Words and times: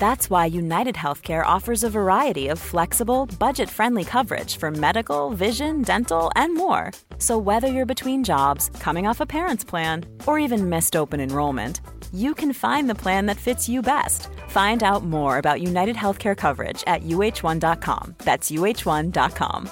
That's 0.00 0.30
why 0.30 0.46
United 0.46 0.94
Healthcare 0.94 1.44
offers 1.44 1.84
a 1.84 1.90
variety 1.90 2.48
of 2.48 2.58
flexible, 2.58 3.26
budget 3.38 3.68
friendly 3.68 4.04
coverage 4.04 4.56
for 4.56 4.70
medical, 4.70 5.30
vision, 5.30 5.82
dental, 5.82 6.30
and 6.36 6.56
more. 6.56 6.92
So, 7.18 7.36
whether 7.36 7.68
you're 7.68 7.94
between 7.94 8.24
jobs, 8.24 8.70
coming 8.80 9.06
off 9.06 9.20
a 9.20 9.26
parent's 9.26 9.62
plan, 9.62 10.06
or 10.26 10.38
even 10.38 10.70
missed 10.70 10.96
open 10.96 11.20
enrollment, 11.20 11.82
you 12.14 12.34
can 12.34 12.54
find 12.54 12.88
the 12.88 12.94
plan 12.94 13.26
that 13.26 13.36
fits 13.36 13.68
you 13.68 13.82
best. 13.82 14.28
Find 14.48 14.82
out 14.82 15.04
more 15.04 15.36
about 15.36 15.60
United 15.60 15.96
Healthcare 15.96 16.36
coverage 16.36 16.82
at 16.86 17.02
uh1.com. 17.02 18.14
That's 18.24 18.50
uh1.com. 18.50 19.70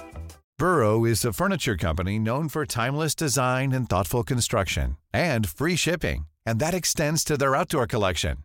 Burrow 0.59 1.07
is 1.07 1.25
a 1.25 1.33
furniture 1.33 1.77
company 1.77 2.19
known 2.19 2.51
for 2.51 2.67
timeless 2.67 3.15
design 3.15 3.73
and 3.73 3.89
thoughtful 3.89 4.25
construction 4.25 4.99
and 5.11 5.49
free 5.49 5.77
shipping, 5.77 6.27
and 6.45 6.61
that 6.61 6.75
extends 6.75 7.25
to 7.25 7.39
their 7.39 7.57
outdoor 7.57 7.87
collection. 7.87 8.45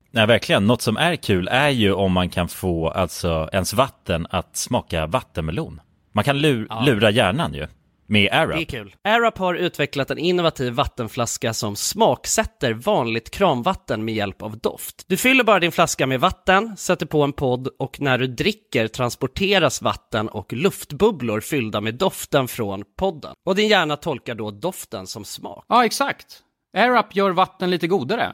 Nej, 0.11 0.27
verkligen. 0.27 0.67
Något 0.67 0.81
som 0.81 0.97
är 0.97 1.15
kul 1.15 1.47
är 1.47 1.69
ju 1.69 1.93
om 1.93 2.11
man 2.11 2.29
kan 2.29 2.47
få 2.47 2.89
alltså 2.89 3.49
ens 3.53 3.73
vatten 3.73 4.27
att 4.29 4.57
smaka 4.57 5.05
vattenmelon. 5.07 5.81
Man 6.13 6.23
kan 6.23 6.37
lu- 6.37 6.67
Ja. 6.69 6.83
lura 6.85 7.09
hjärnan 7.09 7.53
ju. 7.53 7.67
Med 8.07 8.21
Det 8.23 8.29
är 8.35 8.47
AirUp. 8.47 8.67
kul. 8.69 8.95
AirUp 9.03 9.37
har 9.37 9.53
utvecklat 9.55 10.11
en 10.11 10.17
innovativ 10.17 10.73
vattenflaska 10.73 11.53
som 11.53 11.75
smaksätter 11.75 12.73
vanligt 12.73 13.31
kranvatten 13.31 14.05
med 14.05 14.15
hjälp 14.15 14.41
av 14.41 14.57
doft. 14.57 15.05
Du 15.07 15.17
fyller 15.17 15.43
bara 15.43 15.59
din 15.59 15.71
flaska 15.71 16.07
med 16.07 16.19
vatten, 16.19 16.77
sätter 16.77 17.05
på 17.05 17.23
en 17.23 17.33
podd 17.33 17.67
och 17.79 18.01
när 18.01 18.17
du 18.17 18.27
dricker 18.27 18.87
transporteras 18.87 19.81
vatten 19.81 20.29
och 20.29 20.53
luftbubblor 20.53 21.39
fyllda 21.41 21.81
med 21.81 21.95
doften 21.95 22.47
från 22.47 22.83
podden. 22.97 23.33
Och 23.45 23.55
din 23.55 23.67
hjärna 23.67 23.95
tolkar 23.97 24.35
då 24.35 24.51
doften 24.51 25.07
som 25.07 25.25
smak. 25.25 25.65
Ja, 25.69 25.85
exakt. 25.85 26.25
AirUp 26.77 27.15
gör 27.15 27.29
vatten 27.29 27.69
lite 27.69 27.87
godare. 27.87 28.33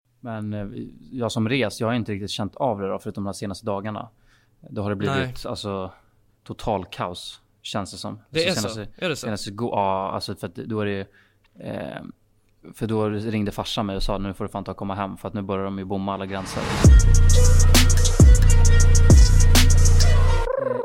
Men 0.21 0.53
eh, 0.53 0.67
jag 1.11 1.31
som 1.31 1.49
res, 1.49 1.81
jag 1.81 1.87
har 1.87 1.93
inte 1.93 2.11
riktigt 2.11 2.31
känt 2.31 2.55
av 2.55 2.79
det 2.79 2.87
då, 2.87 2.99
förutom 2.99 3.23
de 3.23 3.33
senaste 3.33 3.65
dagarna. 3.65 4.09
Då 4.69 4.81
har 4.81 4.89
det 4.89 4.95
blivit 4.95 5.17
Nej. 5.17 5.33
alltså 5.45 5.91
total 6.43 6.85
kaos, 6.85 7.41
känns 7.61 7.91
det 7.91 7.97
som. 7.97 8.19
Det 8.29 8.47
är 8.47 8.53
senaste, 8.53 8.85
så? 8.85 9.05
Är 9.05 9.09
det 9.09 9.15
så? 9.15 9.25
Senaste, 9.25 9.51
ja, 9.57 10.11
alltså 10.13 10.35
för 10.35 10.47
att 10.47 10.55
då 10.55 10.79
är 10.79 10.85
det 10.85 11.07
eh, 11.59 12.01
För 12.73 12.87
då 12.87 13.09
ringde 13.09 13.51
farsan 13.51 13.85
mig 13.85 13.95
och 13.95 14.03
sa 14.03 14.17
nu 14.17 14.33
får 14.33 14.45
du 14.45 14.51
fan 14.51 14.63
ta 14.63 14.71
och 14.71 14.77
komma 14.77 14.95
hem 14.95 15.17
för 15.17 15.27
att 15.27 15.33
nu 15.33 15.41
börjar 15.41 15.65
de 15.65 15.79
ju 15.79 15.85
bomma 15.85 16.13
alla 16.13 16.25
gränser. 16.25 16.61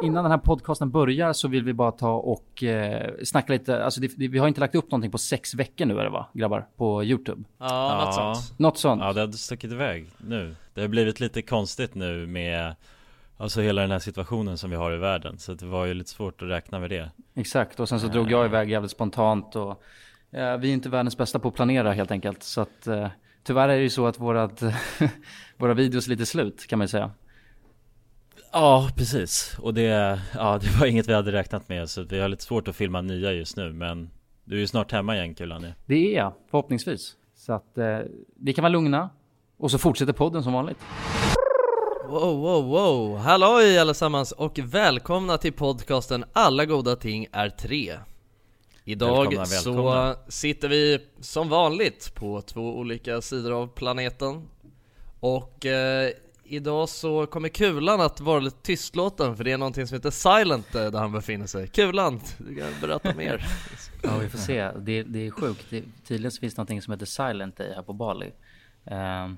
Eh, 0.03 0.07
Innan 0.07 0.25
den 0.25 0.31
här 0.31 0.39
podcasten 0.39 0.91
börjar 0.91 1.33
så 1.33 1.49
vill 1.49 1.65
vi 1.65 1.73
bara 1.73 1.93
ta 1.93 2.13
och 2.13 2.63
eh, 2.63 3.11
snacka 3.25 3.53
lite, 3.53 3.85
alltså 3.85 4.01
det, 4.01 4.13
det, 4.17 4.29
vi 4.29 4.39
har 4.39 4.49
inte 4.49 4.61
lagt 4.61 4.75
upp 4.75 4.91
någonting 4.91 5.11
på 5.11 5.19
sex 5.19 5.55
veckor 5.55 5.87
nu 5.87 5.99
är 5.99 6.05
det 6.05 6.11
va, 6.11 6.27
grabbar? 6.33 6.67
På 6.77 7.05
YouTube. 7.05 7.43
Ja, 7.59 8.05
något 8.05 8.15
sånt. 8.15 8.59
Något 8.59 8.79
sånt. 8.79 9.03
Ja, 9.03 9.13
det 9.13 9.21
har 9.21 9.33
stuckit 9.33 9.73
iväg 9.73 10.07
nu. 10.19 10.55
Det 10.75 10.81
har 10.81 10.89
blivit 10.89 11.21
lite 11.21 11.43
konstigt 11.43 11.95
nu 11.95 12.27
med 12.27 12.75
Alltså 13.39 13.61
hela 13.61 13.83
den 13.83 13.91
här 13.91 13.99
situationen 13.99 14.59
som 14.59 14.71
vi 14.71 14.77
har 14.77 14.93
i 14.93 14.97
världen. 14.97 15.39
Så 15.39 15.55
det 15.55 15.67
var 15.67 15.85
ju 15.87 15.95
lite 15.95 16.11
svårt 16.11 16.43
att 16.43 16.49
räkna 16.49 16.79
med 16.79 16.91
det. 16.91 17.11
Exakt, 17.35 17.81
och 17.81 17.89
sen 17.89 18.01
så 18.01 18.07
drog 18.07 18.31
jag 18.31 18.47
iväg 18.47 18.71
jävligt 18.71 18.91
spontant 18.91 19.57
och 19.57 19.83
eh, 20.31 20.57
vi 20.57 20.69
är 20.69 20.73
inte 20.73 20.89
världens 20.89 21.17
bästa 21.17 21.39
på 21.39 21.49
att 21.49 21.55
planera 21.55 21.93
helt 21.93 22.11
enkelt. 22.11 22.43
Så 22.43 22.61
att 22.61 22.87
eh, 22.87 23.09
tyvärr 23.43 23.69
är 23.69 23.77
det 23.77 23.83
ju 23.83 23.91
så 23.91 24.07
att 24.07 24.19
vårat, 24.19 24.63
våra 25.57 25.75
videos 25.75 26.07
är 26.07 26.11
lite 26.11 26.27
slut 26.27 26.67
kan 26.67 26.79
man 26.79 26.85
ju 26.85 26.89
säga. 26.89 27.11
Ja, 28.59 28.91
precis. 28.97 29.57
Och 29.59 29.75
det, 29.75 30.21
ja, 30.35 30.59
det 30.63 30.81
var 30.81 30.87
inget 30.87 31.09
vi 31.09 31.13
hade 31.13 31.33
räknat 31.33 31.69
med. 31.69 31.91
Så 31.91 32.03
vi 32.03 32.21
har 32.21 32.29
lite 32.29 32.43
svårt 32.43 32.69
att 32.69 32.77
filma 32.77 33.01
nya 33.01 33.33
just 33.33 33.57
nu. 33.57 33.73
Men 33.73 34.11
du 34.45 34.57
är 34.57 34.61
ju 34.61 34.67
snart 34.67 34.93
hemma 34.93 35.17
igen 35.17 35.35
Kulan. 35.35 35.67
Det 35.87 36.15
är 36.15 36.17
jag, 36.17 36.33
förhoppningsvis. 36.51 37.17
Så 37.35 37.53
att 37.53 37.79
eh, 37.79 37.99
vi 38.37 38.53
kan 38.53 38.63
vara 38.63 38.73
lugna. 38.73 39.11
Och 39.59 39.71
så 39.71 39.79
fortsätter 39.79 40.13
podden 40.13 40.43
som 40.43 40.53
vanligt. 40.53 40.79
Wow, 42.09 42.39
wow, 42.39 42.65
wow! 42.65 43.17
Halloj 43.17 43.79
allesammans 43.79 44.33
och 44.33 44.59
välkomna 44.59 45.39
till 45.39 45.53
podcasten 45.53 46.25
Alla 46.33 46.65
goda 46.65 46.97
ting 46.97 47.27
är 47.33 47.49
tre. 47.49 47.95
Idag 48.85 49.17
Välkomna, 49.17 49.45
välkomna. 49.45 50.15
så 50.15 50.31
sitter 50.31 50.69
vi 50.69 50.99
som 51.21 51.49
vanligt 51.49 52.15
på 52.15 52.41
två 52.41 52.77
olika 52.79 53.21
sidor 53.21 53.53
av 53.53 53.67
planeten. 53.67 54.49
Och 55.21 55.67
eh, 55.67 56.11
idag 56.49 56.89
så 56.89 57.27
kommer 57.27 57.49
Kulan 57.49 58.01
att 58.01 58.21
vara 58.21 58.41
lite 58.41 58.63
tystlåten 58.63 59.37
för 59.37 59.45
det 59.45 59.53
är 59.53 59.59
någonting 59.59 59.87
som 59.87 59.95
heter 59.95 60.11
Silent 60.11 60.75
eh, 60.75 60.91
där 60.91 60.99
han 60.99 61.13
befinner 61.13 61.47
sig. 61.47 61.69
Kulan, 61.69 62.21
du 62.39 62.55
kan 62.55 62.67
berätta 62.81 63.15
mer. 63.15 63.47
Ja, 64.03 64.19
vi 64.19 64.29
får 64.29 64.39
se. 64.39 64.71
Det, 64.79 65.03
det 65.03 65.27
är 65.27 65.31
sjukt. 65.31 65.67
Det, 65.71 65.85
tydligen 66.07 66.31
så 66.31 66.41
finns 66.41 66.55
det 66.55 66.59
någonting 66.59 66.83
som 66.83 66.93
heter 66.93 67.07
Silent 67.07 67.57
Day 67.57 67.73
här 67.75 67.83
på 67.83 67.93
Bali. 67.93 68.33
Eh, 68.85 69.29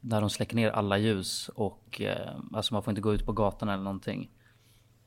där 0.00 0.20
de 0.20 0.30
släcker 0.30 0.56
ner 0.56 0.70
alla 0.70 0.98
ljus 0.98 1.48
och 1.54 2.00
eh, 2.00 2.36
alltså 2.52 2.74
man 2.74 2.82
får 2.82 2.90
inte 2.90 3.00
gå 3.00 3.14
ut 3.14 3.26
på 3.26 3.32
gatan 3.32 3.68
eller 3.68 3.82
någonting. 3.84 4.30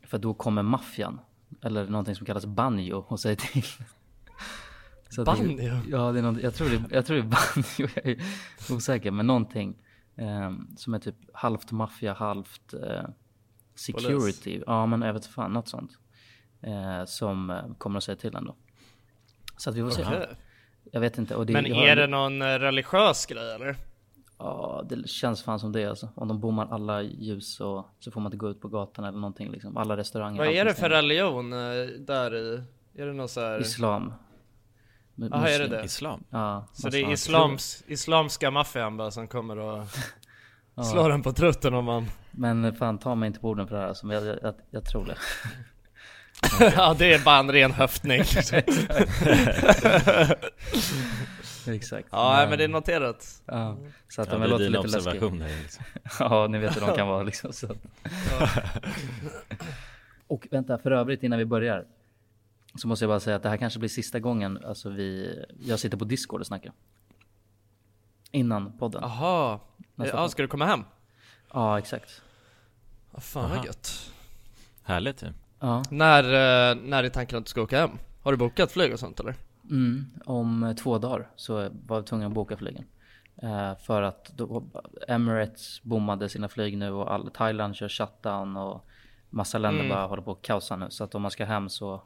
För 0.08 0.18
då 0.18 0.34
kommer 0.34 0.64
maffian. 0.64 1.20
Eller 1.64 1.88
någonting 1.88 2.16
som 2.16 2.26
kallas 2.26 2.46
banjo 2.46 3.06
och 3.08 3.20
säger 3.20 3.36
till. 3.36 3.64
Så 5.10 5.22
att 5.22 5.38
det- 5.40 5.44
Banjo? 5.48 5.80
Ja, 5.90 6.12
det 6.12 6.20
är 6.20 6.24
något, 6.24 6.44
jag, 6.44 6.56
tror 6.56 6.70
det, 6.70 6.84
jag 6.96 7.06
tror 7.06 7.18
det 7.18 7.24
är 7.24 7.28
banjo. 7.28 7.90
Jag 7.96 8.06
är 8.06 8.24
osäker. 8.76 9.12
Men 9.12 9.28
någonting 9.28 9.76
eh, 10.20 10.52
som 10.78 10.94
är 10.94 11.00
typ 11.00 11.16
halvt 11.34 11.72
maffia, 11.72 12.14
halvt 12.14 12.74
eh, 12.74 13.04
security. 13.76 14.62
Ja, 14.68 14.86
men 14.86 15.02
jag 15.02 15.14
vet 15.14 15.26
fan, 15.26 15.54
något 15.54 15.68
sånt. 15.68 15.92
Eh, 16.62 17.06
som 17.06 17.50
eh, 17.50 17.64
kommer 17.78 17.98
att 17.98 18.04
säga 18.04 18.16
till 18.16 18.36
ändå. 18.36 18.56
Så 19.58 19.70
att 19.70 19.76
vi 19.76 19.82
får 19.82 19.90
se. 19.90 20.04
Okej. 20.06 20.28
Jag 20.92 21.00
vet 21.02 21.18
inte. 21.18 21.44
Det, 21.44 21.54
Men 21.54 21.66
jag 21.66 21.76
har- 21.76 21.84
är 21.88 21.96
det 21.96 22.08
någon 22.08 22.42
eh, 22.42 22.46
religiös 22.46 23.26
grej 23.26 23.54
eller? 23.56 23.76
Ja, 24.38 24.86
det 24.90 25.08
känns 25.10 25.44
fan 25.44 25.60
som 25.60 25.72
det 25.72 25.86
alltså. 25.86 26.10
Om 26.16 26.28
de 26.28 26.40
bommar 26.40 26.68
alla 26.72 27.02
ljus 27.02 27.60
och 27.60 27.86
så 28.00 28.12
får 28.12 28.22
man 28.22 28.28
inte 28.28 28.38
gå 28.38 28.50
ut 28.50 28.62
på 28.62 28.68
gatan 28.68 29.06
eller 29.06 29.18
någonting 29.20 29.52
liksom. 29.52 29.78
Alla 29.78 29.98
restauranger. 29.98 30.38
Vad 30.38 30.48
är 30.48 30.66
det 30.66 30.74
för 30.74 30.90
religion 30.90 31.54
eh, 31.54 31.60
där 32.00 32.36
i? 32.36 32.64
Är 32.96 33.06
det 33.06 33.14
någon 33.14 33.30
så 33.30 33.40
här... 33.42 33.62
Islam. 33.62 34.14
Mu- 35.20 35.30
Jaha, 35.32 35.50
är 35.50 35.60
det 35.60 35.64
muslim. 35.66 35.80
det? 35.80 35.86
Islam? 35.86 36.24
Ja. 36.30 36.66
Så 36.74 36.90
det 36.90 36.98
är 37.02 37.12
islams, 37.12 37.84
islamska 37.88 38.52
maffian 38.52 38.98
bara 38.98 39.12
som 39.12 39.28
kommer 39.28 39.58
och 39.60 39.86
Ja. 40.76 40.84
slår 40.84 41.10
en 41.12 41.22
på 41.24 41.32
trutten 41.34 41.74
om 41.74 41.86
man... 41.86 42.06
Men 42.32 42.76
fan 42.76 42.98
ta 42.98 43.16
mig 43.16 43.28
inte 43.28 43.40
på 43.40 43.50
orden 43.50 43.68
för 43.68 43.76
det 43.76 43.82
här 43.82 43.88
alltså. 43.88 44.06
Men 44.06 44.26
jag, 44.26 44.38
jag, 44.44 44.54
jag 44.72 44.86
tror 44.86 45.06
det. 45.06 45.16
ja 46.76 46.96
det 47.00 47.14
är 47.14 47.20
bara 47.26 47.38
en 47.38 47.52
ren 47.52 47.72
höftning. 47.72 48.20
Exakt. 51.68 52.08
ja 52.12 52.46
men 52.50 52.58
det 52.58 52.64
är 52.64 52.68
noterat. 52.68 53.42
Ja. 53.46 53.78
Så 54.08 54.22
att 54.22 54.28
Ja, 54.28 54.34
de 54.34 54.40
det 54.42 54.46
är 54.48 54.50
låter 54.50 54.64
dina 54.66 54.82
lite 54.82 54.98
läskiga. 54.98 55.12
observationer 55.12 55.50
liksom. 55.62 55.84
ja, 56.20 56.48
ni 56.48 56.58
vet 56.58 56.76
hur 56.76 56.82
de 56.82 56.96
kan 56.96 57.08
vara 57.08 57.24
liksom. 57.24 57.54
Så. 57.54 57.68
Och 60.28 60.48
vänta, 60.52 60.78
för 60.78 60.92
övrigt 60.92 61.24
innan 61.24 61.40
vi 61.40 61.46
börjar. 61.46 61.86
Så 62.76 62.88
måste 62.88 63.06
jag 63.06 63.10
bara 63.10 63.20
säga 63.20 63.36
att 63.36 63.44
det 63.44 63.50
här 63.50 63.58
kanske 63.58 63.80
blir 63.80 63.90
sista 63.90 64.20
gången 64.20 64.66
alltså 64.66 64.90
vi, 64.90 65.40
jag 65.60 65.80
sitter 65.80 65.98
på 65.98 66.06
Discord 66.06 66.40
och 66.42 66.48
snackar. 66.48 66.74
Innan 68.32 68.78
podden. 68.78 69.02
Jaha. 69.04 69.60
Ja, 69.96 70.30
ska 70.30 70.42
du 70.42 70.48
komma 70.48 70.66
hem? 70.66 70.84
Ja, 71.54 71.80
exakt. 71.80 72.22
Ja, 73.14 73.20
fan 73.20 73.46
Aha. 73.46 73.56
vad 73.56 73.66
gött. 73.66 74.12
Härligt 74.84 75.24
ju. 75.24 75.28
Ja. 75.60 75.84
När, 75.90 76.24
eh, 76.24 76.76
när 76.84 77.04
är 77.04 77.10
tanken 77.10 77.38
att 77.38 77.46
du 77.46 77.50
ska 77.50 77.62
åka 77.62 77.80
hem? 77.80 77.92
Har 78.22 78.32
du 78.32 78.38
bokat 78.38 78.72
flyg 78.72 78.94
och 78.94 79.00
sånt 79.00 79.20
eller? 79.20 79.36
Mm, 79.70 80.06
om 80.26 80.64
eh, 80.64 80.76
två 80.76 80.98
dagar 80.98 81.30
så 81.36 81.54
var 81.86 81.98
jag 81.98 82.06
tvungen 82.06 82.28
att 82.28 82.34
boka 82.34 82.58
flygen. 82.58 82.86
Eh, 83.42 83.76
för 83.78 84.02
att 84.02 84.32
då, 84.36 84.64
Emirates 85.08 85.84
bommade 85.84 86.30
sina 86.30 86.48
flyg 86.48 86.78
nu 86.78 86.92
och 86.92 87.14
all, 87.14 87.32
Thailand 87.32 87.76
kör 87.76 87.90
shutdown 87.90 88.58
och 88.58 88.86
massa 89.30 89.58
länder 89.58 89.80
Mm. 89.84 89.96
bara 89.96 90.08
håller 90.08 90.22
på 90.24 90.32
att 90.32 90.42
kaosa 90.42 90.76
nu. 90.76 90.88
Så 90.90 91.04
att 91.04 91.16
om 91.16 91.22
man 91.22 91.32
ska 91.32 91.46
hem 91.46 91.70
så 91.70 92.02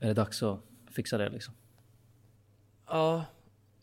är 0.00 0.06
det 0.08 0.14
dags 0.14 0.42
att 0.42 0.60
fixa 0.90 1.18
det 1.18 1.28
liksom. 1.28 1.54
Ja. 2.88 3.24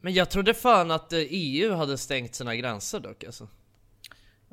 Men 0.01 0.13
jag 0.13 0.29
trodde 0.29 0.53
fan 0.53 0.91
att 0.91 1.13
eh, 1.13 1.19
EU 1.29 1.74
hade 1.74 1.98
stängt 1.98 2.36
sina 2.36 2.55
gränser 2.55 3.00
dock 3.00 3.24
alltså. 3.24 3.48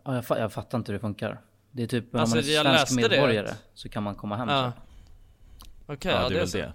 Ja, 0.04 0.14
jag, 0.14 0.38
jag 0.38 0.52
fattar 0.52 0.78
inte 0.78 0.92
hur 0.92 0.98
det 0.98 1.00
funkar. 1.00 1.40
Det 1.70 1.82
är 1.82 1.86
typ 1.86 2.14
Alltså, 2.14 2.36
om 2.36 2.44
man 2.44 2.50
är 2.50 2.62
svensk 2.62 2.64
läste 2.64 3.08
det. 3.08 3.08
medborgare 3.08 3.54
så 3.74 3.88
kan 3.88 4.02
man 4.02 4.14
komma 4.14 4.36
hem. 4.36 4.48
Ja. 4.48 4.72
Okej, 5.86 6.12
Ja, 6.12 6.22
ja, 6.22 6.28
det 6.28 6.34
är 6.34 6.38
väl 6.38 6.48
så. 6.48 6.58
det. 6.58 6.72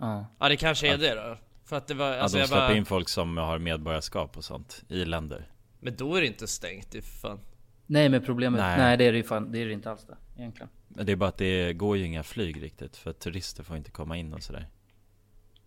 Ja. 0.00 0.26
Ja 0.38 0.48
det 0.48 0.56
kanske 0.56 0.92
är 0.94 0.98
det 0.98 1.14
då. 1.14 1.38
För 1.64 1.76
att 1.76 1.86
det 1.86 1.94
var, 1.94 2.10
Ja, 2.10 2.20
alltså 2.20 2.36
de 2.36 2.40
jag 2.40 2.48
släpper 2.48 2.68
bara... 2.68 2.76
in 2.76 2.84
folk 2.84 3.08
som 3.08 3.36
har 3.36 3.58
medborgarskap 3.58 4.36
och 4.36 4.44
sånt 4.44 4.82
i 4.88 5.04
länder. 5.04 5.50
Men 5.80 5.96
då 5.96 6.14
är 6.14 6.20
det 6.20 6.26
inte 6.26 6.46
stängt, 6.46 6.90
det 6.90 6.98
är 6.98 7.02
fan. 7.02 7.40
Nej 7.86 8.08
men 8.08 8.24
problemet, 8.24 8.60
nej. 8.60 8.78
Nej. 8.78 8.96
det 8.96 9.04
är 9.04 9.12
det 9.12 9.18
ju 9.18 9.24
fan, 9.24 9.52
det 9.52 9.58
är 9.58 9.66
det 9.66 9.72
inte 9.72 9.90
alls 9.90 10.06
det 10.06 10.16
egentligen. 10.40 10.68
Men 10.94 11.06
det 11.06 11.12
är 11.12 11.16
bara 11.16 11.28
att 11.28 11.38
det 11.38 11.72
går 11.72 11.96
ju 11.96 12.04
inga 12.04 12.22
flyg 12.22 12.62
riktigt 12.62 12.96
för 12.96 13.12
turister 13.12 13.62
får 13.62 13.76
inte 13.76 13.90
komma 13.90 14.16
in 14.16 14.34
och 14.34 14.42
sådär 14.42 14.66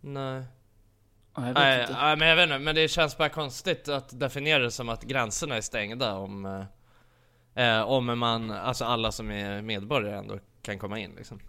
Nej. 0.02 0.44
Nej, 1.38 1.54
nej, 1.54 2.18
men 2.18 2.28
jag 2.28 2.36
vet 2.36 2.44
inte, 2.44 2.60
men 2.60 2.76
det 2.76 2.88
känns 2.88 3.18
bara 3.18 3.30
konstigt 3.30 3.88
att 3.90 4.20
definiera 4.20 4.64
det 4.64 4.72
som 4.72 4.90
att 4.90 5.04
gränserna 5.04 5.56
är 5.56 5.62
stängda 5.62 6.16
om 6.16 6.46
eh, 7.56 7.78
eh, 7.80 7.82
Om 7.82 8.20
man, 8.20 8.52
alltså 8.52 8.86
alla 8.86 9.12
som 9.12 9.32
är 9.32 9.62
medborgare 9.62 10.18
ändå 10.18 10.40
kan 10.62 10.80
komma 10.80 11.00
in 11.00 11.12
liksom 11.16 11.38
På 11.38 11.44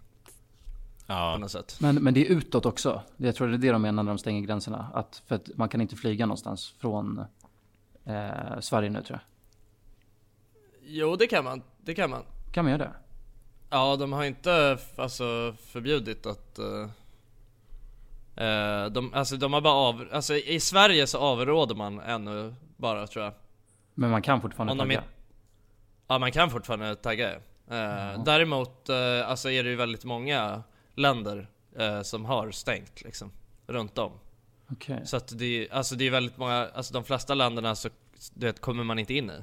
Ja, 1.07 1.37
något 1.37 1.51
sätt 1.51 1.77
Men, 1.79 1.95
men 1.95 2.13
det 2.13 2.27
är 2.27 2.31
utåt 2.31 2.65
också. 2.65 3.01
Jag 3.17 3.35
tror 3.35 3.47
det 3.47 3.55
är 3.55 3.57
det 3.57 3.71
de 3.71 3.81
menar 3.81 4.03
när 4.03 4.11
de 4.11 4.17
stänger 4.17 4.41
gränserna. 4.41 4.91
Att, 4.93 5.21
för 5.25 5.35
att 5.35 5.49
man 5.55 5.69
kan 5.69 5.81
inte 5.81 5.95
flyga 5.95 6.25
någonstans 6.25 6.73
från 6.79 7.23
eh, 8.05 8.59
Sverige 8.59 8.89
nu 8.89 9.01
tror 9.01 9.19
jag. 9.19 9.21
Jo 10.89 11.15
det 11.15 11.27
kan 11.27 11.43
man, 11.43 11.63
det 11.81 11.93
kan 11.93 12.09
man 12.09 12.23
Kan 12.51 12.65
man 12.65 12.71
göra 12.71 12.83
det? 12.83 12.93
Ja 13.69 13.95
de 13.95 14.13
har 14.13 14.23
inte 14.23 14.77
alltså 14.95 15.55
förbjudit 15.65 16.25
att 16.25 16.59
eh, 16.59 16.89
de, 18.91 19.13
alltså 19.13 19.37
de 19.37 19.53
har 19.53 19.61
bara 19.61 19.73
av, 19.73 20.07
alltså 20.11 20.35
i 20.35 20.59
Sverige 20.59 21.07
så 21.07 21.17
avråder 21.17 21.75
man 21.75 21.99
ännu 21.99 22.55
bara 22.77 23.07
tror 23.07 23.25
jag 23.25 23.33
Men 23.93 24.09
man 24.11 24.21
kan 24.21 24.41
fortfarande 24.41 24.71
Om 24.71 24.77
tagga? 24.79 24.99
är- 24.99 25.03
Ja 26.07 26.19
man 26.19 26.31
kan 26.31 26.49
fortfarande 26.49 26.95
tagga 26.95 27.31
eh, 27.35 28.23
Däremot 28.25 28.89
eh, 28.89 29.29
alltså 29.29 29.49
är 29.51 29.63
det 29.63 29.69
ju 29.69 29.75
väldigt 29.75 30.03
många 30.05 30.63
länder 30.95 31.47
eh, 31.75 32.01
som 32.01 32.25
har 32.25 32.51
stängt 32.51 33.01
liksom 33.01 33.31
Runt 33.67 33.97
om 33.97 34.11
Okej. 34.71 35.01
Så 35.05 35.17
att 35.17 35.39
det, 35.39 35.67
alltså 35.71 35.95
det 35.95 36.07
är 36.07 36.11
väldigt 36.11 36.37
många, 36.37 36.69
alltså 36.73 36.93
de 36.93 37.03
flesta 37.03 37.33
länderna 37.33 37.75
så 37.75 37.89
du 38.33 38.45
vet, 38.45 38.61
kommer 38.61 38.83
man 38.83 38.99
inte 38.99 39.13
in 39.13 39.29
i 39.29 39.33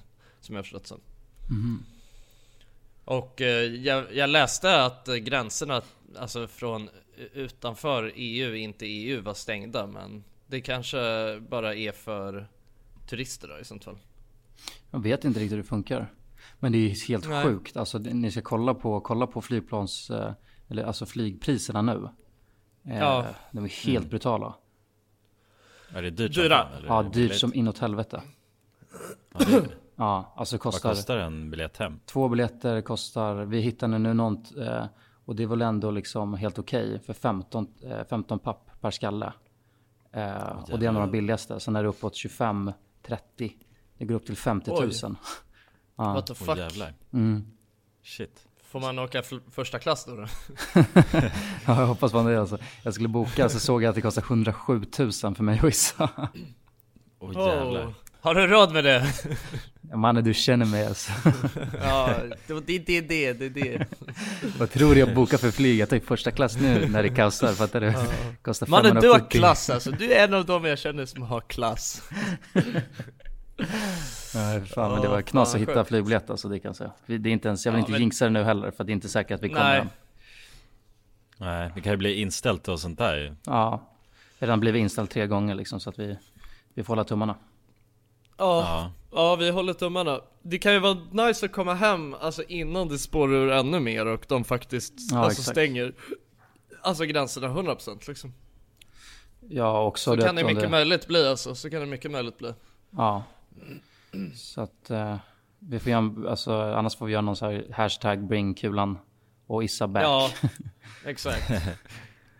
Som 0.41 0.55
jag 0.55 0.59
har 0.59 0.63
förstått 0.63 0.87
som 0.87 1.01
Mhm. 1.51 1.85
Och 3.05 3.41
eh, 3.41 3.75
jag, 3.75 4.15
jag 4.15 4.31
läste 4.31 4.85
att 4.85 5.09
gränserna 5.21 5.83
Alltså 6.19 6.47
från 6.47 6.89
utanför 7.33 8.13
EU, 8.15 8.55
inte 8.55 8.87
EU 8.87 9.23
var 9.23 9.35
stängda 9.35 9.87
men 9.87 10.25
Det 10.47 10.61
kanske 10.61 10.99
bara 11.41 11.75
är 11.75 11.93
för 11.93 12.49
turister 13.09 13.49
då 13.49 13.59
i 13.59 13.65
sånt 13.65 13.85
fall 13.85 13.99
Jag 14.91 15.03
vet 15.03 15.25
inte 15.25 15.41
riktigt 15.41 15.53
hur 15.53 15.63
det 15.63 15.69
funkar. 15.69 16.13
Men 16.61 16.73
det 16.73 16.79
är 16.79 17.09
helt 17.09 17.29
Nej. 17.29 17.45
sjukt. 17.45 17.77
Alltså 17.77 17.99
ni 17.99 18.31
ska 18.31 18.41
kolla 18.43 18.75
på, 18.75 19.01
kolla 19.01 19.27
på 19.27 19.43
flygplans, 19.43 20.11
eh, 20.11 20.33
eller 20.69 20.85
alltså 20.85 21.07
flygpriserna 21.07 21.83
nu. 21.83 22.09
Eh, 22.85 22.99
Ja. 22.99 23.27
De 23.53 23.65
är 23.65 23.87
helt 23.87 24.11
brutala. 24.11 24.55
är 25.95 26.03
det 26.03 26.11
dyrt 26.11 26.35
som 26.35 26.43
Dyra. 26.43 26.57
fan, 26.59 26.73
eller 26.79 26.89
Ja, 26.89 27.03
dyrt 27.03 27.35
som 27.35 27.55
inåt 27.55 27.79
helvete. 27.79 28.23
Ja, 29.33 29.45
det. 29.45 29.69
Ja, 29.97 30.33
alltså 30.37 30.57
Vad 30.57 30.61
kostar, 30.61 30.91
kostar 30.91 31.17
en 31.17 31.51
biljett 31.51 31.77
hem? 31.77 32.01
två 32.07 32.29
biljetter 32.29 32.81
kostar, 32.81 33.35
vi 33.35 33.61
hittade 33.61 33.99
nu 33.99 34.15
något, 34.15 34.57
eh, 34.57 34.85
och 35.25 35.37
det 35.37 35.43
är 35.43 35.47
väl 35.47 35.63
ändå 35.63 35.91
liksom 35.91 36.35
helt 36.35 36.59
okej 36.59 37.01
för 37.07 37.13
15, 37.13 37.67
eh, 37.83 38.05
15 38.11 38.39
papp 38.39 38.71
per 38.81 38.91
skalle. 38.91 39.33
Eh, 40.13 40.59
och 40.73 40.79
det 40.79 40.87
är 40.87 40.89
en 40.89 40.97
av 40.97 41.03
de 41.03 41.11
billigaste. 41.11 41.61
Sen 41.61 41.77
är 41.77 41.83
det 41.83 41.89
uppåt 41.89 42.15
25, 42.17 42.73
30. 43.03 43.57
Det 43.99 44.05
går 44.05 44.15
upp 44.15 44.27
till 44.27 44.37
50 44.37 44.71
000. 44.71 44.81
Oj. 44.85 44.93
Ja. 45.97 46.13
What 46.15 46.27
the 46.27 46.35
fuck? 46.35 46.59
jävlar 46.59 46.95
Mm. 47.13 47.47
Shit 48.03 48.49
Får 48.63 48.81
man 48.81 48.99
åka 48.99 49.23
första 49.51 49.79
klass 49.79 50.05
då? 50.05 50.17
då? 50.17 50.27
Ja, 51.67 51.81
jag 51.81 51.87
hoppas 51.87 52.13
man 52.13 52.27
det 52.27 52.41
alltså. 52.41 52.59
Jag 52.83 52.95
skulle 52.95 53.09
boka 53.09 53.49
så 53.49 53.61
såg 53.61 53.83
jag 53.83 53.89
att 53.89 53.95
det 53.95 54.01
kostar 54.01 54.23
107 54.23 54.83
000 54.99 55.13
för 55.13 55.43
mig 55.43 55.61
och 55.63 55.69
Issa. 55.69 56.11
Åh 57.19 57.33
jävlar 57.33 57.87
Oh. 57.87 57.93
Har 58.25 58.35
du 58.35 58.47
råd 58.47 58.73
med 58.73 58.85
det? 58.85 59.05
Ja, 59.91 59.97
Mannen 59.97 60.25
du 60.25 60.35
känner 60.35 60.67
mig 60.67 60.87
alltså. 60.87 61.13
ja, 61.83 62.11
det, 62.47 62.61
det, 62.67 62.79
det, 62.79 63.01
det, 63.01 63.33
det, 63.33 63.49
det. 63.49 63.87
Vad 64.59 64.71
tror 64.71 64.95
du 64.95 65.01
jag 65.01 65.15
bokar 65.15 65.39
för 65.39 65.51
flyg? 65.51 65.79
Jag 65.79 65.89
tar 65.89 65.97
ju 65.97 66.03
första 66.03 66.31
klass 66.31 66.57
nu 66.61 66.89
när 66.89 67.03
det 67.03 67.09
kostar. 67.09 67.53
Fattar 67.53 67.81
du? 67.81 67.93
Kostar 68.43 68.67
Mannen 68.67 68.85
570. 68.93 69.01
du 69.09 69.13
har 69.13 69.31
klass 69.31 69.71
alltså, 69.71 69.91
du 69.91 70.13
är 70.13 70.25
en 70.25 70.35
av 70.35 70.47
dem 70.47 70.65
jag 70.65 70.79
känner 70.79 71.07
som 71.07 71.23
har 71.23 71.41
klass 71.41 72.03
Nej, 74.35 74.61
fan, 74.61 74.93
men 74.93 75.01
det 75.03 75.09
var 75.09 75.23
knas 75.23 75.55
att 75.55 75.61
hitta 75.61 75.85
flygbiljett 75.85 76.31
alltså, 76.31 76.49
det 76.49 76.59
kan 76.59 76.69
jag 76.69 76.77
säga. 76.77 76.93
Det 77.07 77.15
är 77.15 77.27
inte 77.27 77.49
ens, 77.49 77.67
jag 77.67 77.73
vill 77.73 77.79
Ja, 77.79 77.81
inte 77.83 77.93
men- 77.93 78.01
jinxa 78.01 78.25
det 78.25 78.31
nu 78.31 78.43
heller 78.43 78.71
för 78.71 78.85
det 78.85 78.91
är 78.93 78.95
inte 78.95 79.09
säkert 79.09 79.35
att 79.35 79.43
vi 79.43 79.49
kommer 79.49 79.65
Nej. 79.65 79.79
hem. 79.79 79.89
Nej, 81.37 81.71
det 81.75 81.81
kan 81.81 81.93
ju 81.93 81.97
bli 81.97 82.21
inställt 82.21 82.69
och 82.69 82.81
sånt 82.81 82.99
där 82.99 83.17
ju. 83.17 83.35
Ja, 83.47 83.83
redan 84.39 84.61
blivit 84.61 84.81
inställd 84.81 85.11
tre 85.11 85.27
gånger 85.27 85.55
liksom 85.55 85.81
så 85.81 85.91
att 85.91 85.99
vi, 85.99 86.19
vi 86.75 86.83
får 86.85 86.95
hålla 86.95 87.05
tummarna. 87.05 87.35
Ja, 88.37 88.91
Ja. 89.13 89.37
vi 89.37 89.51
håller 89.51 89.73
tummarna 89.73 90.21
Det 90.43 90.59
kan 90.59 90.73
ju 90.73 90.79
vara 90.79 91.27
nice 91.29 91.47
att 91.47 91.53
komma 91.53 91.75
hem 91.75 92.15
alltså 92.21 92.43
innan 92.43 92.89
det 92.89 92.99
spårar 92.99 93.33
ur 93.33 93.51
ännu 93.51 93.81
mer 93.81 94.07
och 94.07 94.25
de 94.29 94.45
faktiskt 94.45 94.93
Ja, 95.11 95.19
alltså 95.19 95.41
exakt. 95.41 95.55
stänger 95.57 95.95
Alltså 96.83 97.05
gränserna 97.05 97.49
100% 97.49 98.09
liksom 98.09 98.33
Ja, 99.49 99.83
också 99.87 100.11
Så 100.11 100.17
det 100.17 100.23
kan 100.27 100.35
det 100.35 100.45
mycket 100.45 100.71
möjligt 100.71 101.07
bli 101.07 101.29
alltså, 101.29 101.55
så 101.55 101.71
kan 101.71 101.81
det 101.81 101.87
mycket 101.87 102.11
möjligt 102.11 102.39
bli 102.39 102.55
Ja. 102.91 103.23
Så 104.37 104.61
att 104.61 104.91
eh, 104.91 105.17
vi 105.59 105.79
får 105.79 105.93
göra, 105.93 106.31
alltså 106.31 106.53
annars 106.53 106.97
får 106.97 107.07
vi 107.07 107.13
göra 107.13 107.23
någon 107.23 107.37
så 107.37 107.47
här 107.51 107.67
hashtag 107.73 108.25
bring 108.27 108.55
kulan 108.55 108.99
och 109.47 109.65
Issa 109.65 109.87
back. 109.89 110.03
Ja, 110.03 110.31
exakt 111.07 111.51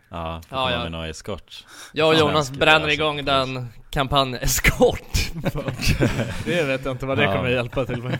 Ja, 0.09 0.41
får 0.49 0.57
Ja, 0.57 0.71
ja. 0.71 0.83
med 0.83 0.91
någon 0.91 1.05
eskort 1.05 1.65
Jag 1.93 2.07
och 2.07 2.15
Jonas 2.19 2.51
bränner 2.51 2.89
igång 2.89 3.25
den 3.25 3.67
kampanjen, 3.89 4.39
eskort! 4.43 5.31
det 6.45 6.63
vet 6.63 6.85
jag 6.85 6.91
inte 6.91 7.05
vad 7.05 7.17
det 7.17 7.23
Ja. 7.23 7.35
kommer 7.35 7.49
hjälpa 7.49 7.85
till 7.85 8.03
med 8.03 8.17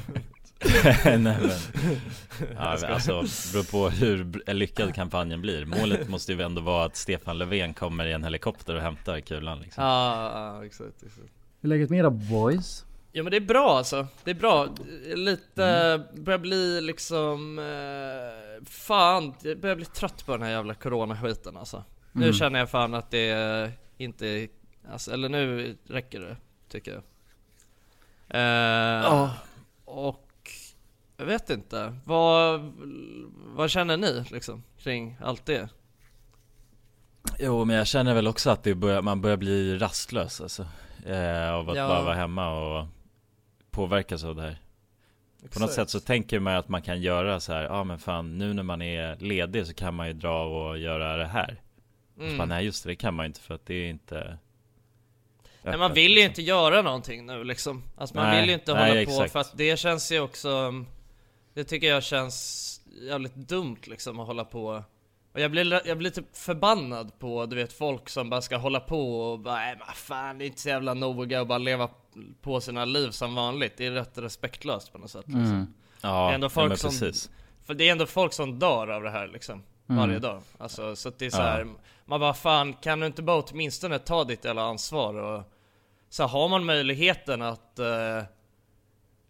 Nej 1.05 1.17
men 1.17 1.25
ja, 2.57 2.77
men 2.81 2.93
alltså, 2.93 3.11
beror 3.53 3.71
på 3.71 3.89
hur 3.89 4.23
br- 4.23 4.53
lyckad 4.53 4.95
kampanjen 4.95 5.41
blir 5.41 5.65
Målet 5.65 6.09
måste 6.09 6.33
ju 6.33 6.41
ändå 6.41 6.61
vara 6.61 6.85
att 6.85 6.95
Stefan 6.95 7.37
Löfven 7.37 7.73
kommer 7.73 8.05
i 8.05 8.11
en 8.13 8.23
helikopter 8.23 8.75
och 8.75 8.81
hämtar 8.81 9.19
kulan 9.19 9.59
liksom 9.59 9.83
Ja, 9.83 10.65
exakt, 10.65 11.03
exakt 11.05 11.27
Hur 11.61 11.69
läget 11.69 11.89
med 11.89 11.99
era 11.99 12.09
boys? 12.09 12.85
Ja 13.17 13.23
men 13.23 13.31
det 13.31 13.37
är 13.37 13.41
bra 13.41 13.77
alltså, 13.77 14.07
det 14.23 14.31
är 14.31 14.35
bra. 14.35 14.67
Lite, 15.15 16.03
börjar 16.13 16.39
bli 16.39 16.81
liksom, 16.81 17.59
eh, 17.59 18.65
fan, 18.65 19.33
jag 19.41 19.59
börjar 19.59 19.75
bli 19.75 19.85
trött 19.85 20.25
på 20.25 20.31
den 20.31 20.41
här 20.41 20.49
jävla 20.51 20.73
coronaskiten 20.73 21.57
alltså. 21.57 21.83
Nu 22.11 22.23
Mm. 22.23 22.33
känner 22.33 22.59
jag 22.59 22.69
fan 22.69 22.93
att 22.93 23.11
det 23.11 23.71
inte, 23.97 24.47
alltså, 24.91 25.11
eller 25.13 25.29
nu 25.29 25.77
räcker 25.87 26.19
det, 26.19 26.37
tycker 26.69 26.91
jag. 26.91 27.01
Eh, 28.29 29.31
Och, 29.85 30.51
jag 31.17 31.25
vet 31.25 31.49
inte, 31.49 31.95
vad, 32.05 32.73
vad 33.55 33.69
känner 33.69 33.97
ni 33.97 34.23
liksom 34.31 34.63
kring 34.77 35.17
allt 35.21 35.45
det? 35.45 35.69
Jo 37.39 37.65
men 37.65 37.75
jag 37.75 37.87
känner 37.87 38.13
väl 38.13 38.27
också 38.27 38.49
att 38.49 38.63
det 38.63 38.75
börjar, 38.75 39.01
man 39.01 39.21
börjar 39.21 39.37
bli 39.37 39.77
rastlös 39.77 40.41
alltså 40.41 40.65
eh, 41.05 41.53
Av 41.53 41.69
att 41.69 41.77
Ja. 41.77 41.87
bara 41.87 42.03
vara 42.03 42.15
hemma 42.15 42.51
och 42.51 42.87
påverkas 43.75 44.23
av 44.23 44.35
det 44.35 44.41
här 44.41 44.57
På 45.53 45.59
något 45.59 45.71
sätt 45.73 45.89
så 45.89 45.99
tänker 45.99 46.39
man 46.39 46.55
att 46.55 46.69
man 46.69 46.81
kan 46.81 47.01
göra 47.01 47.39
så 47.39 47.53
här, 47.53 47.63
ja 47.63 47.83
men 47.83 47.99
fan 47.99 48.37
nu 48.37 48.53
när 48.53 48.63
man 48.63 48.81
är 48.81 49.15
ledig 49.15 49.67
så 49.67 49.73
kan 49.73 49.93
man 49.93 50.07
ju 50.07 50.13
dra 50.13 50.43
och 50.43 50.77
göra 50.77 51.17
det 51.17 51.27
här 51.27 51.61
Mm. 52.19 52.31
Så 52.31 52.37
bara, 52.37 52.45
nej 52.45 52.65
just 52.65 52.83
det, 52.83 52.89
det 52.89 52.95
kan 52.95 53.13
man 53.13 53.23
ju 53.23 53.27
inte 53.27 53.39
för 53.39 53.53
att 53.55 53.65
det 53.65 53.73
är 53.73 53.89
inte 53.89 54.37
Nej 55.61 55.77
man 55.77 55.93
vill 55.93 56.11
ju 56.11 56.15
liksom. 56.15 56.29
inte 56.29 56.41
göra 56.41 56.81
någonting 56.81 57.25
nu 57.25 57.43
liksom 57.43 57.83
Alltså 57.97 58.15
man 58.15 58.25
Nej, 58.25 58.41
vill 58.41 58.49
ju 58.49 58.53
inte 58.53 58.73
nej, 58.73 58.87
hålla 58.89 59.01
exakt. 59.01 59.19
på 59.19 59.29
för 59.29 59.39
att 59.39 59.57
det 59.57 59.79
känns 59.79 60.11
ju 60.11 60.19
också 60.19 60.73
Det 61.53 61.63
tycker 61.63 61.87
jag 61.87 62.03
känns 62.03 62.81
jävligt 63.01 63.35
dumt 63.35 63.77
liksom 63.83 64.19
att 64.19 64.27
hålla 64.27 64.45
på 64.45 64.83
Och 65.35 65.41
jag 65.41 65.51
blir, 65.51 65.81
jag 65.87 65.97
blir 65.97 66.09
typ 66.09 66.37
förbannad 66.37 67.19
på 67.19 67.45
du 67.45 67.55
vet 67.55 67.73
folk 67.73 68.09
som 68.09 68.29
bara 68.29 68.41
ska 68.41 68.57
hålla 68.57 68.79
på 68.79 69.19
och 69.31 69.39
bara 69.39 69.55
nej 69.55 69.75
men 69.79 69.87
fan 69.95 70.37
det 70.37 70.45
är 70.45 70.47
inte 70.47 70.61
så 70.61 70.69
jävla 70.69 70.93
noga 70.93 71.41
och 71.41 71.47
bara 71.47 71.57
leva 71.57 71.89
på 72.41 72.61
sina 72.61 72.85
liv 72.85 73.09
som 73.09 73.35
vanligt 73.35 73.73
Det 73.77 73.85
är 73.85 73.91
rätt 73.91 74.17
respektlöst 74.17 74.91
på 74.91 74.97
något 74.97 75.11
sätt 75.11 75.25
liksom. 75.27 75.41
Mm. 75.45 75.73
Ja, 76.01 76.25
Det 76.25 76.31
är 76.31 76.35
ändå 76.35 76.45
ja, 76.45 76.49
folk 76.49 76.69
men 76.69 76.77
som- 76.77 76.89
precis 76.89 77.29
För 77.63 77.73
det 77.73 77.87
är 77.87 77.91
ändå 77.91 78.05
folk 78.05 78.33
som 78.33 78.59
dör 78.59 78.87
av 78.87 79.03
det 79.03 79.09
här 79.09 79.27
liksom 79.27 79.63
Varje 79.85 80.19
dag 80.19 80.41
Alltså 80.57 80.95
så 80.95 81.09
att 81.09 81.19
det 81.19 81.25
är 81.25 81.29
så 81.29 81.37
Ja. 81.37 81.43
här, 81.43 81.67
Man 82.05 82.19
bara 82.19 82.33
fan 82.33 82.73
kan 82.73 82.99
du 82.99 83.05
inte 83.05 83.21
bara 83.21 83.41
åtminstone 83.41 83.99
ta 83.99 84.23
ditt 84.23 84.45
jävla 84.45 84.61
ansvar 84.63 85.13
och 85.13 85.43
Så 86.09 86.23
här, 86.23 86.29
har 86.29 86.49
man 86.49 86.65
möjligheten 86.65 87.41
att 87.41 87.79
eh, 87.79 88.23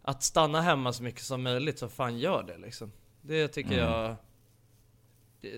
Att 0.01 0.23
stanna 0.23 0.61
hemma 0.61 0.93
så 0.93 1.03
mycket 1.03 1.21
som 1.21 1.43
möjligt 1.43 1.79
så 1.79 1.89
fan 1.89 2.17
gör 2.17 2.43
det 2.43 2.57
liksom 2.57 2.91
Det 3.21 3.47
tycker 3.47 3.77
Mm. 3.79 3.85
jag 3.91 4.15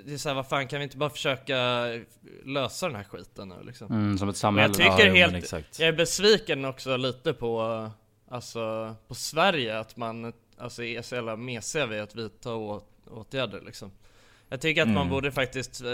det, 0.05 0.13
är 0.13 0.17
såhär, 0.17 0.35
vad 0.35 0.47
fan 0.47 0.67
kan 0.67 0.79
vi 0.79 0.83
inte 0.83 0.97
bara 0.97 1.09
försöka 1.09 1.85
lösa 2.45 2.87
den 2.87 2.95
här 2.95 3.03
skiten 3.03 3.49
nu 3.49 3.55
liksom? 3.65 3.87
Mm, 3.91 4.17
som 4.17 4.29
ett 4.29 4.33
Men 4.33 4.35
samhälle. 4.35 4.73
jag 4.83 4.97
tycker 4.97 5.07
Ja, 5.09 5.13
helt, 5.15 5.35
exakt. 5.35 5.79
jag 5.79 5.87
är 5.87 5.93
besviken 5.93 6.65
också 6.65 6.97
lite 6.97 7.33
på, 7.33 7.89
alltså, 8.29 8.95
på 9.07 9.15
Sverige 9.15 9.79
att 9.79 9.97
man 9.97 10.33
alltså, 10.57 10.83
är 10.83 11.01
så 11.01 11.15
jävla 11.15 11.35
mesiga 11.35 11.85
vid 11.85 12.01
att 12.01 12.15
vidta 12.15 12.53
å, 12.53 12.83
åtgärder 13.07 13.61
liksom. 13.61 13.91
Jag 14.49 14.61
tycker 14.61 14.81
att 14.81 14.87
man 14.87 14.97
Mm. 14.97 15.09
borde 15.09 15.31
faktiskt 15.31 15.81
eh, 15.81 15.87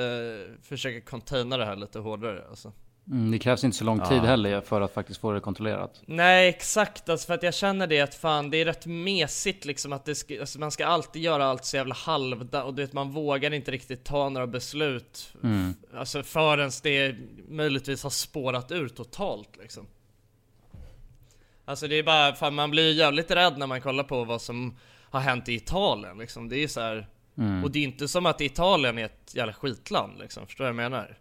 försöka 0.64 1.02
containa 1.02 1.58
det 1.58 1.66
här 1.66 1.76
lite 1.76 2.00
hårdare 2.00 2.44
alltså. 2.50 2.72
Mm, 3.12 3.32
det 3.32 3.40
krävs 3.40 3.64
inte 3.64 3.78
så 3.78 3.84
lång 3.84 4.00
tid 4.00 4.18
Ja. 4.18 4.22
heller 4.26 4.62
för 4.62 4.82
att 4.82 4.94
faktiskt 4.94 5.20
få 5.20 5.32
det 5.32 5.40
kontrollerat. 5.40 6.02
Nej 6.06 6.50
exakt, 6.50 7.10
alltså 7.10 7.28
för 7.28 7.34
att 7.34 7.44
jag 7.44 7.54
känner 7.54 7.88
det 7.88 8.02
att 8.02 8.16
fan 8.16 8.50
det 8.50 8.58
är 8.58 8.66
rätt 8.66 8.86
mesigt 8.86 9.66
liksom 9.66 9.94
att 9.94 10.06
det 10.06 10.16
ska, 10.16 10.40
alltså 10.40 10.60
man 10.60 10.72
ska 10.72 10.86
alltid 10.86 11.22
göra 11.22 11.46
allt 11.46 11.66
så 11.66 11.78
jävla 11.78 11.96
halvda 11.96 12.64
och 12.64 12.74
du 12.74 12.82
vet 12.82 12.94
man 12.94 13.12
vågar 13.12 13.54
inte 13.54 13.72
riktigt 13.72 14.04
ta 14.04 14.30
några 14.30 14.48
beslut 14.48 15.34
Mm. 15.44 15.74
Alltså 15.96 16.24
förrän 16.24 16.72
det 16.84 17.16
möjligtvis 17.50 18.04
har 18.04 18.10
spårat 18.10 18.72
ur 18.72 18.88
totalt 18.90 19.58
liksom 19.62 19.88
Alltså 21.66 21.88
det 21.88 21.96
är 21.96 22.04
bara, 22.04 22.34
fan 22.36 22.56
man 22.56 22.72
blir 22.72 22.84
ju 22.92 22.94
jävligt 22.98 23.32
rädd 23.32 23.58
när 23.58 23.68
man 23.68 23.82
kollar 23.82 24.04
på 24.04 24.24
vad 24.24 24.42
som 24.42 24.78
har 25.02 25.20
hänt 25.20 25.50
i 25.50 25.54
Italien 25.54 26.18
liksom 26.18 26.50
Det 26.50 26.58
är 26.64 26.68
så 26.68 26.82
här, 26.82 27.08
Mm. 27.38 27.64
och 27.64 27.72
det 27.72 27.80
är 27.80 27.84
inte 27.84 28.08
som 28.08 28.26
att 28.26 28.42
Italien 28.42 28.98
är 28.98 29.06
ett 29.06 29.32
jävla 29.36 29.54
skitland 29.54 30.20
liksom, 30.20 30.46
förstår 30.46 30.66
du 30.66 30.72
vad 30.74 30.84
jag 30.84 30.92
menar? 30.92 31.18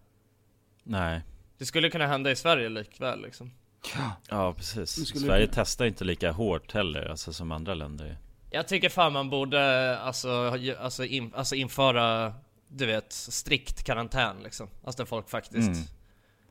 Nej. 0.83 1.21
Det 1.62 1.66
skulle 1.66 1.90
kunna 1.90 2.07
hända 2.07 2.31
i 2.31 2.37
Sverige 2.37 2.69
likväl 2.69 3.23
liksom 3.23 3.50
Ja 4.28 4.54
precis. 4.54 5.09
skulle 5.09 5.26
Sverige 5.26 5.47
kunna- 5.47 5.54
testar 5.64 5.85
inte 5.85 6.04
lika 6.04 6.33
hårt 6.33 6.73
heller, 6.73 7.07
alltså 7.11 7.33
som 7.33 7.52
andra 7.52 7.75
länder. 7.75 8.19
Jag 8.50 8.69
tycker 8.69 8.88
fan 8.88 9.12
man 9.12 9.31
borde 9.31 9.99
alltså, 9.99 10.59
alltså, 10.81 11.04
in, 11.04 11.33
alltså 11.35 11.54
införa, 11.54 12.35
du 12.69 12.87
vet, 12.87 13.12
strikt 13.12 13.85
karantän 13.85 14.37
liksom. 14.45 14.69
Alltså 14.85 15.02
där 15.02 15.07
folk 15.07 15.28
faktiskt, 15.31 15.69
Mm. 15.69 15.83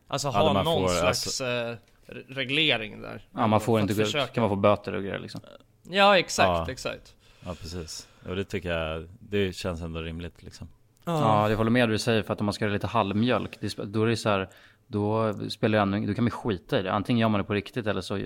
alltså 0.08 0.28
Ja, 0.28 0.32
ha 0.32 0.54
någon 0.64 0.66
får, 0.66 0.88
slags 0.94 1.06
alltså- 1.28 1.44
eh, 1.46 1.76
re- 2.08 2.26
reglering 2.36 3.02
där. 3.02 3.28
Ja, 3.36 3.48
man 3.48 3.62
får 3.62 3.80
inte 3.82 3.94
gå 3.94 4.02
ut. 4.02 4.08
försöka. 4.08 4.34
kan 4.34 4.42
man 4.42 4.50
få 4.50 4.56
böter 4.56 4.94
och 4.94 5.02
grejer 5.04 5.20
liksom. 5.20 5.42
Ja 5.84 6.18
exakt, 6.18 6.48
Ja. 6.48 6.72
exakt. 6.72 7.16
Ja 7.46 7.56
precis. 7.62 8.08
Och 8.30 8.36
det 8.36 8.44
tycker 8.44 8.70
jag, 8.78 9.08
det 9.20 9.54
känns 9.56 9.82
ändå 9.82 10.02
rimligt 10.02 10.44
liksom. 10.44 10.68
Ja, 11.06 11.50
jag 11.50 11.58
håller 11.58 11.72
med 11.72 11.90
det 11.90 11.94
du 11.94 12.00
säger 12.00 12.24
för 12.24 12.34
att 12.34 12.40
om 12.40 12.46
man 12.46 12.54
ska 12.54 12.66
göra 12.66 12.74
lite 12.74 12.88
halvmjölk, 12.88 13.58
då 13.86 14.04
är 14.04 14.08
det 14.08 14.18
så 14.18 14.30
här, 14.30 14.50
då 14.92 15.34
spelar 15.50 15.86
det 15.86 16.08
då 16.08 16.14
kan 16.14 16.24
man 16.24 16.32
skita 16.32 16.80
i 16.80 16.82
det. 16.84 16.92
Antingen 16.94 17.20
gör 17.20 17.30
man 17.30 17.40
det 17.40 17.44
på 17.44 17.54
riktigt 17.54 17.88
eller 17.88 18.02
så 18.02 18.18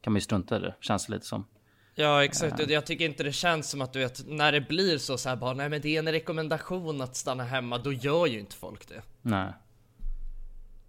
kan 0.00 0.12
man 0.12 0.14
ju 0.14 0.20
strunta 0.20 0.56
i 0.56 0.60
det, 0.60 0.74
känns 0.80 1.06
det 1.06 1.12
lite 1.12 1.26
som. 1.26 1.46
Ja 1.94 2.24
exakt, 2.24 2.60
Och 2.60 2.70
jag 2.70 2.86
tycker 2.86 3.04
inte 3.04 3.22
det 3.22 3.32
känns 3.32 3.70
som 3.70 3.82
att 3.82 3.92
du 3.92 3.98
vet, 3.98 4.26
när 4.28 4.52
det 4.52 4.60
blir 4.60 4.98
så, 4.98 5.18
så 5.18 5.28
här 5.28 5.36
bara 5.36 5.52
nej 5.54 5.68
men 5.68 5.80
det 5.80 5.96
är 5.96 5.98
en 5.98 6.12
rekommendation 6.12 7.00
att 7.00 7.16
stanna 7.16 7.44
hemma, 7.44 7.78
då 7.78 7.92
gör 7.92 8.26
ju 8.26 8.40
inte 8.40 8.56
folk 8.56 8.88
det. 8.88 9.02
Nej. 9.22 9.52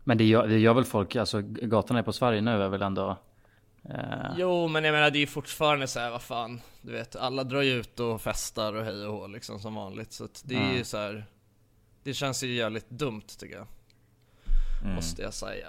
Men 0.04 0.18
det 0.18 0.24
gör, 0.24 0.48
det 0.48 0.58
gör 0.60 0.74
väl 0.74 0.84
folk, 0.84 1.16
alltså 1.16 1.42
gatorna 1.42 2.04
på 2.04 2.14
Sverige 2.14 2.42
nu 2.42 2.52
är 2.64 2.70
väl 2.70 2.82
ändå... 2.82 3.18
Eh, 3.90 4.34
Jo 4.38 4.68
men 4.68 4.84
jag 4.84 4.92
menar 4.92 5.12
det 5.12 5.18
är 5.18 5.20
ju 5.20 5.28
fortfarande 5.28 5.88
så 5.88 6.00
här, 6.00 6.12
vad 6.12 6.22
fan, 6.22 6.62
du 6.82 6.92
vet 6.92 7.16
alla 7.16 7.44
drar 7.44 7.62
ju 7.62 7.72
ut 7.74 8.00
och 8.00 8.22
festar 8.22 8.74
och 8.74 8.84
hej 8.86 9.06
och 9.08 9.14
hå 9.14 9.28
liksom 9.28 9.60
som 9.60 9.76
vanligt 9.76 10.14
så 10.14 10.26
att 10.26 10.44
det 10.46 10.56
är 10.56 10.62
Mm. 10.62 10.76
ju 10.76 10.84
så 10.84 10.98
här. 10.98 11.26
Det 12.04 12.14
känns 12.14 12.44
ju 12.44 12.54
jävligt 12.54 12.90
dumt 12.90 13.22
tycker 13.40 13.56
jag. 13.56 13.68
Mm. 14.86 14.96
Måste 14.96 15.22
jag 15.22 15.34
säga. 15.34 15.68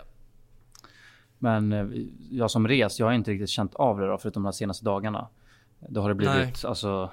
Men 1.38 1.72
eh, 1.72 1.86
jag 2.30 2.50
som 2.50 2.68
res, 2.68 3.00
jag 3.00 3.06
har 3.06 3.12
inte 3.12 3.30
riktigt 3.30 3.50
känt 3.50 3.74
av 3.74 4.00
det 4.00 4.06
då, 4.06 4.18
förutom 4.18 4.42
de 4.42 4.52
senaste 4.52 4.84
dagarna. 4.84 5.28
Då 5.78 6.00
har 6.00 6.08
det 6.08 6.14
blivit 6.14 6.36
Nej. 6.36 6.52
alltså 6.64 7.10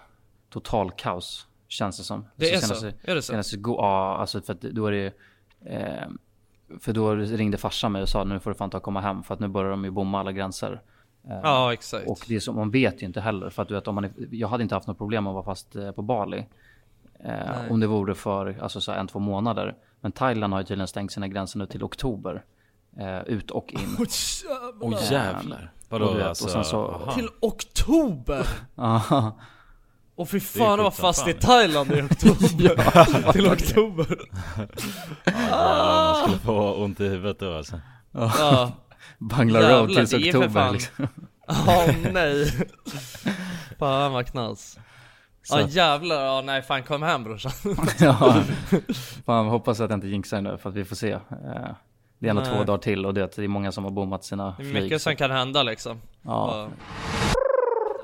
total 0.49 0.91
kaos, 0.91 1.47
känns 1.67 1.97
det 1.97 2.03
som. 2.03 2.25
Det 2.35 2.53
är 2.53 2.59
så? 2.59 2.67
senaste, 2.67 2.93
Är 3.03 3.15
det 3.15 3.21
så? 3.21 3.31
Senaste, 3.31 3.57
ja, 3.65 4.17
alltså 4.17 4.41
för 4.41 4.53
att 4.53 4.61
då 4.61 4.87
är 4.87 4.91
det... 4.91 5.13
Eh, 5.65 6.07
för 6.79 6.93
då 6.93 7.15
ringde 7.15 7.57
farsan 7.57 7.91
mig 7.91 8.01
och 8.01 8.09
sa 8.09 8.23
nu 8.23 8.39
får 8.39 8.51
du 8.51 8.57
fan 8.57 8.69
ta 8.69 8.77
och 8.77 8.83
komma 8.83 9.01
hem 9.01 9.23
för 9.23 9.33
att 9.33 9.39
nu 9.39 9.47
börjar 9.47 9.71
de 9.71 9.85
ju 9.85 9.91
bomma 9.91 10.19
alla 10.19 10.31
gränser. 10.31 10.81
Eh, 11.27 11.39
Ja, 11.43 11.73
exakt. 11.73 12.07
Och 12.07 12.25
det 12.27 12.35
är 12.35 12.39
som, 12.39 12.55
man 12.55 12.71
vet 12.71 13.01
ju 13.01 13.05
inte 13.05 13.21
heller 13.21 13.49
för 13.49 13.61
att 13.61 13.67
du 13.67 13.73
vet 13.73 13.87
om 13.87 13.95
man 13.95 14.03
är, 14.03 14.11
jag 14.31 14.47
hade 14.47 14.63
inte 14.63 14.75
haft 14.75 14.87
något 14.87 14.97
problem 14.97 15.27
att 15.27 15.33
vara 15.33 15.43
fast 15.43 15.75
eh, 15.75 15.91
på 15.91 16.01
Bali. 16.01 16.45
Eh, 17.19 17.71
om 17.71 17.79
det 17.79 17.87
vore 17.87 18.15
för 18.15 18.59
alltså, 18.61 18.81
så 18.81 18.91
här, 18.91 18.99
en, 18.99 19.07
två 19.07 19.19
månader. 19.19 19.75
Men 20.03 20.11
Thailand 20.11 20.53
har 20.53 20.59
ju 20.59 20.65
tydligen 20.65 20.87
stängt 20.87 21.11
sina 21.11 21.27
gränser 21.27 21.59
nu 21.59 21.65
till 21.65 21.83
oktober. 21.83 22.43
Eh, 22.99 23.21
ut 23.21 23.51
och 23.51 23.73
in. 23.73 23.97
Åh 24.81 25.11
jävlar. 25.11 25.71
Vadå 25.89 26.05
Och 26.05 26.21
alltså? 26.21 26.45
och 26.45 26.51
sen 26.51 26.63
så- 26.65 26.87
aha. 26.91 27.13
Till 27.13 27.29
oktober! 27.39 28.47
Ja. 28.75 29.37
Och 30.15 30.29
fy 30.29 30.39
fan 30.39 30.79
som 30.79 30.91
fast 30.91 31.27
i. 31.27 31.33
Thailand 31.33 31.91
i 31.91 32.01
oktober. 32.01 33.31
Till 33.31 33.47
oktober. 33.47 34.17
Ja, 35.25 36.13
man 36.13 36.15
skulle 36.23 36.39
få 36.39 36.73
ont 36.83 36.99
i 36.99 37.07
huvudet 37.07 37.39
då 37.39 37.57
alltså. 37.57 37.79
Ja. 38.11 38.71
Bangla 39.19 39.59
Road 39.71 39.89
tills 39.89 40.13
oktober 40.13 40.71
liksom. 40.71 41.07
Ja 41.47 41.85
nej. 42.11 42.51
Fan 43.79 44.13
vad 44.13 44.27
knas. 44.27 44.79
Så 45.43 45.59
Ja 45.59 45.67
jävlar, 45.67 46.25
ja 46.25 46.41
nej 46.45 46.61
fan 46.61 46.83
kom 46.83 47.03
hem 47.03 47.23
brorsan. 47.23 47.51
ja. 47.99 48.43
Fan 49.25 49.47
hoppas 49.47 49.79
att 49.79 49.89
jag 49.89 49.97
inte 49.97 50.07
jinxar 50.07 50.41
nu 50.41 50.57
för 50.57 50.69
att 50.69 50.75
vi 50.75 50.85
får 50.85 50.95
se. 50.95 51.11
Eh, 51.11 51.19
det 52.19 52.27
är 52.27 52.29
ändå 52.29 52.41
Nej. 52.41 52.51
två 52.57 52.63
dagar 52.63 52.77
till 52.77 53.05
och 53.05 53.13
det, 53.13 53.35
det 53.35 53.43
är 53.43 53.47
många 53.47 53.71
som 53.71 53.83
har 53.83 53.91
bommat 53.91 54.23
sina 54.23 54.45
Det 54.57 54.63
är 54.63 54.71
flyg. 54.71 54.83
mycket 54.83 55.01
så- 55.01 55.09
som 55.09 55.15
kan 55.15 55.31
hända 55.31 55.63
liksom. 55.63 56.01
Ja. 56.21 56.67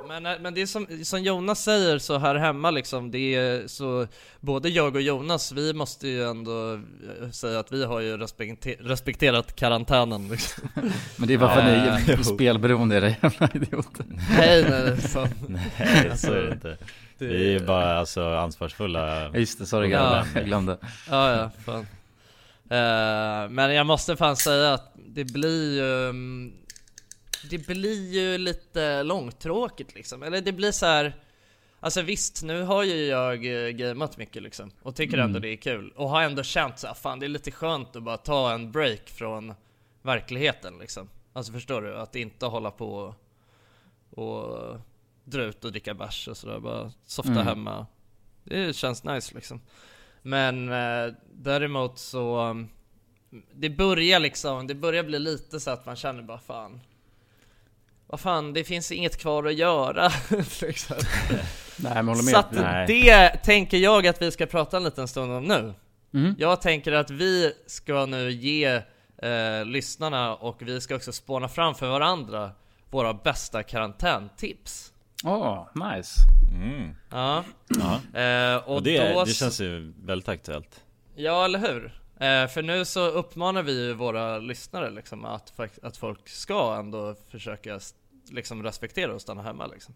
Men, 0.07 0.25
eh, 0.25 0.31
men 0.41 0.53
det 0.53 0.61
är 0.61 0.65
som, 0.65 0.87
som 1.03 1.23
Jonas 1.23 1.63
säger 1.63 1.97
så 1.99 2.17
här 2.17 2.35
hemma 2.35 2.71
liksom, 2.71 3.11
det 3.11 3.35
är 3.35 3.67
så 3.67 4.07
Både 4.39 4.69
jag 4.69 4.95
och 4.95 5.01
Jonas, 5.01 5.51
vi 5.51 5.73
måste 5.73 6.07
ju 6.07 6.23
ändå 6.23 6.73
eh, 6.73 7.29
säga 7.31 7.59
att 7.59 7.71
vi 7.71 7.85
har 7.85 7.99
ju 7.99 8.17
respekte, 8.17 8.75
respekterat 8.79 9.55
karantänen 9.55 10.27
liksom. 10.27 10.69
Men 11.17 11.27
det 11.27 11.33
är 11.33 11.37
bara 11.37 11.53
för 11.53 11.59
att 11.61 11.65
ni 12.07 12.13
är 12.13 12.23
spelberoende 12.23 12.95
era 12.97 13.09
jävla 13.09 13.49
idioter. 13.53 14.05
Nej 14.37 14.65
nej 14.69 14.97
fan. 14.97 15.29
Nej 15.47 16.11
så 16.17 16.31
är 16.33 16.41
det 16.41 16.51
inte. 16.53 16.77
Vi 17.27 17.55
är 17.55 17.59
bara 17.59 17.99
alltså 17.99 18.23
ansvarsfulla 18.23 19.29
Just 19.37 19.59
det, 19.59 19.65
sorry 19.65 19.89
Ja. 19.89 20.25
jag 20.35 20.45
glömde. 20.45 20.77
Ja 21.09 21.31
ja, 21.37 21.51
fan. 21.65 21.87
Eh, 22.69 23.49
men 23.49 23.73
jag 23.73 23.85
måste 23.85 24.15
fan 24.17 24.35
säga 24.35 24.73
att 24.73 24.91
det 24.95 25.23
blir 25.25 25.73
ju 25.73 26.09
mm, 26.09 26.53
Det 27.49 27.67
blir 27.67 28.11
ju 28.13 28.37
lite 28.37 29.03
långtråkigt 29.03 29.95
liksom, 29.95 30.23
eller 30.23 30.41
det 30.41 30.51
blir 30.51 30.71
så 30.71 30.85
här. 30.85 31.13
Alltså 31.81 32.01
visst, 32.01 32.43
nu 32.43 32.61
har 32.63 32.83
ju 32.83 33.05
jag 33.05 33.65
eh, 33.65 33.69
gameat 33.71 34.17
mycket 34.17 34.43
liksom 34.43 34.71
och 34.81 34.95
tycker 34.95 35.13
Mm. 35.17 35.25
ändå 35.25 35.39
det 35.39 35.47
är 35.49 35.55
kul 35.55 35.91
och 35.95 36.09
har 36.09 36.21
ändå 36.21 36.43
känt 36.43 36.79
så 36.79 36.87
här, 36.87 36.93
fan 36.93 37.19
det 37.19 37.25
är 37.25 37.27
lite 37.27 37.51
skönt 37.51 37.95
att 37.95 38.03
bara 38.03 38.17
ta 38.17 38.51
en 38.53 38.71
break 38.71 39.09
från 39.09 39.53
verkligheten 40.01 40.73
liksom. 40.79 41.09
Alltså 41.33 41.53
förstår 41.53 41.81
du? 41.81 41.97
Att 41.97 42.15
inte 42.15 42.45
hålla 42.45 42.71
på 42.71 43.13
och, 44.09 44.23
och 44.23 44.77
dra 45.29 45.41
ut 45.43 45.65
och 45.65 45.71
dricka 45.71 45.93
bärs 45.93 46.27
och 46.27 46.37
sådär, 46.37 46.59
bara 46.59 46.91
softa 47.05 47.31
Mm. 47.31 47.47
hemma. 47.47 47.85
Det 48.43 48.75
känns 48.75 49.03
nice 49.03 49.35
liksom. 49.35 49.61
Men 50.21 50.69
eh, 50.69 51.13
däremot 51.33 51.99
så 51.99 52.39
um, 52.49 52.69
Det 53.53 53.69
börjar 53.69 54.19
liksom, 54.19 54.67
det 54.67 54.75
börjar 54.75 55.03
bli 55.03 55.19
lite 55.19 55.59
så 55.59 55.71
att 55.71 55.85
man 55.85 55.95
känner 55.95 56.21
bara 56.23 56.39
fan 56.39 56.79
Vad 58.07 58.19
fan, 58.19 58.53
det 58.53 58.63
finns 58.63 58.91
inget 58.91 59.17
kvar 59.17 59.43
att 59.43 59.55
göra 59.55 60.11
liksom. 60.61 60.95
Nej 61.77 61.93
men 61.95 62.07
håller 62.07 62.23
med. 62.23 62.31
Så 62.33 62.37
att 62.37 62.51
Nej. 62.51 62.87
det 62.87 63.29
tänker 63.43 63.77
jag 63.77 64.07
att 64.07 64.21
vi 64.21 64.31
ska 64.31 64.45
prata 64.45 64.77
en 64.77 64.83
liten 64.83 65.07
stund 65.07 65.31
om 65.33 65.43
nu 65.43 65.73
Mm. 66.13 66.35
Jag 66.39 66.61
tänker 66.61 66.91
att 66.91 67.09
vi 67.11 67.53
ska 67.67 68.05
nu 68.05 68.31
ge 68.31 68.81
eh, 69.17 69.65
lyssnarna 69.65 70.35
och 70.35 70.61
vi 70.61 70.81
ska 70.81 70.95
också 70.95 71.11
spåna 71.11 71.47
fram 71.47 71.75
för 71.75 71.87
varandra 71.89 72.51
Våra 72.91 73.13
bästa 73.13 73.63
karantäntips 73.63 74.93
Åh, 75.23 75.67
nice. 75.73 76.19
mm. 76.51 76.95
Ja, 77.09 77.43
Ja. 77.67 78.19
eh, 78.21 78.55
och, 78.55 78.75
Och 78.75 78.83
det, 78.83 79.13
då 79.13 79.23
det 79.25 79.31
känns 79.33 79.61
ju 79.61 79.93
väldigt 80.03 80.29
aktuellt 80.29 80.83
Ja, 81.15 81.45
eller 81.45 81.59
hur? 81.59 81.85
Eh, 82.19 82.47
för 82.47 82.61
nu 82.61 82.85
så 82.85 83.07
uppmanar 83.07 83.63
vi 83.63 83.85
ju 83.85 83.93
våra 83.93 84.37
lyssnare 84.39 84.89
liksom 84.89 85.25
att, 85.25 85.59
att 85.83 85.97
folk 85.97 86.29
ska 86.29 86.75
ändå 86.79 87.15
försöka 87.29 87.79
liksom 88.31 88.63
respektera 88.63 89.13
och 89.13 89.21
stanna 89.21 89.41
hemma 89.41 89.67
liksom. 89.67 89.93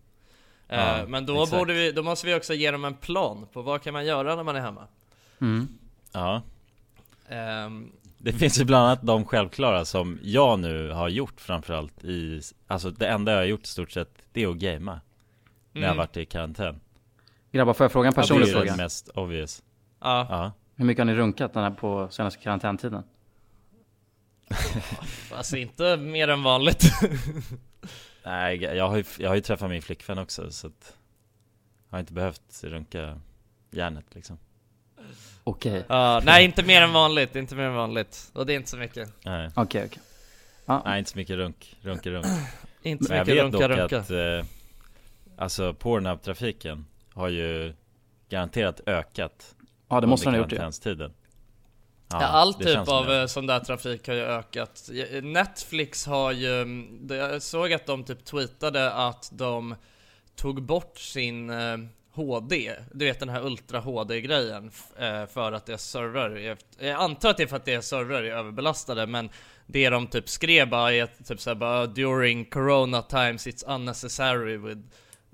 Eh, 0.68 0.80
Ja, 0.80 1.06
men 1.08 1.26
då, 1.26 1.34
exakt. 1.44 1.60
borde 1.60 1.74
vi, 1.74 1.92
då 1.92 2.04
måste 2.04 2.28
vi 2.28 2.36
också 2.36 2.54
ge 2.54 2.72
dem 2.72 2.86
en 2.86 2.94
plan 2.96 3.48
på 3.54 3.62
vad 3.62 3.82
kan 3.82 3.94
man 3.94 4.06
göra 4.06 4.36
när 4.36 4.44
man 4.44 4.56
är 4.56 4.60
hemma. 4.62 4.88
Mm. 5.42 5.68
Ja 6.12 6.42
Ehm, 7.30 7.92
Det 8.18 8.34
finns 8.34 8.60
ju 8.60 8.64
bland 8.66 8.86
annat 8.88 9.02
de 9.02 9.26
självklara 9.26 9.86
som 9.86 10.20
jag 10.24 10.60
nu 10.60 10.90
har 10.92 11.10
gjort 11.10 11.42
framförallt 11.42 12.04
i 12.04 12.42
Alltså 12.68 12.90
det 12.92 13.08
enda 13.08 13.32
jag 13.32 13.40
har 13.40 13.46
gjort 13.46 13.64
i 13.64 13.68
stort 13.68 13.92
sett 13.92 14.10
Det 14.34 14.44
är 14.44 14.48
att 14.48 14.56
gamea 14.58 15.02
När 15.74 15.82
jag 15.82 15.88
Mm. 15.88 15.98
varit 15.98 16.18
i 16.18 16.26
karantän 16.26 16.80
Grabbar 17.52 17.74
får 17.74 17.84
jag 17.84 17.92
fråga 17.92 18.08
en 18.08 18.14
Det 18.14 18.20
är 18.20 18.22
personlig 18.22 18.52
fråga? 18.52 18.66
den 18.66 18.78
mest 18.78 19.10
obvious 19.10 19.64
ja. 20.00 20.28
Ja 20.30 20.52
Hur 20.76 20.86
mycket 20.86 21.00
har 21.00 21.06
ni 21.06 21.16
runkat 21.16 21.54
den 21.54 21.64
här 21.64 21.72
på 21.72 22.08
senaste 22.12 22.40
karantäntiden? 22.44 23.04
Alltså 25.32 25.58
inte 25.58 25.98
mer 25.98 26.28
än 26.28 26.44
vanligt. 26.44 26.84
Nej 28.26 28.64
jag 28.64 28.88
har 28.90 28.98
ju, 28.98 29.04
jag 29.20 29.30
har 29.30 29.36
ju 29.36 29.42
träffat 29.42 29.70
min 29.70 29.82
flickvän 29.82 30.18
också 30.18 30.52
så 30.52 30.68
att 30.68 30.98
Jag 31.90 31.96
har 31.96 32.00
inte 32.00 32.14
behövt 32.14 32.64
runka 32.64 33.20
järnet 33.72 34.06
liksom 34.16 34.38
Okej. 35.44 35.84
Ja, 35.88 36.22
nej, 36.26 36.46
inte 36.46 36.64
mer 36.64 36.82
än 36.82 36.94
vanligt, 36.94 37.36
inte 37.36 37.56
mer 37.56 37.64
än 37.64 37.74
vanligt. 37.74 38.32
Och 38.34 38.46
det 38.46 38.54
är 38.54 38.56
inte 38.56 38.70
så 38.70 38.78
mycket. 38.78 39.10
Nej, 39.26 39.50
Okej, 39.56 39.86
okej. 39.86 40.02
Ja. 40.66 40.82
Nej 40.86 41.00
inte 41.00 41.12
så 41.12 41.18
mycket 41.18 41.36
runk, 41.36 41.76
runka 41.82 42.10
runk 42.10 42.26
Inte 42.84 43.04
så 43.06 43.14
mycket 43.14 43.28
vet 43.28 43.44
runka 43.44 43.68
dock 43.68 43.78
runka. 43.78 43.98
att 44.00 44.12
eh, 44.12 44.46
Alltså 45.44 45.74
Pornhub-trafiken 45.74 46.86
har 47.14 47.28
ju 47.30 47.74
garanterat 48.30 48.82
ökat 48.86 49.56
Ja 49.90 50.02
det 50.02 50.08
måste 50.08 50.28
han 50.28 50.34
ha 50.34 50.42
gjort 50.42 50.50
det. 50.50 50.56
karantänstiden 50.56 51.14
Ja, 52.12 52.18
all 52.26 52.54
typ 52.54 52.88
av 52.88 53.06
det. 53.06 53.22
eh, 53.22 53.26
sån 53.28 53.46
där 53.48 53.60
trafik 53.60 54.08
har 54.08 54.14
ju 54.16 54.22
ökat. 54.22 54.90
Netflix 55.24 56.06
har 56.06 56.32
ju, 56.32 56.62
mm, 56.62 57.08
jag 57.10 57.42
såg 57.42 57.74
att 57.74 57.86
de 57.86 58.04
typ 58.04 58.26
tweetade 58.26 58.92
att 58.94 59.30
de 59.34 59.76
tog 60.36 60.64
bort 60.64 60.98
sin 60.98 61.50
eh, 61.50 61.78
HD, 62.14 62.72
du 62.94 63.06
vet 63.06 63.20
den 63.20 63.30
här 63.30 63.46
Ultra 63.46 63.80
HD 63.80 64.22
grejen, 64.22 64.68
f- 64.74 64.98
eh, 65.04 65.26
för 65.26 65.52
att 65.52 65.66
deras 65.66 65.84
servrar 65.90 66.58
jag 66.80 66.90
antar 67.02 67.30
att 67.30 67.38
det 67.38 67.44
är 67.44 67.48
för 67.48 67.56
att 67.56 67.66
deras 67.66 67.88
servrar 67.88 68.24
är 68.24 68.32
överbelastade, 68.32 69.08
men 69.08 69.30
det 69.66 69.90
de 69.90 70.08
typ 70.08 70.30
skrev 70.30 70.70
bara 70.70 70.94
är 70.94 71.04
att 71.04 71.26
typ 71.28 71.40
såhär 71.42 71.56
bara 71.56 71.86
during 71.88 72.46
corona 72.46 73.02
times 73.02 73.48
it's 73.48 73.76
unnecessary 73.76 74.58
with 74.58 74.82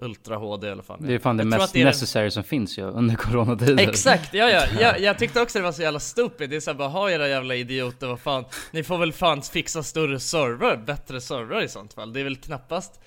Ultra 0.02 0.36
HD 0.36 0.68
alla 0.72 0.84
fall. 0.84 0.98
Det 1.02 1.14
är 1.14 1.20
fan 1.20 1.38
det 1.38 1.42
Jag 1.42 1.48
mest 1.48 1.74
det 1.74 1.84
necessary 1.84 2.32
som 2.32 2.44
finns 2.44 2.78
ju 2.78 2.84
under 2.84 3.16
coronatider. 3.16 3.90
Exakt, 3.90 4.34
ja, 4.34 4.50
ja, 4.50 4.64
ja, 4.80 4.98
jag 5.00 5.18
tyckte 5.18 5.42
också 5.42 5.60
det 5.60 5.64
var 5.64 5.72
så 5.72 5.82
jävla 5.82 6.00
stupid, 6.00 6.50
det 6.50 6.56
är 6.56 6.60
såhär 6.60 6.78
bara 6.78 6.88
ha 6.88 7.12
era 7.12 7.28
jävla 7.28 7.56
idioter, 7.56 8.08
vad 8.08 8.20
fan. 8.20 8.46
Ni 8.72 8.84
får 8.84 8.98
väl 8.98 9.14
fan 9.14 9.42
fixa 9.42 9.84
större 9.84 10.20
servrar, 10.20 10.78
bättre 10.78 11.22
servrar 11.22 11.62
i 11.64 11.68
sånt 11.68 11.94
fall, 11.94 12.14
det 12.14 12.20
är 12.20 12.24
väl 12.24 12.36
knappast 12.36 13.00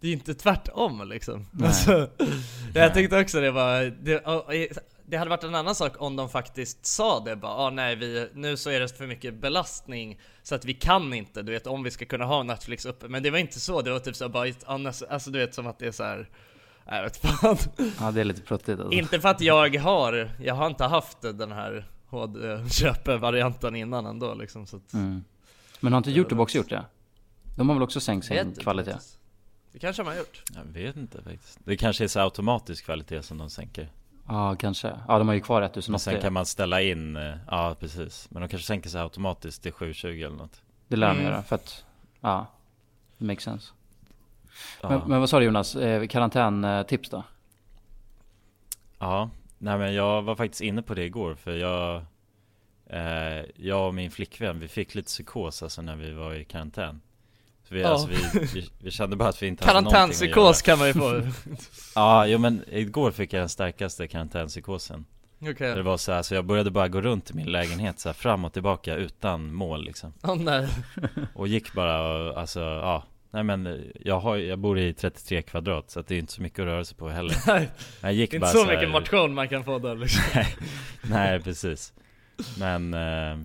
Det 0.00 0.08
är 0.08 0.12
inte 0.12 0.34
tvärtom 0.34 1.08
liksom. 1.08 1.46
Alltså, 1.64 2.08
Jag 2.74 2.94
tyckte 2.94 3.20
också 3.20 3.40
det 3.40 3.50
var, 3.50 3.82
det, 4.02 4.22
det 5.10 5.16
hade 5.16 5.30
varit 5.30 5.44
en 5.44 5.54
annan 5.54 5.74
sak 5.74 5.92
om 5.98 6.16
de 6.16 6.28
faktiskt 6.28 6.86
sa 6.86 7.20
det 7.20 7.36
bara 7.36 7.52
ah, 7.52 7.70
nej 7.70 7.96
vi, 7.96 8.28
nu 8.34 8.56
så 8.56 8.70
är 8.70 8.80
det 8.80 8.88
för 8.98 9.06
mycket 9.06 9.34
belastning 9.34 10.18
Så 10.42 10.54
att 10.54 10.64
vi 10.64 10.74
kan 10.74 11.14
inte, 11.14 11.42
du 11.42 11.52
vet 11.52 11.66
om 11.66 11.82
vi 11.82 11.90
ska 11.90 12.04
kunna 12.04 12.24
ha 12.24 12.42
Netflix 12.42 12.84
uppe 12.86 13.08
Men 13.08 13.22
det 13.22 13.30
var 13.30 13.38
inte 13.38 13.60
så, 13.60 13.82
det 13.82 13.90
var 13.90 13.98
typ 13.98 14.16
så 14.16 14.28
bara, 14.28 14.52
alltså 15.08 15.30
du 15.30 15.38
vet 15.38 15.54
som 15.54 15.66
att 15.66 15.78
det 15.78 15.86
är 15.86 15.92
så 15.92 16.04
här. 16.04 16.30
Jag 16.86 17.02
vet 17.02 17.16
fan 17.16 17.56
Ja 18.00 18.10
det 18.10 18.20
är 18.20 18.24
lite 18.24 18.42
pruttigt 18.42 18.80
alltså. 18.80 18.98
inte 18.98 19.20
för 19.20 19.28
att 19.28 19.40
jag 19.40 19.76
har, 19.76 20.30
jag 20.40 20.54
har 20.54 20.66
inte 20.66 20.84
haft 20.84 21.20
den 21.20 21.52
här 21.52 21.88
HD-köp-varianten 22.06 23.76
innan 23.76 24.06
ändå 24.06 24.34
liksom 24.34 24.66
så 24.66 24.76
att, 24.76 24.92
Mm. 24.92 25.24
Men 25.80 25.92
har 25.92 25.98
inte 25.98 26.10
Youtube 26.10 26.42
också 26.42 26.58
gjort 26.58 26.68
det? 26.68 26.84
De 27.56 27.68
har 27.68 27.76
väl 27.76 27.82
också 27.82 28.00
sänkt 28.00 28.26
sin 28.26 28.38
inte 28.38 28.60
kvalitet? 28.60 28.96
Det 29.72 29.78
kanske 29.78 30.02
de 30.02 30.08
har 30.08 30.16
gjort 30.16 30.42
Jag 30.54 30.64
vet 30.64 30.96
inte 30.96 31.22
faktiskt. 31.22 31.58
Det 31.64 31.76
kanske 31.76 32.04
är 32.04 32.08
så 32.08 32.20
automatisk 32.20 32.84
kvalitet 32.84 33.22
som 33.22 33.38
de 33.38 33.50
sänker. 33.50 33.90
Ja 34.28 34.56
kanske. 34.56 34.92
Ja 35.08 35.18
de 35.18 35.28
har 35.28 35.34
ju 35.34 35.40
kvar 35.40 35.60
Men 35.60 35.70
1080. 35.70 35.98
sen 36.04 36.20
kan 36.20 36.32
man 36.32 36.46
ställa 36.46 36.82
in, 36.82 37.16
eh, 37.16 37.34
ja 37.50 37.76
precis. 37.80 38.28
Men 38.30 38.42
de 38.42 38.48
kanske 38.48 38.66
sänker 38.66 38.90
sig 38.90 39.00
automatiskt 39.00 39.62
till 39.62 39.72
720 39.72 40.08
eller 40.08 40.36
något. 40.36 40.62
Det 40.88 40.96
lär 40.96 41.08
de 41.08 41.12
Mm. 41.18 41.24
göra 41.32 41.42
för 41.42 41.54
att, 41.56 41.84
ja. 42.20 42.46
Det 43.18 43.24
makes 43.24 43.42
sense. 43.44 43.72
Ja. 44.82 44.88
Men, 44.88 45.00
men 45.06 45.20
vad 45.20 45.30
sa 45.30 45.38
du 45.38 45.44
Jonas? 45.44 45.76
Eh, 45.76 46.06
karantäntips 46.06 47.10
då? 47.10 47.22
Ja, 48.98 49.30
nej 49.58 49.78
men 49.78 49.94
jag 49.94 50.22
var 50.22 50.36
faktiskt 50.36 50.60
inne 50.60 50.82
på 50.82 50.94
det 50.94 51.04
igår 51.04 51.34
för 51.34 51.56
jag 51.56 52.02
eh, 52.86 53.44
Jag 53.56 53.86
och 53.86 53.94
min 53.94 54.10
flickvän, 54.10 54.60
vi 54.60 54.68
fick 54.68 54.94
lite 54.94 55.06
psykos 55.06 55.62
alltså 55.62 55.82
när 55.82 55.96
vi 55.96 56.12
var 56.12 56.34
i 56.34 56.44
karantän 56.44 57.00
vi, 57.72 57.80
Ja. 57.82 57.88
alltså, 57.88 58.08
vi, 58.08 58.46
vi, 58.54 58.68
vi 58.78 58.90
kände 58.90 59.16
bara 59.16 59.28
att 59.28 59.42
vi 59.42 59.46
inte 59.46 59.64
hade 59.64 59.74
någonting 59.80 59.96
att 59.98 60.08
Karantänpsykos 60.10 60.62
kan 60.62 60.78
man 60.78 60.86
ju 60.86 60.92
få. 60.94 61.22
Ja, 61.94 62.26
jo 62.26 62.38
men 62.38 62.64
igår 62.70 63.10
fick 63.10 63.32
jag 63.32 63.42
den 63.42 63.48
starkaste 63.48 64.08
karantänpsykosen. 64.08 65.04
Okej, 65.42 65.74
Det 65.74 65.82
var 65.82 65.96
så 65.96 66.12
här, 66.12 66.22
så 66.22 66.34
jag 66.34 66.44
började 66.44 66.70
bara 66.70 66.88
gå 66.88 67.00
runt 67.00 67.30
i 67.30 67.34
min 67.34 67.46
lägenhet 67.52 68.00
så 68.00 68.08
här, 68.08 68.14
fram 68.14 68.44
och 68.44 68.52
tillbaka 68.52 68.94
utan 68.94 69.54
mål 69.54 69.84
liksom. 69.84 70.12
Åh 70.22 70.36
nej. 70.36 70.68
Och 71.34 71.48
gick 71.48 71.72
bara 71.72 72.00
och, 72.30 72.38
alltså, 72.40 72.60
ja. 72.60 73.04
Nej 73.30 73.42
men 73.44 73.84
jag, 74.00 74.20
har, 74.20 74.36
jag 74.36 74.58
bor 74.58 74.78
i 74.78 74.94
33 74.94 75.42
kvadrat 75.42 75.90
så 75.90 76.00
att 76.00 76.06
det 76.06 76.14
är 76.14 76.18
inte 76.18 76.32
så 76.32 76.42
mycket 76.42 76.58
att 76.58 76.64
röra 76.66 76.84
sig 76.84 76.96
på 76.96 77.08
heller. 77.08 77.36
Nej, 77.46 77.68
Jag 78.00 78.12
gick 78.12 78.30
Det 78.30 78.36
är 78.36 78.40
bara 78.40 78.50
inte 78.50 78.58
så 78.60 78.66
här- 78.66 78.74
mycket 78.76 78.90
motion 78.90 79.34
man 79.34 79.48
kan 79.48 79.64
få 79.64 79.78
där 79.78 79.94
liksom. 79.96 80.22
Nej 81.02 81.40
precis. 81.40 81.92
Men 82.58 82.94
eh, 82.94 83.38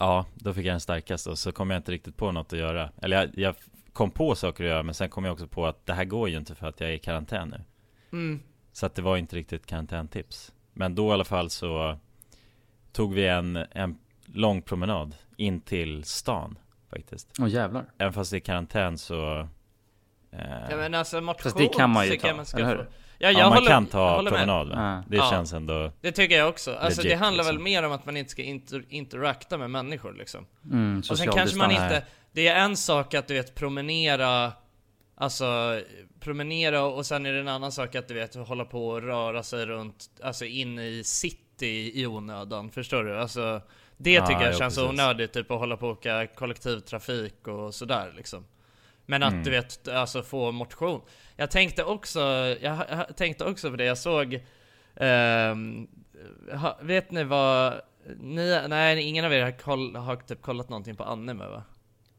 Ja, 0.00 0.26
då 0.34 0.54
fick 0.54 0.66
jag 0.66 0.72
den 0.72 0.80
starkaste 0.80 1.30
och 1.30 1.38
så 1.38 1.52
kom 1.52 1.70
jag 1.70 1.78
inte 1.78 1.92
riktigt 1.92 2.16
på 2.16 2.32
något 2.32 2.52
att 2.52 2.58
göra 2.58 2.90
Eller 3.02 3.16
jag, 3.16 3.30
jag 3.34 3.54
kom 3.92 4.10
på 4.10 4.34
saker 4.34 4.64
att 4.64 4.70
göra 4.70 4.82
men 4.82 4.94
sen 4.94 5.08
kom 5.08 5.24
jag 5.24 5.32
också 5.32 5.46
på 5.46 5.66
att 5.66 5.86
det 5.86 5.92
här 5.92 6.04
går 6.04 6.28
ju 6.28 6.36
inte 6.36 6.54
för 6.54 6.66
att 6.66 6.80
jag 6.80 6.90
är 6.90 6.94
i 6.94 6.98
karantän 6.98 7.48
nu 7.48 7.64
mm. 8.18 8.40
Så 8.72 8.86
att 8.86 8.94
det 8.94 9.02
var 9.02 9.16
inte 9.16 9.36
riktigt 9.36 9.66
karantäntips 9.66 10.52
Men 10.72 10.94
då 10.94 11.08
i 11.08 11.12
alla 11.12 11.24
fall 11.24 11.50
så 11.50 11.98
Tog 12.92 13.14
vi 13.14 13.26
en, 13.26 13.56
en 13.56 13.98
lång 14.24 14.62
promenad 14.62 15.14
in 15.36 15.60
till 15.60 16.04
stan 16.04 16.58
faktiskt 16.90 17.28
Åh 17.40 17.48
jävlar. 17.48 17.84
Även 17.98 18.12
fast 18.12 18.30
det 18.30 18.36
är 18.36 18.40
karantän 18.40 18.98
så 18.98 19.48
eh, 20.30 20.70
Ja 20.70 20.76
men 20.76 20.94
alltså 20.94 21.20
motion 21.20 21.42
Fast 21.42 21.58
det 21.58 21.68
kan 21.68 21.90
man 21.90 22.06
ju 22.06 22.16
ta, 22.16 22.34
man 22.34 22.46
ska 22.46 22.58
eller 22.58 22.76
hur? 22.76 22.88
Ja, 23.22 23.30
jag 23.30 23.40
Ja 23.40 23.44
man 23.48 23.52
håller, 23.58 23.70
kan 23.70 23.82
jag 23.82 23.90
ta 23.92 24.22
promenad 24.22 24.68
va? 24.68 24.74
Ja. 24.76 25.04
Det 25.08 25.16
Ja. 25.16 25.30
känns 25.30 25.52
ändå 25.52 25.92
Det 26.00 26.12
tycker 26.12 26.36
jag 26.38 26.48
också, 26.48 26.74
alltså 26.74 27.02
det 27.02 27.08
Legit, 27.08 27.20
handlar 27.20 27.44
väl 27.44 27.54
liksom. 27.54 27.64
mer 27.64 27.82
om 27.82 27.92
att 27.92 28.06
man 28.06 28.16
inte 28.16 28.30
ska 28.30 28.42
inter 28.42 28.84
interacta 28.88 29.58
med 29.58 29.70
människor 29.70 30.12
liksom 30.12 30.46
Mm, 30.64 31.02
Och 31.10 31.18
sen 31.18 31.28
kanske 31.32 31.56
man 31.56 31.70
inte, 31.70 32.02
det 32.32 32.48
är 32.48 32.56
en 32.60 32.76
sak 32.76 33.14
att 33.14 33.28
du 33.28 33.34
vet 33.34 33.54
promenera 33.54 34.52
Alltså 35.16 35.80
promenera 36.20 36.82
och 36.84 37.06
sen 37.06 37.26
är 37.26 37.32
det 37.32 37.40
en 37.40 37.48
annan 37.48 37.72
sak 37.72 37.94
att 37.94 38.08
du 38.08 38.14
vet 38.14 38.34
hålla 38.34 38.64
på 38.64 38.88
och 38.88 39.02
röra 39.02 39.42
sig 39.42 39.66
runt 39.66 40.10
Alltså 40.22 40.44
in 40.44 40.78
i 40.78 41.02
city 41.04 42.00
i 42.00 42.06
onödan, 42.06 42.70
förstår 42.70 43.04
du? 43.04 43.18
Alltså 43.18 43.60
Det 43.96 44.12
Ja, 44.12 44.26
tycker 44.26 44.40
jag 44.40 44.52
jo, 44.52 44.58
känns 44.58 44.74
precis. 44.76 44.90
onödigt, 44.90 45.32
typ 45.32 45.50
att 45.50 45.58
hålla 45.58 45.76
på 45.76 45.86
och 45.86 45.92
åka 45.92 46.26
kollektivtrafik 46.26 47.48
och 47.48 47.74
sådär 47.74 48.12
liksom 48.16 48.44
Men 49.10 49.22
att 49.22 49.32
Mm. 49.32 49.44
du 49.44 49.50
vet, 49.50 49.88
alltså 49.88 50.22
få 50.22 50.52
motion 50.52 51.00
Jag 51.36 51.50
tänkte 51.50 51.84
också, 51.84 52.20
jag 52.60 53.16
tänkte 53.16 53.44
också 53.44 53.70
på 53.70 53.76
det, 53.76 53.84
jag 53.84 53.98
såg 53.98 54.40
ha, 56.52 56.78
Vet 56.82 57.10
ni 57.10 57.24
vad, 57.24 57.80
ni, 58.20 58.60
nej 58.68 59.00
ingen 59.02 59.24
av 59.24 59.32
er 59.32 59.42
har, 59.42 59.50
koll, 59.58 59.96
har 59.96 60.16
typ 60.16 60.42
kollat 60.42 60.68
någonting 60.68 60.96
på 60.96 61.04
anime 61.04 61.46
va? 61.46 61.62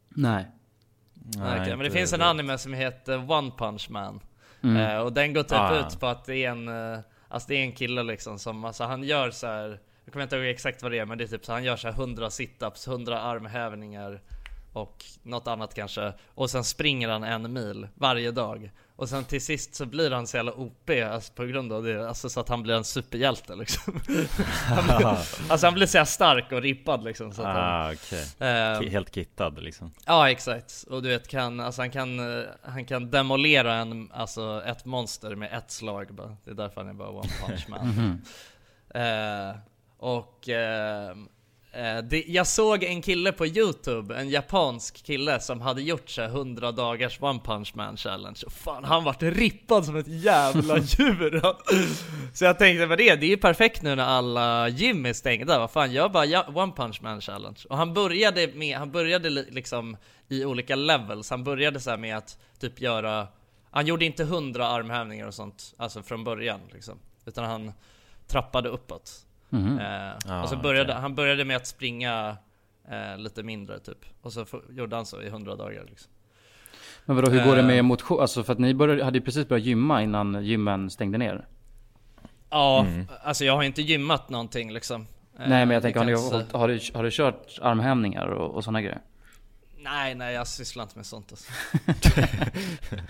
Nej. 0.10 0.45
Nej, 1.13 1.60
okej, 1.62 1.75
men 1.75 1.80
det 1.86 1.91
finns 1.91 2.13
en 2.13 2.21
anime 2.21 2.58
som 2.58 2.73
heter 2.73 3.32
One 3.32 3.51
Punch 3.58 3.89
Man 3.89 4.19
Mm. 4.63 4.77
eh, 4.77 4.97
Och 4.97 5.13
den 5.13 5.34
går 5.34 5.43
typ 5.43 5.51
Ah. 5.60 5.80
ut 5.80 5.99
på 5.99 6.08
att 6.08 6.25
det 6.25 6.36
är 6.45 6.49
en 6.51 6.67
eh, 6.93 6.99
Alltså 7.27 7.47
det 7.49 7.56
är 7.56 7.62
en 7.62 7.71
kille 7.71 8.04
liksom 8.04 8.39
som, 8.39 8.65
alltså 8.65 8.84
han 8.84 9.04
gör 9.04 9.32
så 9.32 9.47
här. 9.47 9.80
Jag 10.06 10.13
kommer 10.13 10.23
inte 10.23 10.36
ihåg 10.36 10.45
exakt 10.45 10.84
vad 10.84 10.91
det 10.91 10.99
är 10.99 11.06
men 11.06 11.17
det 11.17 11.23
är 11.23 11.27
typ 11.27 11.45
så 11.45 11.51
han 11.54 11.63
gör 11.63 11.75
så 11.75 11.88
här 11.88 11.95
100 11.95 12.30
situps, 12.30 12.88
100 12.88 13.19
armhävningar 13.21 14.21
Och 14.74 15.06
något 15.24 15.48
annat 15.48 15.74
kanske. 15.74 16.14
Och 16.36 16.50
sen 16.50 16.64
springer 16.64 17.10
han 17.10 17.24
en 17.24 17.54
mil 17.54 17.88
varje 17.96 18.32
dag. 18.32 18.72
Och 18.96 19.10
sen 19.10 19.24
till 19.26 19.42
sist 19.46 19.76
så 19.76 19.86
blir 19.86 20.12
han 20.12 20.28
så 20.28 20.38
jävla 20.38 20.54
OP 20.54 20.90
alltså 21.12 21.34
på 21.34 21.46
grund 21.46 21.74
av 21.74 21.84
det. 21.84 22.08
Alltså 22.10 22.30
så 22.30 22.40
att 22.40 22.50
han 22.50 22.64
blir 22.64 22.76
en 22.76 22.84
superhjälte 22.84 23.56
liksom. 23.56 23.94
Han 24.68 24.86
blir, 24.98 25.08
Alltså 25.52 25.68
han 25.68 25.74
blir 25.74 25.88
så 25.88 26.06
stark 26.06 26.52
och 26.52 26.62
rippad 26.62 27.04
liksom 27.04 27.32
så 27.34 27.42
att 27.42 27.48
han, 27.48 27.58
Ah 27.58 27.94
okej. 27.94 28.26
Eh, 28.40 28.46
Ki- 28.82 28.90
Helt 28.90 29.16
kittad 29.16 29.64
liksom. 29.64 29.92
Ja 30.06 30.30
exakt, 30.30 30.84
och 30.90 31.04
du 31.04 31.10
vet 31.10 31.28
kan, 31.28 31.60
alltså 31.60 31.82
han 31.82 31.92
kan, 31.92 32.40
eh, 32.40 32.46
han 32.64 32.86
kan 32.86 33.12
demolera 33.12 33.76
en, 33.76 34.12
alltså 34.14 34.64
ett 34.66 34.86
monster 34.86 35.36
med 35.36 35.54
ett 35.54 35.72
slag 35.72 36.14
bara. 36.14 36.38
Det 36.44 36.52
är 36.52 36.56
därför 36.56 36.82
han 36.82 36.90
är 36.90 36.94
bara 36.94 37.10
one 37.10 37.30
punch 37.48 37.66
man. 37.70 38.22
eh, 38.96 39.56
och 39.98 40.50
eh, 40.50 41.10
eh, 41.10 41.16
det, 42.10 42.24
jag 42.28 42.48
såg 42.48 42.84
en 42.84 43.02
kille 43.02 43.32
på 43.32 43.46
youtube, 43.46 44.16
en 44.16 44.30
japansk 44.30 45.04
kille 45.04 45.40
som 45.40 45.62
hade 45.62 45.82
gjort 45.82 46.10
så 46.10 46.22
här 46.22 46.30
100 46.30 46.72
dagars 46.72 47.22
one 47.22 47.40
punch 47.40 47.72
man 47.76 47.98
challenge. 47.98 48.40
Och 48.46 48.52
fan 48.54 48.84
han 48.84 49.04
vart 49.04 49.24
rippad 49.24 49.86
som 49.86 49.96
ett 49.96 50.08
jävla 50.08 50.78
djur! 50.80 51.42
så 52.34 52.46
jag 52.46 52.60
tänkte 52.60 52.86
vad 52.86 52.98
det 52.98 53.10
är, 53.10 53.18
det 53.18 53.26
är 53.26 53.30
ju 53.30 53.38
perfekt 53.38 53.82
nu 53.82 53.96
när 53.96 54.04
alla 54.04 54.68
gym 54.70 55.06
är 55.06 55.14
stängda. 55.14 55.60
Vad 55.60 55.72
fan, 55.72 55.94
jag 55.94 56.12
bara 56.12 56.26
ja, 56.26 56.46
one 56.54 56.72
punch 56.76 57.02
man 57.02 57.22
challenge. 57.22 57.60
Och 57.70 57.78
han 57.78 57.94
började 57.94 58.48
med, 58.48 58.78
han 58.78 58.92
började 58.92 59.30
li- 59.30 59.48
liksom 59.52 59.98
i 60.28 60.46
olika 60.46 60.76
levels. 60.76 61.30
Han 61.30 61.44
började 61.44 61.80
så 61.80 61.90
här 61.90 61.98
med 61.98 62.18
att 62.18 62.38
typ 62.60 62.82
göra, 62.82 63.28
han 63.72 63.88
gjorde 63.88 64.06
inte 64.06 64.24
100 64.24 64.68
armhävningar 64.68 65.28
och 65.28 65.34
sånt, 65.34 65.74
alltså 65.78 66.04
från 66.04 66.24
början 66.24 66.60
liksom. 66.74 67.00
Utan 67.26 67.46
han 67.46 67.72
trappade 68.28 68.70
uppåt. 68.70 69.12
Mhm. 69.54 69.80
Eh, 69.80 70.12
Ah, 70.30 70.42
och 70.44 70.50
så 70.50 70.58
började, 70.58 70.92
okej. 70.94 71.02
han 71.02 71.16
började 71.16 71.46
med 71.46 71.58
att 71.58 71.68
springa 71.68 72.38
eh, 72.92 73.18
lite 73.18 73.44
mindre 73.44 73.80
typ. 73.80 73.98
Och 74.22 74.34
så 74.34 74.46
gjorde 74.70 74.96
han 74.96 75.06
så 75.06 75.22
i 75.22 75.28
100 75.28 75.56
dagar 75.56 75.84
liksom. 75.90 76.12
Men 77.06 77.16
vadå, 77.16 77.32
hur 77.32 77.46
går 77.46 77.56
det 77.56 77.62
Eh. 77.62 77.68
med 77.68 77.86
motion? 77.86 78.20
Alltså 78.22 78.44
för 78.44 78.54
att 78.54 78.60
ni 78.60 78.74
började, 78.74 79.04
hade 79.04 79.18
ju 79.18 79.24
precis 79.26 79.48
börjat 79.48 79.66
gymma 79.66 80.04
innan 80.04 80.44
gymmen 80.46 80.90
stängde 80.90 81.18
ner. 81.18 81.46
Ja, 82.50 82.80
Mm. 82.88 83.06
alltså 83.24 83.46
jag 83.46 83.56
har 83.56 83.64
inte 83.64 83.82
gymmat 83.82 84.30
någonting 84.30 84.74
liksom. 84.74 85.02
Eh, 85.02 85.08
Nej 85.38 85.48
men 85.66 85.70
jag 85.70 85.78
det 85.78 85.82
tänker, 85.82 86.00
har, 86.00 86.06
ni, 86.06 86.14
har, 86.58 86.68
du, 86.68 86.80
har 86.98 87.04
du 87.04 87.10
kört 87.12 87.60
armhävningar 87.62 88.28
och, 88.28 88.56
och 88.56 88.64
sådana 88.64 88.82
grejer? 88.82 89.02
Nej, 89.82 90.15
nej 90.15 90.34
jag 90.34 90.48
sysslar 90.48 90.84
inte 90.84 90.98
med 90.98 91.06
sånt 91.06 91.32
alltså. 91.32 91.52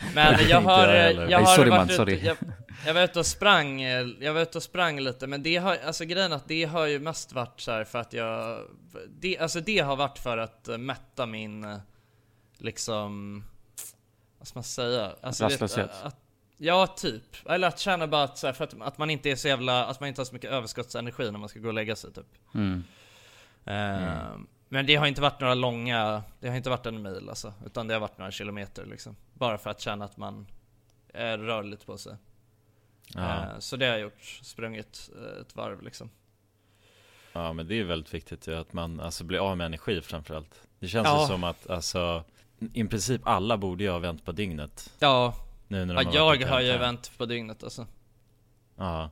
Men 0.15 0.49
jag 0.49 0.61
har, 0.61 1.09
Inte 1.09 1.31
jag 1.31 1.39
har 1.39 1.55
sorry, 1.55 1.69
varit 1.69 1.87
man, 1.87 1.89
sorry. 1.89 2.25
Jag, 2.25 2.37
jag 2.85 2.93
var 2.93 3.03
ute 3.03 3.19
och 3.19 3.25
sprang, 3.25 3.81
eh, 3.81 4.07
jag 4.19 4.33
var 4.33 4.41
ute 4.41 4.57
och 4.57 4.63
sprang 4.63 4.99
lite 4.99 5.27
men 5.27 5.43
det 5.43 5.57
har, 5.57 5.77
alltså 5.85 6.05
grejen 6.05 6.33
att 6.33 6.47
det 6.47 6.63
har 6.63 6.85
ju 6.85 6.99
mest 6.99 7.33
varit 7.33 7.59
så 7.59 7.71
här 7.71 7.83
för 7.83 7.99
att 7.99 8.13
jag, 8.13 8.59
det, 9.19 9.37
alltså 9.37 9.61
det 9.61 9.79
har 9.79 9.95
varit 9.95 10.19
för 10.19 10.37
att 10.37 10.67
eh, 10.67 10.77
mätta 10.77 11.25
min, 11.25 11.63
eh, 11.63 11.77
liksom, 12.57 13.43
vad 14.37 14.47
ska 14.47 14.57
man 14.57 14.63
säga? 14.63 15.11
Alltså, 15.21 15.45
Rastlöshet. 15.45 15.91
att, 16.03 16.17
Ja, 16.63 16.87
typ. 16.87 17.49
Eller 17.49 17.67
att 17.67 17.79
känna 17.79 18.07
bara 18.07 18.23
att, 18.23 18.37
så 18.37 18.53
för 18.53 18.63
att, 18.63 18.81
att 18.81 18.97
man 18.97 19.09
inte 19.09 19.29
är 19.29 19.35
så 19.35 19.47
jävla, 19.47 19.85
att 19.85 19.99
man 19.99 20.09
inte 20.09 20.21
har 20.21 20.25
så 20.25 20.33
mycket 20.33 20.51
överskottsenergi 20.51 21.31
när 21.31 21.39
man 21.39 21.49
ska 21.49 21.59
gå 21.59 21.67
och 21.67 21.73
lägga 21.73 21.95
sig 21.95 22.13
typ. 22.13 22.25
Mm. 22.53 22.83
Eh, 23.65 24.37
Men 24.73 24.85
det 24.85 24.95
har 24.95 25.07
inte 25.07 25.21
varit 25.21 25.39
några 25.39 25.53
långa, 25.53 26.23
det 26.39 26.49
har 26.49 26.55
inte 26.55 26.69
varit 26.69 26.85
en 26.85 27.01
mil 27.01 27.29
alltså, 27.29 27.53
utan 27.65 27.87
det 27.87 27.93
har 27.93 28.01
varit 28.01 28.17
några 28.17 28.31
kilometer 28.31 28.85
liksom. 28.85 29.15
Bara 29.33 29.57
för 29.57 29.69
att 29.69 29.81
känna 29.81 30.05
att 30.05 30.17
man 30.17 30.47
eh, 31.13 31.23
rör 31.23 31.63
lite 31.63 31.85
på 31.85 31.97
sig. 31.97 32.15
Ja. 33.13 33.35
Eh, 33.43 33.59
Så 33.59 33.75
det 33.77 33.85
har 33.85 33.91
jag 33.91 34.01
gjort, 34.01 34.23
sprungit 34.41 35.09
eh, 35.17 35.41
ett 35.41 35.55
varv 35.55 35.81
liksom. 35.81 36.09
Ja 37.33 37.53
men 37.53 37.67
det 37.67 37.79
är 37.79 37.83
väldigt 37.83 38.13
viktigt 38.13 38.47
ju 38.47 38.55
att 38.55 38.73
man 38.73 38.99
alltså 38.99 39.23
blir 39.23 39.39
av 39.39 39.57
med 39.57 39.65
energi 39.65 40.01
framförallt 40.01 40.61
Det 40.79 40.87
känns 40.87 41.07
Ja. 41.07 41.21
ju 41.21 41.27
som 41.27 41.43
att 41.43 41.69
alltså 41.69 42.23
I 42.73 42.83
princip 42.83 43.21
alla 43.27 43.57
borde 43.57 43.83
ju 43.83 43.89
ha 43.89 43.99
vänt 43.99 44.25
på 44.25 44.31
dygnet 44.31 44.93
Ja, 44.99 45.33
Nu 45.67 45.85
när 45.85 45.93
de 45.95 46.11
ja 46.13 46.23
har 46.23 46.35
jag 46.35 46.47
har 46.47 46.61
ju 46.61 46.77
vänt 46.77 47.17
på 47.17 47.25
dygnet 47.25 47.63
alltså. 47.63 47.87
Ja 48.75 49.09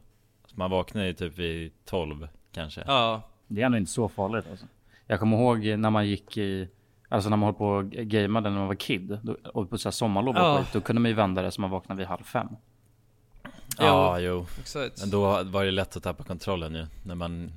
Man 0.53 0.71
vaknar 0.71 1.03
ju 1.03 1.13
typ 1.13 1.37
vid 1.37 1.71
12 1.85 2.27
kanske 2.51 2.83
Ja, 2.87 3.21
Det 3.47 3.61
är 3.61 3.65
ändå 3.65 3.77
inte 3.77 3.91
så 3.91 4.09
farligt 4.09 4.45
alltså. 4.51 4.65
Jag 5.11 5.19
kommer 5.19 5.37
ihåg 5.37 5.79
när 5.79 5.89
man 5.89 6.07
gick 6.07 6.37
i, 6.37 6.69
alltså 7.09 7.29
när 7.29 7.37
man 7.37 7.47
höll 7.47 7.53
på 7.53 7.67
och 7.67 7.89
gamade 7.91 8.49
när 8.49 8.57
man 8.57 8.67
var 8.67 8.75
kid. 8.75 9.19
Då, 9.23 9.37
och 9.53 9.69
på 9.69 9.77
så 9.77 9.89
här 9.89 9.91
sommarlov 9.91 10.35
och 10.35 10.41
Ja. 10.41 10.57
skit, 10.57 10.73
då 10.73 10.81
kunde 10.81 11.01
man 11.01 11.09
ju 11.09 11.15
vända 11.15 11.41
det 11.41 11.51
så 11.51 11.61
man 11.61 11.69
vaknade 11.69 11.99
vid 11.99 12.07
halv 12.07 12.23
fem. 12.23 12.47
Ja 13.77 14.19
jo 14.19 14.45
exakt. 14.59 14.99
Men 14.99 15.09
då 15.09 15.43
var 15.43 15.65
det 15.65 15.71
lätt 15.71 15.97
att 15.97 16.03
tappa 16.03 16.23
kontrollen 16.23 16.75
ju 16.75 16.85
När 17.03 17.15
man 17.15 17.51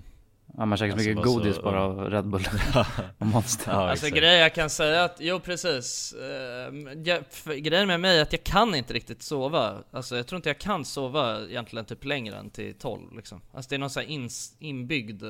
Ja, 0.56 0.66
man 0.66 0.78
käkar 0.78 0.90
så 0.90 0.94
Alltså, 0.94 1.08
mycket 1.08 1.26
var 1.26 1.32
så 1.32 1.38
godis 1.38 1.62
bara 1.62 1.82
av 1.82 2.10
Red 2.10 2.26
Bull 2.26 2.46
och 3.18 3.26
Monster. 3.26 3.72
Ja, 3.72 3.90
alltså 3.90 4.06
grejen 4.08 4.40
jag 4.40 4.54
kan 4.54 4.70
säga 4.70 5.04
att, 5.04 5.16
jo 5.20 5.40
precis. 5.40 6.12
Eh, 6.12 6.74
jag, 7.04 7.22
för, 7.30 7.54
grejen 7.54 7.86
med 7.86 8.00
mig 8.00 8.18
är 8.18 8.22
att 8.22 8.32
jag 8.32 8.44
kan 8.44 8.74
inte 8.74 8.94
riktigt 8.94 9.22
sova. 9.22 9.74
Alltså 9.90 10.16
jag 10.16 10.26
tror 10.26 10.36
inte 10.36 10.48
jag 10.48 10.58
kan 10.58 10.84
sova 10.84 11.40
egentligen 11.48 11.84
typ 11.84 12.04
längre 12.04 12.36
än 12.36 12.50
till 12.50 12.74
12 12.74 13.16
liksom. 13.16 13.40
Alltså 13.52 13.68
det 13.68 13.76
är 13.76 13.78
någon 13.78 13.90
sån 13.90 14.02
här 14.02 14.10
ins, 14.10 14.56
inbyggd 14.58 15.24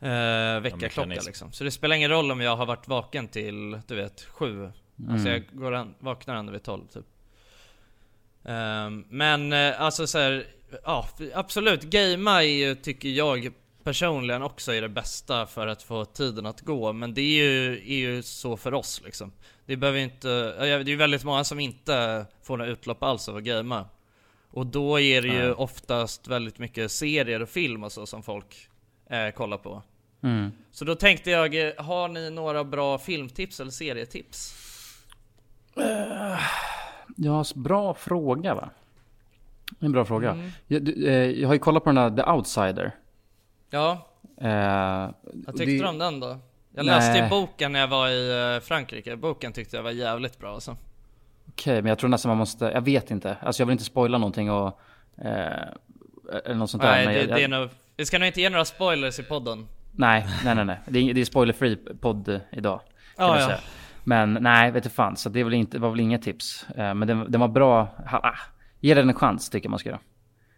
eh, 0.00 0.60
väckarklocka 0.60 1.06
mekanism. 1.08 1.26
liksom. 1.28 1.52
Så 1.52 1.64
det 1.64 1.70
spelar 1.70 1.96
ingen 1.96 2.10
roll 2.10 2.30
om 2.30 2.40
jag 2.40 2.56
har 2.56 2.66
varit 2.66 2.88
vaken 2.88 3.28
till, 3.28 3.80
du 3.86 3.94
vet, 3.94 4.22
7. 4.22 4.64
Alltså 5.10 5.28
Mm. 5.28 5.32
jag 5.32 5.60
går 5.60 5.74
an, 5.74 5.94
vaknar 5.98 6.34
ändå 6.36 6.52
vid 6.52 6.62
12 6.62 6.86
typ. 6.86 7.04
Ehm, 8.44 9.04
men 9.08 9.52
eh, 9.52 9.80
alltså 9.80 10.06
så 10.06 10.18
här, 10.18 10.46
ja 10.84 11.08
absolut, 11.34 11.82
gamea 11.82 12.34
är 12.42 12.46
ju, 12.46 12.74
tycker 12.74 13.08
jag 13.08 13.50
personligen 13.84 14.42
också 14.42 14.72
är 14.74 14.82
det 14.82 14.88
bästa 14.88 15.46
för 15.46 15.66
att 15.66 15.82
få 15.82 16.04
tiden 16.04 16.46
att 16.46 16.60
gå. 16.60 16.92
Men 16.92 17.14
det 17.14 17.20
är 17.20 17.44
ju, 17.44 17.72
är 17.72 17.98
ju 17.98 18.22
så 18.22 18.56
för 18.56 18.74
oss 18.74 19.02
liksom. 19.04 19.32
Det 19.66 19.76
behöver 19.76 19.98
inte, 19.98 20.28
ja, 20.58 20.64
det 20.64 20.72
är 20.72 20.84
ju 20.84 20.96
väldigt 20.96 21.24
många 21.24 21.44
som 21.44 21.60
inte 21.60 22.26
får 22.42 22.56
några 22.56 22.70
utlopp 22.70 23.02
alls 23.02 23.28
av 23.28 23.36
att 23.36 23.42
gamea. 23.42 23.86
Och 24.50 24.66
då 24.66 25.00
är 25.00 25.22
det 25.22 25.28
ju 25.28 25.52
oftast 25.52 26.28
väldigt 26.28 26.58
mycket 26.58 26.92
serier 26.92 27.42
och 27.42 27.48
film 27.48 27.84
och 27.84 27.92
så 27.92 28.06
som 28.06 28.22
folk 28.22 28.68
eh, 29.10 29.30
kollar 29.34 29.58
på. 29.58 29.82
Mm. 30.22 30.52
Så 30.70 30.84
då 30.84 30.94
tänkte 30.94 31.30
jag, 31.30 31.54
eh, 31.68 31.72
har 31.78 32.08
ni 32.08 32.30
några 32.30 32.64
bra 32.64 32.98
filmtips 32.98 33.60
eller 33.60 33.70
serietips? 33.70 34.54
Ja, 37.16 37.40
s- 37.40 37.54
bra 37.54 37.94
fråga 37.94 38.54
va? 38.54 38.70
En 39.80 39.92
bra 39.92 40.04
fråga. 40.04 40.30
Mm. 40.30 40.50
Jag, 40.66 40.82
du, 40.84 41.06
eh, 41.08 41.30
jag 41.40 41.48
har 41.48 41.54
ju 41.54 41.58
kollat 41.60 41.84
på 41.84 41.92
den 41.92 42.14
där 42.16 42.22
The 42.24 42.30
Outsider. 42.30 42.92
Ja, 43.70 44.04
Eh, 44.40 45.10
Vad 45.22 45.56
tyckte 45.56 45.64
det- 45.64 45.78
du 45.78 45.86
om 45.88 45.98
den 45.98 46.20
då? 46.20 46.38
Jag 46.74 46.86
läste 46.86 47.14
ju 47.14 47.20
Nej. 47.20 47.30
boken 47.30 47.72
när 47.72 47.80
jag 47.80 47.88
var 47.88 48.08
i 48.08 48.54
eh, 48.56 48.60
Frankrike, 48.60 49.16
boken 49.16 49.52
tyckte 49.52 49.76
jag 49.76 49.82
var 49.82 49.90
jävligt 49.90 50.38
bra 50.38 50.54
alltså. 50.54 50.76
Okej, 51.48 51.82
men 51.82 51.88
jag 51.88 51.98
tror 51.98 52.10
nästan 52.10 52.28
man 52.28 52.38
måste, 52.38 52.64
jag 52.64 52.80
vet 52.80 53.10
inte. 53.10 53.36
Alltså 53.42 53.62
jag 53.62 53.66
vill 53.66 53.72
inte 53.72 53.84
spoila 53.84 54.18
någonting 54.18 54.50
och... 54.50 54.80
Eh, 55.18 55.68
eller 56.44 56.54
något 56.54 56.70
sånt 56.70 56.82
där. 56.82 56.90
Nej, 57.04 57.06
det, 57.06 57.20
jag, 57.20 57.28
det 57.38 57.44
är 57.44 57.48
nog, 57.48 57.68
vi 57.98 58.06
ska 58.06 58.18
nog 58.18 58.26
inte 58.26 58.40
ge 58.40 58.50
några 58.50 58.64
spoilers 58.64 59.18
i 59.18 59.22
podden. 59.22 59.68
nej, 59.92 60.26
nej, 60.44 60.54
nej, 60.54 60.64
nej. 60.64 60.78
Det 60.86 60.98
är, 60.98 61.14
det 61.14 61.20
är 61.20 61.24
spoiler-free 61.24 61.76
podd 62.00 62.40
idag. 62.52 62.80
Kan 63.16 63.28
man 63.28 63.38
ja. 63.38 63.46
säga. 63.46 63.58
Men 64.04 64.34
nej, 64.40 64.70
vet 64.70 64.84
du 64.84 64.90
fan. 64.90 65.16
Så 65.16 65.28
det 65.28 65.40
inte, 65.40 65.78
var 65.78 65.90
väl 65.90 66.00
inga 66.00 66.18
tips. 66.18 66.66
Eh, 66.76 66.94
men 66.94 67.08
den, 67.08 67.30
den 67.32 67.40
var 67.40 67.48
bra. 67.48 67.88
Ah, 68.06 68.32
ge 68.80 68.94
den 68.94 69.08
en 69.08 69.14
chans 69.14 69.50
tycker 69.50 69.66
jag 69.66 69.70
man 69.70 69.78
ska 69.78 69.88
göra. 69.88 70.00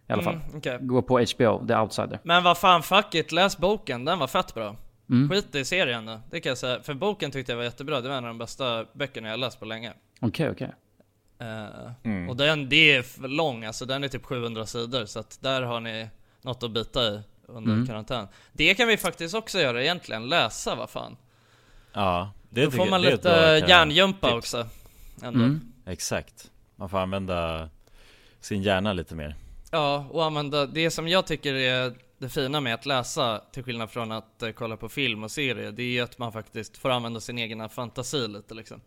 I 0.09 0.13
alla 0.13 0.23
fall. 0.23 0.35
Mm, 0.35 0.57
okej. 0.57 0.79
Gå 0.81 1.03
på 1.03 1.19
HBO, 1.19 1.67
The 1.67 1.77
Outsider. 1.77 2.19
Men 2.23 2.43
vad 2.43 2.59
fan, 2.59 2.83
fuck 2.83 3.15
it, 3.15 3.33
läs 3.33 3.59
boken, 3.59 4.05
den 4.05 4.19
var 4.19 4.27
fett 4.27 4.55
bra. 4.55 4.77
Mm. 5.11 5.29
Skit 5.31 5.55
i 5.55 5.65
serien 5.65 6.07
då, 6.07 6.21
det 6.31 6.41
kan 6.41 6.51
jag 6.51 6.59
säga. 6.59 6.83
För 6.83 6.95
boken 6.95 7.31
tyckte 7.31 7.53
jag 7.53 7.57
var 7.57 7.65
jättebra, 7.65 8.01
det 8.01 8.09
var 8.09 8.17
en 8.17 8.25
av 8.25 8.29
de 8.29 8.39
bästa 8.39 8.85
böckerna 8.93 9.29
jag 9.29 9.41
läst 9.41 9.61
på 9.61 9.65
länge. 9.65 9.93
Okej, 10.21 10.51
okej. 10.51 10.73
Eh, 11.39 12.29
Och 12.29 12.37
den, 12.37 12.69
det 12.69 12.97
är 12.97 13.29
lång, 13.29 13.65
alltså 13.65 13.85
den 13.85 14.05
är 14.05 14.09
typ 14.09 14.25
700 14.25 14.67
sidor, 14.67 15.05
så 15.05 15.21
att 15.21 15.39
där 15.43 15.63
har 15.63 15.81
ni 15.81 16.09
något 16.43 16.63
att 16.63 16.71
bita 16.71 17.03
i 17.03 17.23
under 17.51 17.73
Mm. 17.73 17.87
karantän. 17.87 18.29
Det 18.53 18.75
kan 18.75 18.89
vi 18.89 18.97
faktiskt 18.97 19.35
också 19.35 19.61
göra 19.61 19.83
egentligen, 19.83 20.29
läsa 20.29 20.75
vad 20.75 20.91
fan. 20.91 21.17
Ja 21.93 22.33
det 22.51 22.65
Då 22.65 22.71
får 22.71 22.87
man 22.87 23.05
ett 23.05 23.13
lite 23.13 23.65
hjärngympa 23.69 24.37
också. 24.37 24.67
Ändå. 25.23 25.41
Mm. 25.41 25.73
Exakt 25.87 26.51
Man 26.77 26.89
får 26.89 26.99
använda 26.99 27.69
sin 28.41 28.63
hjärna 28.63 28.93
lite 28.93 29.15
mer 29.15 29.37
Ja, 29.71 30.07
och 30.11 30.25
använda 30.25 30.67
det 30.67 30.91
som 30.91 31.09
jag 31.09 31.27
tycker 31.27 31.55
är 31.55 31.95
det 32.19 32.29
fina 32.29 32.61
med 32.61 32.75
att 32.75 32.87
läsa, 32.87 33.43
till 33.53 33.63
skillnad 33.63 33.91
från 33.91 34.13
att 34.13 34.43
eh, 34.43 34.51
kolla 34.51 34.77
på 34.77 34.89
film 34.89 35.25
och 35.25 35.31
serie, 35.31 35.71
det 35.71 35.83
är 35.83 35.87
ju 35.87 36.01
att 36.01 36.19
man 36.19 36.33
faktiskt 36.33 36.77
får 36.77 36.91
använda 36.91 37.21
sin 37.21 37.39
egna 37.39 37.69
fantasi 37.69 38.29
lite 38.29 38.55
liksom. 38.55 38.81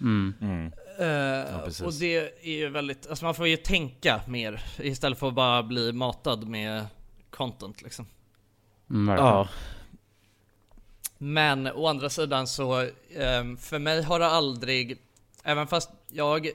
Mm. 0.00 0.34
mm. 0.40 0.72
Eh, 0.98 1.64
precis. 1.64 1.86
och 1.86 1.92
det 1.92 2.16
är 2.42 2.56
ju 2.56 2.68
väldigt, 2.68 3.06
alltså 3.06 3.24
man 3.24 3.34
får 3.34 3.48
ju 3.48 3.56
tänka 3.56 4.20
mer 4.28 4.64
istället 4.78 5.18
för 5.18 5.28
att 5.28 5.34
bara 5.34 5.62
bli 5.62 5.92
matad 5.92 6.46
med 6.46 6.84
content 7.36 7.82
liksom. 7.82 8.06
Mm. 8.90 9.16
Ja 9.16 9.48
Men 11.18 11.66
å 11.66 11.86
andra 11.86 12.10
sidan 12.10 12.46
så, 12.46 12.88
ehm, 13.16 13.56
för 13.56 13.78
mig 13.78 14.02
har 14.02 14.18
det 14.18 14.26
aldrig, 14.26 14.98
även 15.44 15.66
fast 15.66 15.90
jag 16.08 16.50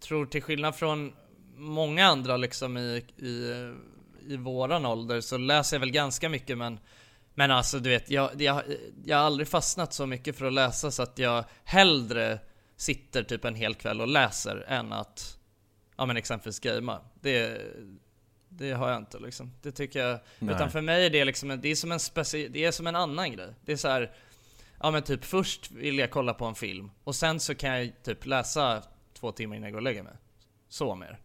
tror 0.00 0.26
till 0.26 0.42
skillnad 0.42 0.74
från 0.74 1.12
många 1.56 2.06
andra 2.06 2.36
liksom 2.36 2.76
i, 2.76 3.04
i, 3.16 3.54
i 4.26 4.36
våran 4.36 4.86
ålder 4.86 5.20
så 5.20 5.38
läser 5.38 5.76
jag 5.76 5.80
väl 5.80 5.90
ganska 5.90 6.28
mycket 6.28 6.58
men 6.58 6.78
Men 7.34 7.50
alltså 7.50 7.78
du 7.78 7.90
vet, 7.90 8.10
jag, 8.10 8.42
jag, 8.42 8.62
jag 9.04 9.16
har 9.16 9.24
aldrig 9.24 9.48
fastnat 9.48 9.94
så 9.94 10.06
mycket 10.06 10.36
för 10.38 10.46
att 10.46 10.52
läsa 10.52 10.90
så 10.90 11.02
att 11.02 11.18
jag 11.18 11.44
hellre 11.64 12.38
sitter 12.76 13.22
typ 13.22 13.44
en 13.44 13.54
hel 13.54 13.74
kväll 13.74 14.00
och 14.00 14.08
läser 14.08 14.64
än 14.68 14.92
att 14.92 15.36
Ja 15.96 16.06
men 16.06 16.16
exempelvis 16.16 16.60
gamea. 16.60 17.00
Det, 17.20 17.60
det 18.50 18.72
har 18.72 18.88
jag 18.88 18.96
inte 18.98 19.18
liksom. 19.18 19.52
Det 19.62 19.72
tycker 19.72 20.00
jag. 20.06 20.18
Nej. 20.38 20.54
Utan 20.54 20.70
för 20.70 20.80
mig 20.80 21.06
är 21.06 21.10
det 21.10 21.24
liksom, 21.24 21.58
det 21.62 21.68
är 21.68 21.74
som 21.74 21.92
en 21.92 21.98
speci- 21.98 22.48
det 22.48 22.64
är 22.64 22.70
som 22.70 22.86
en 22.86 22.96
annan 22.96 23.32
grej. 23.32 23.48
Det 23.64 23.72
är 23.72 23.76
så 23.76 23.88
här. 23.88 24.10
Ja 24.82 24.90
men 24.90 25.02
typ 25.02 25.24
först 25.24 25.70
vill 25.70 25.98
jag 25.98 26.10
kolla 26.10 26.34
på 26.34 26.44
en 26.44 26.54
film 26.54 26.90
och 27.04 27.14
sen 27.14 27.40
så 27.40 27.54
kan 27.54 27.70
jag 27.78 27.92
typ 28.02 28.26
läsa 28.26 28.82
två 29.20 29.32
timmar 29.32 29.56
innan 29.56 29.64
jag 29.66 29.72
går 29.72 29.78
och 29.78 29.82
lägger 29.82 30.02
mig. 30.02 30.12
Så 30.68 30.94
mer. 30.94 31.18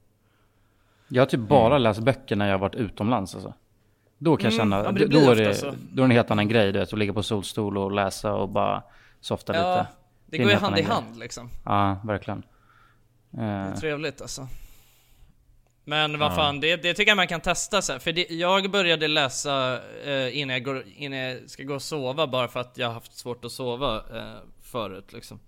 Jag 1.07 1.21
har 1.21 1.27
typ 1.27 1.39
bara 1.39 1.77
läst 1.77 1.99
böcker 1.99 2.35
när 2.35 2.45
jag 2.45 2.53
har 2.53 2.59
varit 2.59 2.75
utomlands 2.75 3.35
alltså. 3.35 3.53
Då 4.17 4.38
kan 4.38 4.51
jag 4.51 4.53
Mm, 4.53 4.71
känna, 4.71 4.83
ja, 4.85 4.91
det 4.91 5.05
då, 5.07 5.31
är 5.31 5.35
det, 5.35 5.61
då 5.61 5.67
är 5.67 5.75
det 5.95 6.03
en 6.03 6.11
helt 6.11 6.31
annan 6.31 6.47
grej 6.47 6.71
du 6.71 6.79
vet, 6.79 6.93
att 6.93 6.99
ligga 6.99 7.13
på 7.13 7.23
solstol 7.23 7.77
och 7.77 7.91
läsa 7.91 8.33
och 8.33 8.49
bara 8.49 8.83
softa 9.19 9.55
Ja, 9.55 9.77
lite. 9.77 9.88
det 10.25 10.38
en 10.38 10.43
går 10.43 10.51
ju 10.51 10.57
hand 10.57 10.77
i 10.77 10.81
annan 10.83 10.85
grej. 10.85 10.95
hand 11.09 11.19
liksom. 11.19 11.49
Ja, 11.65 12.01
verkligen. 12.03 12.43
Det 13.29 13.41
är 13.41 13.69
Eh, 13.71 13.75
trevligt 13.75 14.21
alltså. 14.21 14.47
Men 15.87 16.19
vad 16.19 16.31
Ja. 16.31 16.35
fan, 16.35 16.59
det, 16.59 16.75
det 16.75 16.93
tycker 16.93 17.09
jag 17.11 17.15
man 17.15 17.27
kan 17.27 17.41
testa 17.41 17.81
så 17.81 17.91
här. 17.91 17.99
För 17.99 18.11
det, 18.11 18.29
jag 18.29 18.71
började 18.71 19.07
läsa 19.07 19.79
eh, 20.05 20.37
innan, 20.37 20.53
jag 20.53 20.63
går, 20.63 20.83
innan 20.95 21.19
jag 21.19 21.49
ska 21.49 21.63
gå 21.63 21.75
och 21.75 21.81
sova 21.81 22.27
bara 22.27 22.47
för 22.47 22.59
att 22.59 22.77
jag 22.77 22.87
har 22.87 22.93
haft 22.93 23.13
svårt 23.17 23.45
att 23.45 23.51
sova 23.51 23.95
eh, 23.97 24.37
förut 24.61 25.13
liksom. 25.13 25.39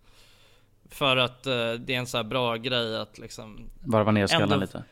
För 0.90 1.18
att 1.18 1.46
eh, 1.46 1.72
det 1.72 1.94
är 1.94 1.98
en 2.00 2.08
så 2.08 2.24
bra 2.24 2.56
grej 2.56 2.98
att 2.98 3.18
liksom 3.18 3.70
varva 3.84 4.12
ner 4.12 4.28
skallen 4.28 4.44
Ändå- 4.52 4.60
lite. 4.66 4.84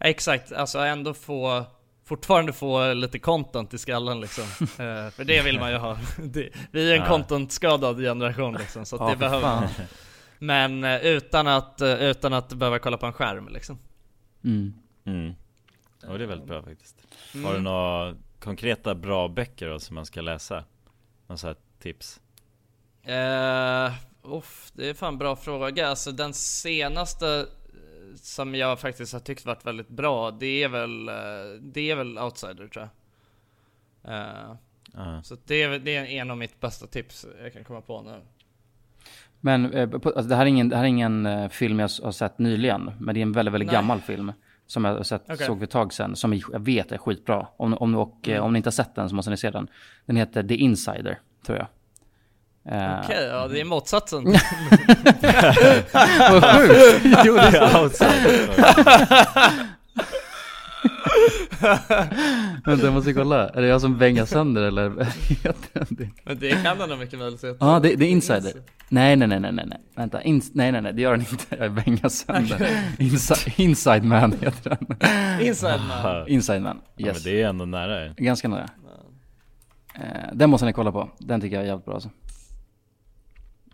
Exakt, 0.00 0.52
alltså 0.52 0.78
ändå 0.78 1.14
få 1.14 1.64
Fortfarande 2.06 2.52
få 2.52 2.92
lite 2.92 3.18
content 3.18 3.74
i 3.74 3.78
skallen 3.78 4.20
liksom 4.20 4.44
Eh, 4.60 5.10
För 5.10 5.24
det 5.24 5.42
vill 5.44 5.60
man 5.60 5.70
ju 5.70 5.76
ha 5.76 5.98
det, 6.24 6.48
Vi 6.72 6.90
är 6.90 6.94
en 6.94 7.00
Ja. 7.02 7.08
content-skadad 7.08 7.98
generation 7.98 8.54
liksom, 8.54 8.86
så 8.86 8.96
Ja, 8.96 9.10
det 9.10 9.16
behöver 9.16 9.40
fan. 9.40 9.62
man 9.62 9.70
Men 10.38 10.84
eh, 10.84 11.06
utan 11.06 11.46
att, 11.46 11.80
eh, 11.80 11.94
utan 12.02 12.32
att 12.32 12.52
behöva 12.52 12.78
kolla 12.78 12.96
på 12.96 13.06
en 13.06 13.12
skärm 13.12 13.48
liksom 13.48 13.78
Mm. 14.44 14.74
Mm. 15.04 15.34
Och 16.06 16.18
det 16.18 16.24
är 16.24 16.28
väldigt 16.28 16.48
bra 16.48 16.62
faktiskt 16.62 17.06
Mm. 17.34 17.46
Har 17.46 17.54
du 17.54 17.60
några 17.60 18.14
konkreta 18.38 18.94
bra 18.94 19.28
böcker 19.28 19.68
då 19.68 19.80
som 19.80 19.94
man 19.94 20.06
ska 20.06 20.20
läsa? 20.20 20.64
Några 21.26 21.38
så 21.38 21.46
här 21.46 21.56
tips? 21.78 22.20
Uh, 23.08 23.92
uff, 24.34 24.70
det 24.74 24.88
är 24.88 24.94
fan 24.94 25.18
bra 25.18 25.36
fråga. 25.36 25.88
Alltså 25.88 26.12
den 26.12 26.34
senaste 26.34 27.28
eh, 27.38 28.16
som 28.16 28.54
jag 28.54 28.80
faktiskt 28.80 29.12
har 29.12 29.20
tyckt 29.20 29.46
varit 29.46 29.66
väldigt 29.66 29.88
bra, 29.88 30.30
det 30.30 30.62
är 30.62 30.68
väl, 30.68 31.08
eh, 31.08 31.14
det 31.60 31.90
är 31.90 31.96
väl 31.96 32.18
Outsider 32.18 32.68
tror 32.68 32.88
jag. 34.02 34.14
Eh, 34.14 34.54
Ja. 34.96 35.22
Så 35.22 35.36
det 35.44 35.62
är, 35.62 35.78
det 35.78 35.96
är 35.96 36.04
en 36.04 36.30
av 36.30 36.36
mitt 36.36 36.60
bästa 36.60 36.86
tips 36.86 37.26
jag 37.42 37.52
kan 37.52 37.64
komma 37.64 37.80
på 37.80 38.02
nu. 38.02 38.20
Men 39.40 39.72
eh, 39.72 39.88
alltså, 39.92 40.22
det 40.22 40.36
här 40.36 40.42
är 40.42 40.46
ingen, 40.46 40.68
det 40.68 40.76
här 40.76 40.82
är 40.82 40.88
ingen 40.88 41.26
eh, 41.26 41.48
film 41.48 41.78
jag 41.80 41.90
har 42.02 42.12
sett 42.12 42.38
nyligen. 42.38 42.90
Men 43.00 43.14
det 43.14 43.20
är 43.20 43.22
en 43.22 43.32
väldigt, 43.32 43.54
väldigt 43.54 43.66
Nej. 43.66 43.74
gammal 43.74 44.00
film. 44.00 44.32
Som 44.66 44.84
jag 44.84 45.06
sett, 45.06 45.22
Okej. 45.24 45.46
såg 45.46 45.58
för 45.58 45.64
ett 45.64 45.70
tag 45.70 45.92
sedan, 45.92 46.16
som 46.16 46.32
jag 46.32 46.60
vet 46.60 46.92
är 46.92 46.98
skitbra. 46.98 47.46
Om, 47.56 47.74
om, 47.74 47.94
och, 47.94 48.28
eh, 48.28 48.44
om 48.44 48.52
ni 48.52 48.56
inte 48.56 48.66
har 48.66 48.72
sett 48.72 48.94
den 48.94 49.08
så 49.08 49.14
måste 49.14 49.30
ni 49.30 49.36
se 49.36 49.50
den. 49.50 49.68
Den 50.06 50.16
heter 50.16 50.42
The 50.42 50.54
Insider, 50.54 51.18
tror 51.46 51.58
jag. 51.58 51.66
Eh, 52.68 53.00
Okej, 53.04 53.24
ja 53.24 53.48
det 53.48 53.60
är 53.60 53.64
motsatsen. 53.64 54.24
Vad 56.30 56.44
sjukt! 56.44 57.04
Jo, 57.24 57.34
det 57.34 57.40
är 57.40 57.84
Vänta, 62.66 62.84
jag 62.84 62.94
måste 62.94 63.12
kolla. 63.12 63.48
Är 63.48 63.62
det 63.62 63.68
jag 63.68 63.80
som 63.80 63.98
bängar 63.98 64.24
sönder 64.24 64.62
eller? 64.62 65.04
heter 65.28 65.68
den 65.72 65.86
det? 65.90 66.08
Men 66.24 66.38
det 66.38 66.62
kan 66.62 66.78
den 66.78 66.88
nog 66.88 66.98
mycket 66.98 67.18
väl 67.18 67.38
se. 67.38 67.54
Ja, 67.60 67.80
det, 67.82 67.94
det 67.94 68.04
är 68.04 68.10
insider. 68.10 68.52
Nej, 68.94 69.16
nej, 69.16 69.28
nej, 69.28 69.40
nej, 69.40 69.52
nej. 69.66 69.80
Vänta, 69.94 70.22
Ins- 70.22 70.50
nej, 70.54 70.72
nej, 70.72 70.82
nej, 70.82 70.92
det 70.92 71.02
gör 71.02 71.10
den 71.10 71.20
inte. 71.20 71.56
Jag 71.56 71.72
bängar 71.72 72.08
sönder. 72.08 72.58
Insi- 72.98 73.60
inside 73.60 74.04
man 74.04 74.32
heter 74.32 74.70
den. 74.70 74.86
Inside 75.46 75.80
Man. 75.88 76.28
Inside 76.28 76.62
man, 76.62 76.80
Ja, 76.96 77.06
yes. 77.06 77.24
men 77.24 77.32
det 77.32 77.42
är 77.42 77.48
ändå 77.48 77.64
nära 77.64 78.08
Ganska 78.08 78.48
nära. 78.48 78.68
Eh, 79.94 80.32
den 80.34 80.50
måste 80.50 80.66
ni 80.66 80.72
kolla 80.72 80.92
på. 80.92 81.10
Den 81.18 81.40
tycker 81.40 81.56
jag 81.56 81.62
är 81.64 81.68
jävligt 81.68 81.84
bra 81.84 81.94
alltså. 81.94 82.10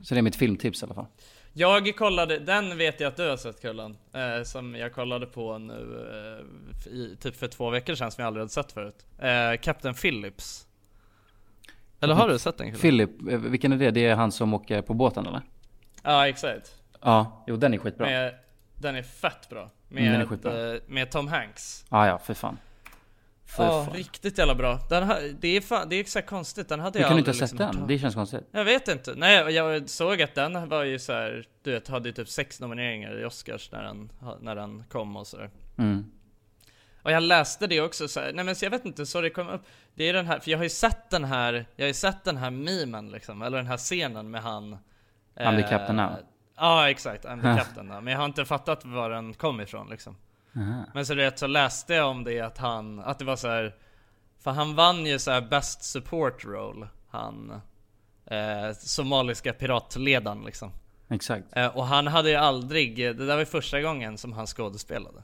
Så 0.02 0.14
det 0.14 0.20
är 0.20 0.22
mitt 0.22 0.36
filmtips 0.36 0.82
i 0.82 0.84
alla 0.86 0.94
fall. 0.94 1.06
Jag 1.52 1.96
kollade, 1.96 2.38
den 2.38 2.78
vet 2.78 3.00
jag 3.00 3.08
att 3.08 3.16
du 3.16 3.28
har 3.28 3.36
sett 3.36 3.60
Kullen, 3.62 3.96
eh, 4.14 4.42
som 4.44 4.74
jag 4.74 4.92
kollade 4.92 5.26
på 5.26 5.58
nu 5.58 6.06
eh, 6.86 6.92
i, 6.92 7.16
typ 7.20 7.36
för 7.36 7.48
två 7.48 7.70
veckor 7.70 7.94
sedan 7.94 8.10
som 8.10 8.22
jag 8.22 8.26
aldrig 8.26 8.40
hade 8.42 8.52
sett 8.52 8.72
förut. 8.72 9.06
Eh, 9.18 9.60
Captain 9.60 9.94
Phillips. 9.94 10.66
Eller 12.00 12.14
har 12.14 12.28
du 12.28 12.38
sett 12.38 12.58
den? 12.58 12.74
Philip, 12.74 13.10
eh, 13.30 13.38
vilken 13.38 13.72
är 13.72 13.76
det? 13.76 13.90
Det 13.90 14.06
är 14.06 14.14
han 14.16 14.32
som 14.32 14.54
åker 14.54 14.82
på 14.82 14.94
båten 14.94 15.26
eller? 15.26 15.40
Ja 16.02 16.28
exakt. 16.28 16.74
Ja, 17.02 17.44
jo 17.46 17.56
den 17.56 17.74
är 17.74 17.78
skitbra. 17.78 18.06
Med, 18.06 18.34
den 18.76 18.96
är 18.96 19.02
fett 19.02 19.48
bra. 19.50 19.70
Med, 19.88 20.00
Mm, 20.02 20.12
den 20.12 20.20
är 20.22 20.26
skitbra. 20.26 20.74
eh, 20.74 20.80
med 20.86 21.10
Tom 21.10 21.28
Hanks. 21.28 21.84
Ah, 21.88 22.06
ja, 22.06 22.18
för 22.18 22.34
fan. 22.34 22.58
För 23.44 23.64
Ja, 23.64 23.84
fan. 23.84 23.94
riktigt 23.94 24.38
jävla 24.38 24.54
bra. 24.54 24.78
Den 24.90 25.02
ha, 25.02 25.16
det, 25.40 25.48
är 25.48 25.60
fan, 25.60 25.88
det 25.88 25.96
är 25.96 26.04
här 26.18 26.26
konstigt, 26.26 26.68
den 26.68 26.80
hade 26.80 26.98
Hur 26.98 27.02
jag 27.02 27.08
kan 27.08 27.16
du 27.16 27.18
inte 27.18 27.28
ha 27.30 27.32
aldrig 27.32 27.48
sett 27.48 27.58
liksom 27.58 27.76
den? 27.78 27.88
Det 27.88 27.98
känns 27.98 28.14
konstigt. 28.14 28.44
Jag 28.50 28.64
vet 28.64 28.88
inte. 28.88 29.14
Nej, 29.16 29.34
jag- 29.36 29.50
jag 29.52 29.88
såg 29.88 30.22
att 30.22 30.34
den 30.34 30.68
var 30.68 30.84
ju 30.84 30.98
så 30.98 31.12
här, 31.12 31.44
du 31.62 31.72
vet, 31.72 31.88
hade 31.88 32.08
ju 32.08 32.12
typ 32.12 32.28
sex 32.28 32.60
nomineringar 32.60 33.20
i 33.20 33.24
Oscars 33.24 33.72
när 33.72 33.82
den, 33.82 34.12
när 34.40 34.54
den 34.56 34.84
kom 34.88 35.16
och 35.16 35.26
sådär. 35.26 35.50
Mm. 35.78 36.04
Och 37.02 37.10
jag 37.10 37.22
läste 37.22 37.66
det 37.66 37.80
också 37.80 38.08
så 38.08 38.20
här, 38.20 38.32
nej 38.32 38.44
men 38.44 38.56
så 38.56 38.64
jag 38.64 38.70
vet 38.70 38.84
inte, 38.84 39.06
så 39.06 39.20
det 39.20 39.30
kom 39.30 39.48
upp 39.48 39.62
Det 39.94 40.04
är 40.08 40.12
den 40.12 40.26
här, 40.26 40.40
för 40.40 40.50
jag 40.50 40.58
har 40.58 40.62
ju 40.64 40.70
sett 40.70 41.10
den 41.10 41.24
här, 41.24 41.66
jag 41.76 41.84
har 41.84 41.88
ju 41.88 41.94
sett 41.94 42.24
den 42.24 42.36
här 42.36 42.50
memen 42.50 43.10
liksom, 43.10 43.42
eller 43.42 43.56
den 43.56 43.66
här 43.66 43.76
scenen 43.76 44.30
med 44.30 44.42
han 44.42 44.78
I'm 45.36 45.62
the 45.62 45.68
captain 45.68 45.96
now. 45.96 46.16
Ja 46.56 46.90
exakt, 46.90 47.24
I'm 47.24 47.42
the 47.42 47.62
captain 47.62 47.86
now. 47.86 48.02
Men 48.02 48.12
jag 48.12 48.18
har 48.18 48.24
inte 48.26 48.44
fattat 48.44 48.84
var 48.84 49.10
den 49.10 49.34
kom 49.34 49.60
ifrån 49.60 49.88
liksom 49.90 50.16
Aha. 50.56 50.84
Men 50.94 51.06
så 51.06 51.14
vet, 51.14 51.38
så 51.38 51.46
läste 51.46 51.94
jag 51.94 52.08
om 52.08 52.24
det 52.24 52.40
att 52.40 52.58
han, 52.58 53.00
att 53.00 53.18
det 53.18 53.24
var 53.24 53.36
så 53.36 53.48
här. 53.48 53.74
För 54.38 54.50
han 54.50 54.74
vann 54.74 55.06
ju 55.06 55.18
så 55.18 55.30
här 55.30 55.40
best 55.40 55.84
support 55.84 56.44
role, 56.44 56.88
han 57.10 57.60
eh, 58.26 58.72
Somaliska 58.78 59.52
piratledaren 59.52 60.42
liksom 60.44 60.72
Exakt. 61.08 61.46
eh, 61.56 61.76
Och 61.76 61.86
han 61.86 62.06
hade 62.06 62.30
ju 62.30 62.36
aldrig, 62.36 62.96
det 62.96 63.26
där 63.26 63.36
var 63.36 63.44
första 63.44 63.80
gången 63.80 64.18
som 64.18 64.32
han 64.32 64.46
skådespelade 64.46 65.22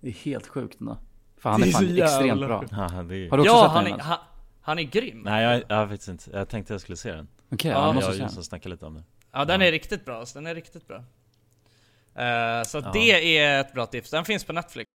Det 0.00 0.08
är 0.08 0.12
helt 0.12 0.46
sjukt 0.46 0.80
ändå. 0.80 0.98
För 1.38 1.50
han 1.50 1.62
är, 1.62 1.66
är 1.66 1.70
fan 1.70 1.80
så 1.80 1.86
jävla 1.86 2.04
extremt 2.04 2.40
bra. 2.40 2.64
Ja, 2.70 3.02
det 3.02 3.16
är... 3.16 3.30
Har 3.30 3.36
du 3.36 3.42
också 3.42 3.52
Ja, 3.54 3.62
sett 3.62 3.70
han 3.70 3.84
den? 3.84 3.92
är, 3.94 3.98
han, 3.98 4.18
han 4.60 4.78
är 4.78 4.82
grym 4.82 5.22
Nej 5.22 5.44
jag, 5.44 5.62
jag 5.68 5.76
har 5.76 5.88
faktiskt 5.88 6.08
inte, 6.08 6.30
jag 6.32 6.48
tänkte 6.48 6.74
jag 6.74 6.80
skulle 6.80 6.96
se 6.96 7.12
den 7.12 7.28
Okej, 7.52 7.70
Ja, 7.70 7.80
ja, 7.80 7.86
du 7.88 7.94
måste 7.94 8.06
Jag 8.08 8.14
se 8.14 8.18
den. 8.18 8.26
Jonsson 8.28 8.44
snackade 8.44 8.74
lite 8.74 8.86
om 8.86 8.94
det 8.94 9.02
Ja 9.32 9.44
den 9.44 9.62
är 9.62 9.72
riktigt 9.72 10.04
bra, 10.04 10.18
alltså, 10.18 10.38
den 10.38 10.46
är 10.46 10.54
riktigt 10.54 10.88
bra 10.88 10.96
Eh, 12.14 12.62
Så 12.66 12.78
Ja. 12.78 12.90
det 12.92 13.38
är 13.38 13.60
ett 13.60 13.72
bra 13.74 13.86
tips, 13.86 14.10
den 14.10 14.24
finns 14.24 14.44
på 14.44 14.52
Netflix 14.52 14.90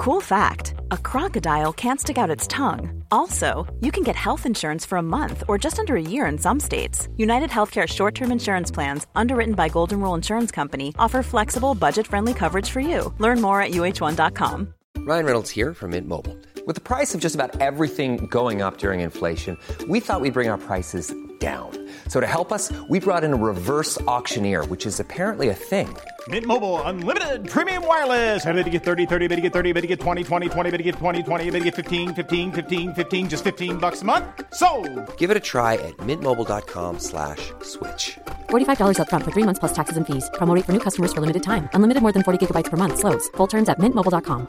Cool 0.00 0.22
fact 0.22 0.72
a 0.92 0.96
crocodile 0.96 1.74
can't 1.74 2.00
stick 2.00 2.16
out 2.16 2.30
its 2.30 2.46
tongue. 2.46 3.04
Also, 3.10 3.66
you 3.80 3.92
can 3.92 4.02
get 4.02 4.16
health 4.16 4.46
insurance 4.46 4.86
for 4.86 4.96
a 4.96 5.02
month 5.02 5.44
or 5.46 5.58
just 5.58 5.78
under 5.78 5.94
a 5.94 6.00
year 6.00 6.24
in 6.24 6.38
some 6.38 6.58
states. 6.58 7.06
United 7.18 7.50
Healthcare 7.50 7.86
short 7.86 8.14
term 8.14 8.32
insurance 8.32 8.70
plans, 8.70 9.06
underwritten 9.14 9.52
by 9.52 9.68
Golden 9.68 10.00
Rule 10.00 10.14
Insurance 10.14 10.50
Company, 10.50 10.94
offer 10.98 11.22
flexible, 11.22 11.74
budget 11.74 12.06
friendly 12.06 12.32
coverage 12.32 12.70
for 12.70 12.80
you. 12.80 13.12
Learn 13.18 13.42
more 13.42 13.60
at 13.60 13.72
uh1.com. 13.72 14.72
Ryan 15.00 15.24
Reynolds 15.26 15.50
here 15.50 15.74
from 15.74 15.90
Mint 15.90 16.08
Mobile. 16.08 16.34
With 16.66 16.76
the 16.76 16.80
price 16.80 17.14
of 17.14 17.20
just 17.20 17.34
about 17.34 17.60
everything 17.60 18.24
going 18.26 18.62
up 18.62 18.78
during 18.78 19.00
inflation, 19.00 19.58
we 19.86 20.00
thought 20.00 20.22
we'd 20.22 20.32
bring 20.32 20.48
our 20.48 20.56
prices 20.56 21.12
down. 21.40 21.88
So 22.08 22.20
to 22.20 22.26
help 22.26 22.52
us, 22.52 22.72
we 22.88 23.00
brought 23.00 23.24
in 23.24 23.32
a 23.32 23.36
reverse 23.36 24.00
auctioneer, 24.02 24.64
which 24.64 24.86
is 24.86 25.00
apparently 25.00 25.48
a 25.48 25.54
thing. 25.54 25.94
Mint 26.28 26.44
Mobile 26.44 26.82
unlimited 26.82 27.48
premium 27.48 27.86
wireless. 27.86 28.44
Ready 28.44 28.62
to 28.64 28.70
get 28.70 28.84
30, 28.84 29.06
30, 29.06 29.28
bit 29.28 29.36
to 29.36 29.42
get 29.42 29.52
30, 29.54 29.72
bit 29.72 29.80
to 29.80 29.86
get 29.86 30.00
20, 30.00 30.22
20, 30.22 30.48
20, 30.50 30.70
bit 30.70 30.76
to 30.76 30.82
get 30.82 30.94
20, 30.96 31.22
20, 31.22 31.50
bit 31.50 31.58
to 31.60 31.64
get 31.64 31.74
15, 31.74 32.14
15, 32.14 32.52
15, 32.52 32.94
15 32.94 33.28
just 33.30 33.42
15 33.42 33.78
bucks 33.78 34.02
a 34.02 34.04
month. 34.04 34.26
So, 34.52 34.68
Give 35.16 35.30
it 35.30 35.36
a 35.38 35.40
try 35.40 35.74
at 35.74 35.96
mintmobile.com 35.98 36.98
slash 36.98 37.52
switch. 37.62 38.18
$45 38.50 38.98
upfront 38.98 39.24
for 39.24 39.30
three 39.32 39.44
months 39.44 39.58
plus 39.60 39.72
taxes 39.72 39.96
and 39.96 40.06
fees. 40.06 40.28
Promo 40.34 40.52
for 40.62 40.72
new 40.72 40.84
customers 40.88 41.14
for 41.14 41.22
limited 41.22 41.42
time. 41.42 41.70
Unlimited 41.72 42.02
more 42.02 42.12
than 42.12 42.22
40 42.22 42.46
gigabytes 42.46 42.70
per 42.70 42.76
month. 42.76 42.98
Slows. 42.98 43.28
Full 43.38 43.46
terms 43.46 43.68
at 43.70 43.78
mintmobile.com. 43.78 44.48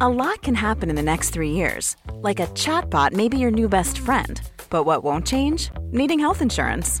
A 0.00 0.08
lot 0.08 0.42
can 0.42 0.54
happen 0.54 0.88
in 0.88 0.96
the 0.96 1.02
next 1.02 1.30
three 1.34 1.50
years. 1.50 1.96
Like 2.22 2.40
a 2.40 2.46
chatbot 2.54 3.12
may 3.12 3.28
be 3.28 3.38
your 3.38 3.50
new 3.50 3.68
best 3.68 3.98
friend. 3.98 4.40
But 4.70 4.84
what 4.84 5.04
won't 5.04 5.26
change? 5.26 5.70
Needing 5.90 6.20
health 6.20 6.40
insurance. 6.40 7.00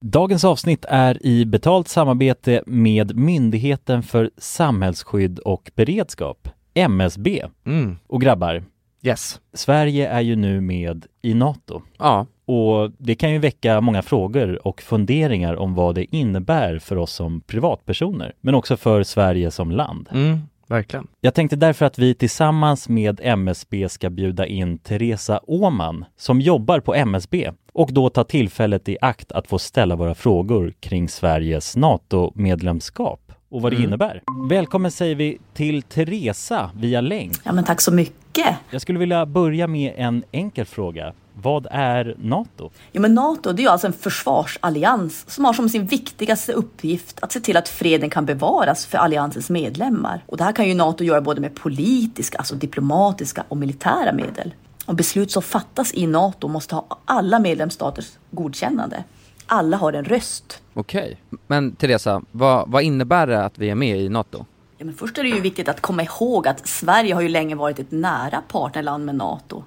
Dagens 0.00 0.44
avsnitt 0.44 0.84
är 0.88 1.26
i 1.26 1.44
betalt 1.44 1.88
samarbete 1.88 2.62
med 2.66 3.16
Myndigheten 3.16 4.02
för 4.02 4.30
samhällsskydd 4.36 5.38
och 5.38 5.70
beredskap, 5.74 6.48
MSB. 6.74 7.42
Mm. 7.64 7.98
Och 8.06 8.20
grabbar, 8.20 8.64
Yes. 9.02 9.40
Sverige 9.52 10.08
är 10.08 10.20
ju 10.20 10.36
nu 10.36 10.60
med 10.60 11.06
i 11.22 11.34
NATO. 11.34 11.82
Ja. 11.98 12.26
Och 12.44 12.90
det 12.98 13.14
kan 13.14 13.32
ju 13.32 13.38
väcka 13.38 13.80
många 13.80 14.02
frågor 14.02 14.66
och 14.66 14.82
funderingar 14.82 15.54
om 15.56 15.74
vad 15.74 15.94
det 15.94 16.16
innebär 16.16 16.78
för 16.78 16.96
oss 16.96 17.12
som 17.12 17.40
privatpersoner, 17.40 18.32
men 18.40 18.54
också 18.54 18.76
för 18.76 19.02
Sverige 19.02 19.50
som 19.50 19.70
land. 19.70 20.08
Mm, 20.12 20.38
verkligen. 20.66 21.06
Jag 21.20 21.34
tänkte 21.34 21.56
därför 21.56 21.86
att 21.86 21.98
vi 21.98 22.14
tillsammans 22.14 22.88
med 22.88 23.20
MSB 23.22 23.88
ska 23.88 24.10
bjuda 24.10 24.46
in 24.46 24.78
Teresa 24.78 25.40
Åman 25.42 26.04
som 26.16 26.40
jobbar 26.40 26.80
på 26.80 26.94
MSB 26.94 27.50
och 27.72 27.92
då 27.92 28.10
ta 28.10 28.24
tillfället 28.24 28.88
i 28.88 28.96
akt 29.00 29.32
att 29.32 29.46
få 29.46 29.58
ställa 29.58 29.96
våra 29.96 30.14
frågor 30.14 30.72
kring 30.80 31.08
Sveriges 31.08 31.76
NATO-medlemskap 31.76 33.32
och 33.48 33.62
vad 33.62 33.72
det 33.72 33.76
Mm. 33.76 33.88
innebär. 33.88 34.22
Välkommen 34.48 34.90
säger 34.90 35.14
vi 35.14 35.38
till 35.54 35.82
Teresa 35.82 36.70
via 36.74 37.00
länk. 37.00 37.32
Ja, 37.44 37.52
men 37.52 37.64
tack 37.64 37.80
så 37.80 37.92
mycket. 37.92 38.56
Jag 38.70 38.82
skulle 38.82 38.98
vilja 38.98 39.26
börja 39.26 39.66
med 39.66 39.92
en 39.96 40.24
enkel 40.32 40.64
fråga. 40.66 41.12
Vad 41.42 41.66
är 41.70 42.14
NATO? 42.18 42.70
Jo, 42.92 43.02
men 43.02 43.14
NATO 43.14 43.52
det 43.52 43.64
är 43.64 43.68
alltså 43.68 43.86
en 43.86 43.92
försvarsallians 43.92 45.30
som 45.30 45.44
har 45.44 45.52
som 45.52 45.68
sin 45.68 45.86
viktigaste 45.86 46.52
uppgift 46.52 47.18
att 47.22 47.32
se 47.32 47.40
till 47.40 47.56
att 47.56 47.68
freden 47.68 48.10
kan 48.10 48.26
bevaras 48.26 48.86
för 48.86 48.98
alliansens 48.98 49.50
medlemmar. 49.50 50.24
Och 50.26 50.36
det 50.36 50.44
här 50.44 50.52
kan 50.52 50.68
ju 50.68 50.74
NATO 50.74 51.04
göra 51.04 51.20
både 51.20 51.40
med 51.40 51.54
politiska, 51.54 52.38
alltså 52.38 52.54
diplomatiska 52.54 53.44
och 53.48 53.56
militära 53.56 54.12
medel. 54.12 54.52
Och 54.90 54.96
beslut 54.96 55.30
som 55.30 55.42
fattas 55.42 55.94
i 55.94 56.06
NATO 56.06 56.48
måste 56.48 56.74
ha 56.74 56.98
alla 57.04 57.38
medlemsstaters 57.38 58.10
godkännande. 58.30 59.04
Alla 59.46 59.76
har 59.76 59.92
en 59.92 60.04
röst. 60.04 60.62
Okej. 60.74 61.16
Men 61.46 61.72
Teresa, 61.72 62.22
vad, 62.32 62.70
vad 62.70 62.82
innebär 62.82 63.26
det 63.26 63.44
att 63.44 63.58
vi 63.58 63.70
är 63.70 63.74
med 63.74 64.00
i 64.00 64.08
NATO? 64.08 64.44
Ja, 64.78 64.84
men 64.84 64.94
först 64.94 65.18
är 65.18 65.22
det 65.22 65.28
ju 65.28 65.40
viktigt 65.40 65.68
att 65.68 65.80
komma 65.80 66.02
ihåg 66.02 66.48
att 66.48 66.68
Sverige 66.68 67.14
har 67.14 67.20
ju 67.20 67.28
länge 67.28 67.54
varit 67.54 67.78
ett 67.78 67.90
nära 67.90 68.42
partnerland 68.48 69.04
med 69.04 69.14
NATO. 69.14 69.64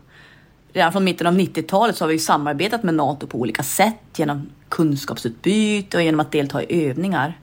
Redan 0.73 0.91
från 0.91 1.03
mitten 1.03 1.27
av 1.27 1.33
90-talet 1.33 1.95
så 1.97 2.03
har 2.03 2.07
vi 2.07 2.13
ju 2.13 2.19
samarbetat 2.19 2.83
med 2.83 2.93
NATO 2.93 3.27
på 3.27 3.37
olika 3.37 3.63
sätt 3.63 3.95
genom 4.15 4.49
kunskapsutbyte 4.69 5.97
och 5.97 6.03
genom 6.03 6.19
att 6.19 6.31
delta 6.31 6.63
i 6.63 6.89
övningar. 6.89 7.37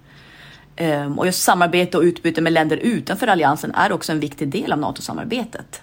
Ehm, 0.76 1.18
Och 1.18 1.26
just 1.26 1.42
samarbete 1.42 1.98
och 1.98 2.02
utbyte 2.02 2.40
med 2.40 2.52
länder 2.52 2.76
utanför 2.76 3.26
alliansen 3.26 3.74
är 3.74 3.92
också 3.92 4.12
en 4.12 4.20
viktig 4.20 4.48
del 4.48 4.72
av 4.72 4.78
NATO-samarbetet. 4.78 5.82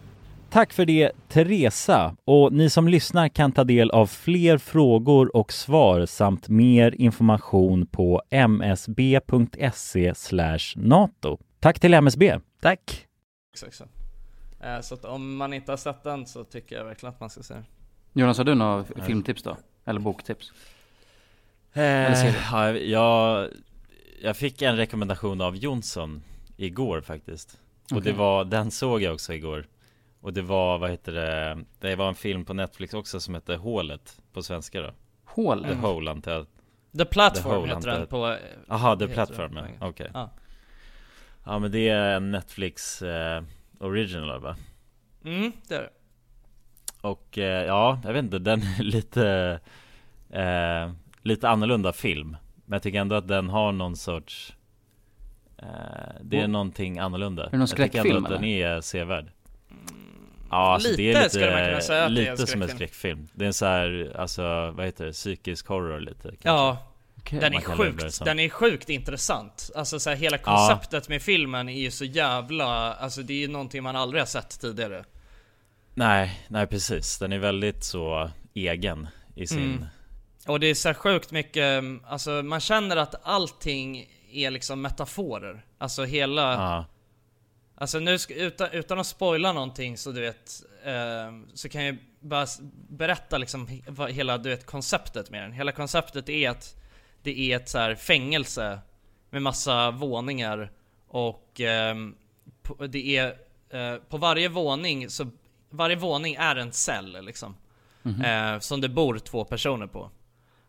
Tack 0.51 0.73
för 0.73 0.85
det 0.85 1.11
Teresa 1.27 2.15
och 2.25 2.53
ni 2.53 2.69
som 2.69 2.87
lyssnar 2.87 3.29
kan 3.29 3.51
ta 3.51 3.63
del 3.63 3.91
av 3.91 4.07
fler 4.07 4.57
frågor 4.57 5.35
och 5.35 5.53
svar 5.53 6.05
samt 6.05 6.49
mer 6.49 6.95
information 7.01 7.85
på 7.85 8.21
msb.se 8.31 10.13
nato. 10.75 11.37
Tack 11.59 11.79
till 11.79 11.93
MSB. 11.93 12.39
Tack. 12.61 13.07
Exakt. 13.53 13.81
Eh, 14.61 14.81
Så 14.81 14.93
att 14.95 15.05
om 15.05 15.35
man 15.35 15.53
inte 15.53 15.71
har 15.71 15.77
sett 15.77 16.03
den 16.03 16.25
så 16.25 16.43
tycker 16.43 16.75
jag 16.75 16.85
verkligen 16.85 17.13
att 17.13 17.19
man 17.19 17.29
ska 17.29 17.43
se 17.43 17.53
den. 17.53 17.65
Jonas, 18.13 18.37
har 18.37 18.45
du 18.45 18.55
några 18.55 18.83
filmtips 18.83 19.43
då? 19.43 19.57
Eller 19.85 19.99
boktips? 19.99 20.51
Eller? 21.73 22.25
Eh, 22.27 22.35
ja, 22.51 22.71
jag, 22.71 23.47
jag 24.21 24.37
fick 24.37 24.61
en 24.61 24.77
rekommendation 24.77 25.41
av 25.41 25.55
Jonsson 25.55 26.23
igår 26.57 27.01
faktiskt 27.01 27.57
Och 27.83 27.95
det 27.95 27.97
Okej. 27.97 28.13
var, 28.13 28.45
den 28.45 28.71
såg 28.71 29.01
jag 29.01 29.13
också 29.13 29.33
igår 29.33 29.65
Och 30.21 30.33
det 30.33 30.41
var, 30.41 30.77
vad 30.77 30.89
heter 30.89 31.11
det, 31.11 31.57
det 31.79 31.95
var 31.95 32.07
en 32.07 32.15
film 32.15 32.45
på 32.45 32.53
Netflix 32.53 32.93
också 32.93 33.19
som 33.19 33.35
heter 33.35 33.57
Hålet 33.57 34.21
på 34.33 34.43
svenska 34.43 34.81
då 34.81 34.91
Hålet? 35.25 35.69
The 35.71 35.75
Hole 35.75 36.11
antar 36.11 36.31
jag 36.31 36.45
The 36.97 37.05
Platform 37.05 37.55
Hole, 37.55 37.75
heter 37.75 37.91
den 37.91 38.07
på- 38.07 38.37
Jaha, 38.67 38.95
The 38.95 39.07
Platform, 39.07 39.55
ja, 39.57 39.87
okej 39.87 40.09
Ja. 40.13 40.29
Ja 41.45 41.59
men 41.59 41.71
det 41.71 41.89
är 41.89 42.15
en 42.15 42.31
Netflix 42.31 43.01
eh, 43.01 43.43
original 43.79 44.41
va? 44.41 44.55
Mm, 45.25 45.51
det 45.67 45.75
är 45.75 45.79
det. 45.81 45.89
Och 47.01 47.37
eh, 47.37 47.65
ja, 47.65 47.99
jag 48.03 48.13
vet 48.13 48.23
inte, 48.23 48.39
den 48.39 48.61
är 48.61 48.83
lite 48.83 49.59
eh, 50.29 50.91
Lite 51.21 51.49
annorlunda 51.49 51.93
film 51.93 52.37
Men 52.65 52.75
jag 52.75 52.83
tycker 52.83 52.99
ändå 53.01 53.15
att 53.15 53.27
den 53.27 53.49
har 53.49 53.71
någon 53.71 53.95
sorts 53.95 54.55
eh, 55.57 55.65
Det 56.21 56.39
är 56.39 56.45
Oh. 56.45 56.49
någonting 56.49 56.99
annorlunda 56.99 57.45
Är 57.45 57.49
det 57.51 57.57
någon 57.57 57.67
Jag 57.67 57.69
tycker 57.69 57.83
ändå 57.83 57.99
skräckfilm, 58.01 58.25
att 58.25 58.31
den 58.31 58.43
är 58.43 58.81
sevärd 58.81 59.31
Ja 60.51 60.73
alltså 60.73 60.89
det 60.89 60.93
är 60.93 61.07
Lite 61.07 61.19
lite, 61.19 61.29
skulle 61.29 61.51
man 61.51 61.65
kunna 61.65 61.81
säga 61.81 62.05
att 62.05 62.15
det 62.15 62.21
är 62.21 62.25
en 62.25 62.31
lite 62.31 62.47
som 62.47 62.61
en 62.61 62.69
skräckfilm. 62.69 63.27
Det 63.33 63.45
är 63.45 63.47
en 63.47 63.53
så 63.53 63.65
här, 63.65 64.15
alltså 64.19 64.71
vad 64.71 64.85
heter 64.85 65.05
det, 65.05 65.11
psykisk 65.11 65.67
horror 65.67 65.99
lite 65.99 66.21
kanske. 66.21 66.47
Ja, 66.49 66.77
den 67.29 67.53
är 67.53 67.61
sjukt, 67.61 68.25
den 68.25 68.39
är 68.39 68.49
sjukt 68.49 68.89
intressant. 68.89 69.71
Alltså 69.75 69.99
så 69.99 70.09
här, 70.09 70.17
hela 70.17 70.37
Ja. 70.37 70.43
konceptet 70.43 71.09
med 71.09 71.21
filmen 71.21 71.69
är 71.69 71.79
ju 71.79 71.91
så 71.91 72.05
jävla, 72.05 72.93
alltså 72.93 73.21
det 73.21 73.33
är 73.33 73.37
ju 73.37 73.47
någonting 73.47 73.83
man 73.83 73.95
aldrig 73.95 74.21
har 74.21 74.27
sett 74.27 74.59
tidigare. 74.61 75.05
Nej, 75.93 76.45
nej 76.47 76.67
precis, 76.67 77.19
den 77.19 77.33
är 77.33 77.39
väldigt 77.39 77.83
så 77.83 78.31
egen 78.53 79.07
i 79.35 79.47
sin 79.47 79.59
Mm. 79.59 79.85
Och 80.47 80.59
det 80.59 80.67
är 80.67 80.73
så 80.73 80.89
här 80.89 80.93
sjukt 80.93 81.31
mycket, 81.31 81.83
alltså 82.07 82.29
man 82.29 82.59
känner 82.59 82.97
att 82.97 83.15
allting 83.23 84.07
är 84.31 84.51
liksom 84.51 84.81
metaforer. 84.81 85.65
Alltså 85.77 86.03
hela... 86.03 86.53
Ja. 86.53 86.85
Alltså 87.81 87.99
nu, 87.99 88.17
utan, 88.29 88.71
utan 88.71 88.99
att 88.99 89.07
spoila 89.07 89.53
någonting 89.53 89.97
så 89.97 90.11
du 90.11 90.21
vet, 90.21 90.63
eh, 90.83 91.31
så 91.53 91.69
kan 91.69 91.85
jag 91.85 91.97
bara 92.19 92.45
berätta 92.89 93.37
liksom 93.37 93.67
hela 94.09 94.37
du 94.37 94.49
vet, 94.49 94.65
konceptet 94.65 95.29
med 95.29 95.43
den. 95.43 95.51
Hela 95.51 95.71
konceptet 95.71 96.29
är 96.29 96.49
att 96.49 96.75
det 97.23 97.39
är 97.39 97.55
ett 97.55 97.69
så 97.69 97.95
fängelse 97.95 98.79
med 99.29 99.41
massa 99.41 99.91
våningar 99.91 100.71
och 101.07 101.61
ehm, 101.61 102.15
på, 102.61 102.87
det 102.87 103.17
är 103.17 103.27
eh, 103.69 103.95
på 104.09 104.17
varje 104.17 104.49
våning 104.49 105.09
så 105.09 105.29
varje 105.69 105.95
våning 105.95 106.35
är 106.35 106.55
en 106.55 106.71
cell 106.71 107.25
liksom. 107.25 107.55
Mhm. 108.03 108.21
Eh, 108.21 108.59
som 108.59 108.81
det 108.81 108.89
bor 108.89 109.19
två 109.19 109.45
personer 109.45 109.87
på. 109.87 110.11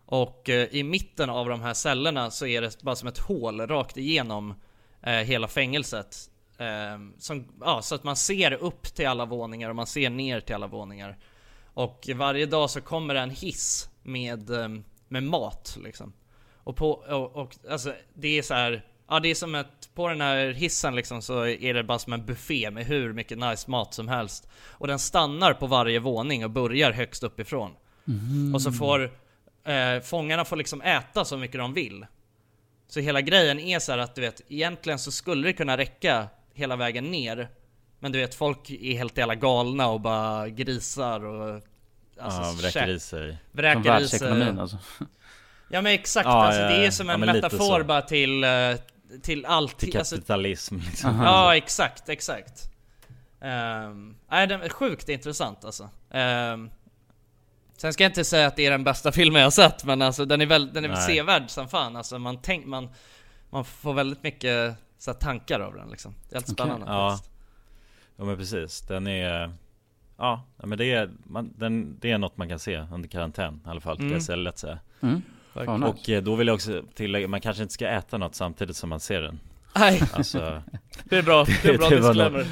Och 0.06 0.48
eh, 0.48 0.68
i 0.70 0.82
mitten 0.82 1.30
av 1.30 1.48
de 1.48 1.60
här 1.60 1.74
cellerna 1.74 2.30
så 2.30 2.46
är 2.46 2.62
det 2.62 2.82
bara 2.82 2.96
som 2.96 3.08
ett 3.08 3.18
hål 3.18 3.60
rakt 3.60 3.96
igenom 3.96 4.54
eh, 5.02 5.12
hela 5.12 5.48
fängelset. 5.48 6.28
Eh, 6.62 6.98
som, 7.18 7.44
ja, 7.60 7.82
så 7.82 7.94
att 7.94 8.04
man 8.04 8.16
ser 8.16 8.52
upp 8.52 8.82
till 8.82 9.08
alla 9.08 9.24
våningar 9.24 9.70
och 9.70 9.76
man 9.76 9.86
ser 9.86 10.10
ner 10.10 10.40
till 10.40 10.54
alla 10.54 10.66
våningar. 10.66 11.18
Och 11.74 12.08
varje 12.14 12.46
dag 12.46 12.70
så 12.70 12.80
kommer 12.80 13.14
det 13.14 13.20
en 13.20 13.30
hiss 13.30 13.90
med, 14.02 14.50
eh, 14.50 14.68
med 15.08 15.22
mat 15.22 15.78
liksom. 15.84 16.12
Och 16.64 16.76
på, 16.76 16.90
och, 16.90 17.36
och 17.36 17.56
alltså 17.70 17.94
det 18.14 18.38
är 18.38 18.42
så 18.42 18.54
här. 18.54 18.86
Ja 19.08 19.20
det 19.20 19.30
är 19.30 19.34
som 19.34 19.54
att 19.54 19.90
på 19.94 20.08
den 20.08 20.20
här 20.20 20.52
hissen 20.52 20.94
liksom 20.94 21.22
så 21.22 21.46
är 21.46 21.74
det 21.74 21.84
bara 21.84 21.98
som 21.98 22.12
en 22.12 22.26
buffé 22.26 22.70
med 22.70 22.86
hur 22.86 23.12
mycket 23.12 23.38
nice 23.38 23.70
mat 23.70 23.94
som 23.94 24.08
helst. 24.08 24.48
Och 24.64 24.86
den 24.86 24.98
stannar 24.98 25.54
på 25.54 25.66
varje 25.66 25.98
våning 25.98 26.44
och 26.44 26.50
börjar 26.50 26.92
högst 26.92 27.22
uppifrån. 27.22 27.70
Mhm. 28.04 28.54
Och 28.54 28.62
så 28.62 28.72
får 28.72 29.10
eh, 29.64 30.00
fångarna 30.02 30.44
får 30.44 30.56
liksom 30.56 30.82
äta 30.82 31.24
så 31.24 31.36
mycket 31.36 31.58
de 31.58 31.74
vill. 31.74 32.06
Så 32.88 33.00
hela 33.00 33.20
grejen 33.20 33.58
är 33.58 33.78
så 33.78 33.92
att 33.92 34.14
du 34.14 34.20
vet, 34.20 34.40
egentligen 34.48 34.98
så 34.98 35.12
skulle 35.12 35.48
det 35.48 35.52
kunna 35.52 35.76
räcka 35.76 36.28
hela 36.55 36.76
vägen 36.76 37.11
ner. 37.11 37.48
Men 37.98 38.12
du 38.12 38.18
vet, 38.18 38.34
folk 38.34 38.70
är 38.70 38.96
helt 38.96 39.18
jävla 39.18 39.34
galna 39.34 39.88
och 39.88 40.00
bara 40.00 40.48
grisar 40.48 41.24
och... 41.24 41.62
Ja, 42.16 42.55
vräker 42.59 42.88
i 42.88 43.00
sig. 43.00 43.38
Vräker 43.53 44.00
i 44.00 44.09
sig. 44.09 44.59
alltså. 44.59 44.78
Ja 45.68 45.82
men 45.82 45.92
exakt, 45.92 46.26
Ja, 46.26 46.44
alltså 46.44 46.61
ja, 46.61 46.68
det 46.68 46.74
är 46.74 46.84
ja. 46.84 46.90
som 46.90 47.09
Ja, 47.09 47.14
en 47.14 47.20
lite 47.20 47.32
metafor 47.32 47.82
bara 47.82 48.03
till, 48.03 48.44
eh, 48.44 48.50
till 49.22 49.46
allt. 49.46 49.78
Till 49.78 49.96
alltså- 49.98 50.16
kapitalism 50.16 50.76
liksom 50.76 51.11
Aha. 51.11 51.24
Ja 51.24 51.57
exakt, 51.57 52.09
exakt. 52.09 52.62
Um, 53.40 54.16
nej 54.30 54.46
den 54.46 54.62
är 54.62 54.68
sjukt 54.68 55.09
intressant 55.09 55.64
alltså. 55.64 55.88
Ehm, 56.11 56.70
sen 57.76 57.92
ska 57.92 58.05
jag 58.05 58.11
inte 58.11 58.24
säga 58.24 58.46
att 58.46 58.57
det 58.57 58.66
är 58.66 58.70
den 58.70 58.84
bästa 58.84 59.12
filmen 59.12 59.40
jag 59.40 59.46
har 59.46 59.50
sett 59.50 59.84
men 59.84 60.03
alltså 60.03 60.24
den 60.24 60.40
är 60.40 60.46
väl, 60.46 60.72
den 60.72 60.84
är 60.84 60.88
väl 60.88 60.98
Nej. 60.98 61.07
sevärd 61.16 61.50
som 61.50 61.68
fan 61.68 61.96
alltså 61.96 62.18
man 62.18 62.38
tänk, 62.42 62.66
man, 62.66 62.88
man 63.50 63.64
får 63.64 63.94
väldigt 63.94 64.22
mycket 64.22 64.74
så 65.03 65.11
här, 65.11 65.18
tankar 65.18 65.61
av 65.61 65.74
den 65.74 65.90
liksom. 65.90 66.14
Det 66.28 66.34
är 66.34 66.36
helt 66.36 66.48
spännande 66.48 66.86
Ja, 66.88 67.11
faktiskt. 67.11 67.32
ja 68.16 68.24
men 68.24 68.36
precis, 68.36 68.80
den 68.80 69.07
är 69.07 69.53
Ja, 70.16 70.42
ja, 70.57 70.66
men 70.66 70.78
det 70.78 70.92
är, 70.92 71.11
man, 71.24 71.53
den, 71.57 71.96
det 72.00 72.11
är 72.11 72.18
något 72.18 72.36
man 72.36 72.48
kan 72.48 72.59
se 72.59 72.84
under 72.92 73.09
karantän 73.09 73.61
i 73.66 73.68
alla 73.68 73.80
fall, 73.80 73.96
Mm. 73.98 74.12
jag 74.12 74.22
säga 74.22 74.36
lätt 74.36 74.59
säga 74.59 74.78
Mm. 75.00 75.22
Fan, 75.55 75.80
nice. 75.80 75.92
Och 75.92 76.11
eh, 76.11 76.22
då 76.22 76.34
vill 76.36 76.46
jag 76.46 76.55
också 76.55 76.82
tillägga, 76.94 77.28
man 77.28 77.40
kanske 77.40 77.62
inte 77.62 77.74
ska 77.74 77.88
äta 77.88 78.18
något 78.18 78.34
samtidigt 78.34 78.76
som 78.76 78.88
man 78.88 79.00
ser 79.00 79.22
den 79.22 79.40
Nej, 79.76 80.03
Alltså 80.12 80.62
det 81.05 81.18
är 81.18 81.22
bra, 81.22 81.44
det 81.62 81.68
är 81.68 81.78
bra 81.78 81.88
det 81.88 81.96
disclaimer. 81.96 82.46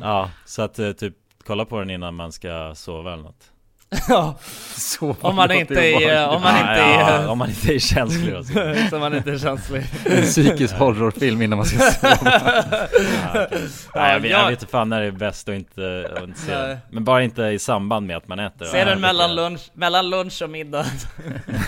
Ja, 0.00 0.30
så 0.44 0.62
att 0.62 0.78
eh, 0.78 0.92
typ 0.92 1.14
kolla 1.44 1.64
på 1.64 1.78
den 1.78 1.90
innan 1.90 2.14
man 2.14 2.32
ska 2.32 2.74
sova 2.74 3.12
eller 3.12 3.22
något 3.22 3.52
ja, 4.08 4.34
Så 4.76 5.16
om 5.20 5.36
man 5.36 5.52
inte 5.52 5.74
är, 5.74 6.28
om 6.28 6.42
man 6.42 6.56
inte 6.58 6.70
ja, 6.70 7.10
är... 7.10 7.22
ja, 7.22 7.28
om 7.30 7.38
man 7.38 7.48
inte 7.48 7.74
är 7.74 7.78
känslig 7.78 8.36
och 8.36 8.46
så. 8.46 8.52
så 8.90 8.98
man 8.98 9.14
inte 9.16 9.30
är 9.30 9.38
känslig. 9.38 9.84
En 10.04 10.22
psykisk 10.22 10.74
horrorfilm 10.74 11.42
innan 11.42 11.56
man 11.56 11.66
ska 11.66 11.78
sova. 11.90 12.16
Ja, 12.24 13.46
okej. 13.46 13.58
Nej, 13.94 14.12
jag, 14.12 14.20
vet, 14.20 14.30
jag 14.30 14.40
jag- 14.40 14.50
vet 14.50 14.60
inte 14.62 14.70
fan 14.72 14.88
när 14.88 15.00
det 15.00 15.06
är 15.06 15.10
bäst 15.10 15.48
att 15.48 15.54
inte, 15.54 16.10
att 16.16 16.22
inte 16.22 16.40
se. 16.40 16.76
Men 16.90 17.04
bara 17.04 17.22
inte 17.22 17.42
i 17.42 17.58
samband 17.58 18.06
med 18.06 18.16
att 18.16 18.28
man 18.28 18.38
äter 18.38 18.66
Se 18.66 18.78
Ja, 18.78 18.84
den 18.84 19.00
mellan 19.00 19.34
lunch, 19.34 19.70
mellan 19.74 20.10
lunch 20.10 20.42
och 20.42 20.50
middag. 20.50 20.86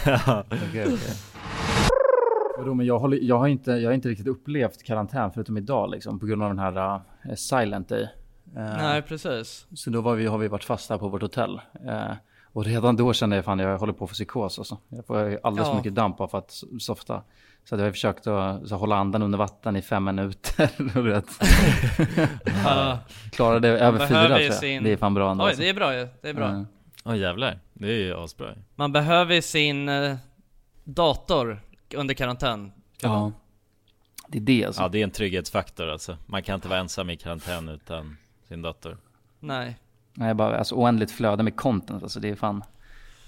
Ja. 0.07 0.45
Okej. 0.69 0.97
Vadå, 2.59 2.75
men 2.75 2.87
jag, 2.87 2.99
håller, 2.99 3.19
jag, 3.23 3.39
har 3.39 3.49
inte, 3.49 3.71
jag 3.71 3.89
har 3.89 3.95
inte 3.95 4.09
riktigt 4.09 4.27
upplevt 4.27 4.83
karantän 4.85 5.31
förutom 5.35 5.57
idag 5.57 5.91
liksom 5.91 6.21
på 6.21 6.27
grund 6.27 6.43
av 6.43 6.49
den 6.49 6.59
här 6.59 6.95
uh, 6.95 7.01
silent 7.37 7.89
day. 7.89 8.09
Eh, 8.57 8.63
Nej 8.77 9.03
precis. 9.03 9.67
Så 9.75 9.91
då 9.91 10.01
var 10.01 10.15
vi, 10.15 10.27
har 10.27 10.39
vi 10.39 10.49
varit 10.49 10.65
fast 10.65 10.91
här 10.91 10.99
på 10.99 11.09
vårt 11.09 11.23
hotell. 11.23 11.61
Eh, 11.89 12.13
och 12.53 12.65
redan 12.65 12.97
då 12.97 13.13
kände 13.13 13.37
jag 13.37 13.45
fan 13.45 13.59
jag 13.59 13.79
håller 13.79 13.93
på 13.93 14.05
att 14.05 14.11
få 14.11 14.15
psykos 14.15 14.59
alltså. 14.59 14.79
Jag 14.89 15.07
får 15.07 15.41
alldeles 15.43 15.67
Ja. 15.67 15.73
för 15.73 15.77
mycket 15.79 15.95
damp 15.95 16.21
av 16.21 16.37
att 16.37 16.63
softa. 16.81 17.23
Så 17.65 17.75
att 17.75 17.79
jag 17.81 17.87
har 17.87 17.93
försökt 17.93 18.27
att 18.27 18.69
så 18.69 18.77
hålla 18.77 18.97
andan 18.97 19.23
under 19.23 19.39
vatten 19.39 19.77
i 19.77 19.83
fem 19.83 20.05
minuter. 20.05 20.71
Ja. 22.65 22.99
Klarade 23.33 23.69
över 23.69 24.07
fyra 24.07 24.27
tror 24.29 24.41
jag. 24.41 24.55
sin- 24.55 24.85
Det 24.85 24.91
är 24.91 24.97
fan 24.97 25.15
bra 25.15 25.31
ändå. 25.31 25.45
Oj 25.45 25.49
alltså. 25.49 25.63
det 25.63 25.69
är 25.69 25.75
bra 25.75 25.95
ju, 25.99 26.09
det 26.23 26.29
är 26.29 26.35
bra. 26.35 26.49
Mm. 26.49 26.67
Åh 27.05 27.19
jävlar, 27.19 27.59
det 27.75 27.87
är 27.89 27.93
ju 27.99 28.15
asbra 28.17 28.55
Man 28.75 28.93
behöver 28.93 29.41
sin 29.41 29.89
eh, 29.89 30.17
dator 30.85 31.61
under 31.95 32.15
karantän. 32.15 32.73
Ja. 33.03 33.33
Det 34.29 34.39
är 34.39 34.43
det 34.43 34.65
alltså. 34.65 34.83
Ja 34.83 34.89
det 34.89 34.99
är 34.99 35.05
en 35.05 35.11
trygghetsfaktor 35.11 35.89
alltså. 35.89 36.17
Man 36.27 36.43
kan 36.43 36.55
inte 36.55 36.69
vara 36.69 36.79
ensam 36.79 37.11
i 37.11 37.17
karantän 37.17 37.69
utan 37.69 38.17
sin 38.49 38.63
dator. 38.63 38.99
Nej. 39.41 39.77
Nej, 40.15 40.35
bara 40.35 40.59
alltså 40.59 40.75
oändligt 40.75 41.11
flöde 41.11 41.43
med 41.43 41.57
content 41.57 42.03
alltså. 42.03 42.21
Det 42.21 42.29
är 42.29 42.35
fan, 42.35 42.65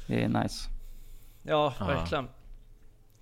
det 0.07 0.25
är 0.25 0.29
nice. 0.29 0.69
Ja, 1.43 1.75
verkligen. 1.81 2.29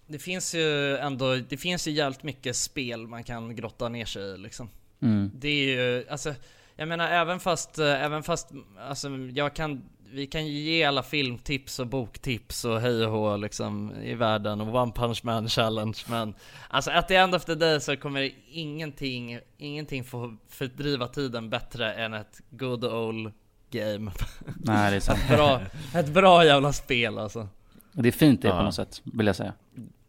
Det 0.06 0.18
finns 0.18 0.54
ju 0.54 0.96
ändå, 0.96 1.36
det 1.36 1.56
finns 1.56 1.88
ju 1.88 1.92
jävligt 1.92 2.22
mycket 2.22 2.56
spel 2.56 3.06
man 3.06 3.24
kan 3.24 3.56
grotta 3.56 3.88
ner 3.88 4.04
sig 4.04 4.22
i 4.22 4.38
liksom. 4.38 4.68
Mm. 5.00 5.30
Det 5.34 5.48
är 5.48 5.64
ju, 5.64 6.08
alltså, 6.08 6.34
jag 6.76 6.88
menar 6.88 7.08
även 7.08 7.40
fast, 7.40 7.78
eh, 7.78 8.04
även 8.04 8.22
fast, 8.22 8.50
alltså 8.88 9.08
jag 9.08 9.54
kan, 9.54 9.82
vi 10.12 10.26
kan 10.26 10.46
ju 10.46 10.52
ge 10.52 10.84
alla 10.84 11.02
filmtips 11.02 11.78
och 11.78 11.86
boktips 11.86 12.64
och 12.64 12.80
hej 12.80 13.04
och 13.06 13.12
hå 13.12 13.36
liksom 13.36 13.92
i 14.02 14.14
världen 14.14 14.60
och 14.60 14.74
One 14.82 14.92
Punch 14.92 15.20
Man 15.24 15.48
Challenge 15.48 15.98
men 16.08 16.34
Alltså 16.68 16.90
at 16.90 17.08
the 17.08 17.14
end 17.14 17.34
of 17.34 17.44
the 17.44 17.54
day 17.54 17.80
så 17.80 17.96
kommer 17.96 18.30
ingenting, 18.50 19.38
ingenting 19.58 20.04
få 20.04 20.36
fördriva 20.48 21.08
tiden 21.08 21.50
bättre 21.50 21.92
än 21.94 22.14
ett 22.14 22.40
good 22.50 22.84
old 22.84 23.32
game. 23.70 24.10
Nej, 24.56 24.90
det 24.90 24.96
är 24.96 25.00
sant. 25.00 25.18
ett, 25.30 25.36
bra, 25.36 25.60
ett 25.94 26.08
bra 26.08 26.44
jävla 26.44 26.72
spel 26.72 27.18
alltså. 27.18 27.48
Det 27.92 28.08
är 28.08 28.12
fint 28.12 28.42
det 28.42 28.48
Ja. 28.48 28.56
på 28.58 28.62
något 28.62 28.74
sätt, 28.74 29.02
vill 29.04 29.26
jag 29.26 29.36
säga. 29.36 29.54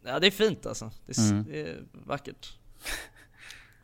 Ja 0.04 0.18
det 0.18 0.26
är 0.26 0.30
fint 0.30 0.66
alltså. 0.66 0.90
Det 1.06 1.18
är, 1.18 1.30
Mm. 1.30 1.44
det 1.50 1.60
är 1.60 1.78
vackert. 1.92 2.52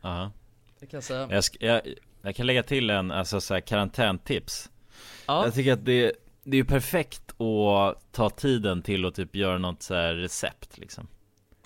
Ja. 0.01 0.31
Det 0.79 0.85
kan 0.85 0.97
jag 0.97 1.03
säga. 1.03 1.27
Jag, 1.31 1.43
jag, 1.59 1.81
jag 2.21 2.35
kan 2.35 2.45
lägga 2.47 2.63
till 2.63 2.89
en, 2.89 3.11
alltså 3.11 3.41
så 3.41 3.53
här, 3.53 3.61
karantäntips 3.61 4.69
Ja. 5.27 5.43
Jag 5.45 5.53
tycker 5.53 5.73
att 5.73 5.85
det, 5.85 6.11
det 6.43 6.57
är 6.57 6.61
ju 6.61 6.65
perfekt 6.65 7.41
att 7.41 8.11
ta 8.11 8.29
tiden 8.29 8.81
till 8.81 9.05
att 9.05 9.15
typ 9.15 9.35
göra 9.35 9.57
något 9.57 9.81
så 9.83 9.95
här 9.95 10.13
recept 10.13 10.77
liksom 10.77 11.07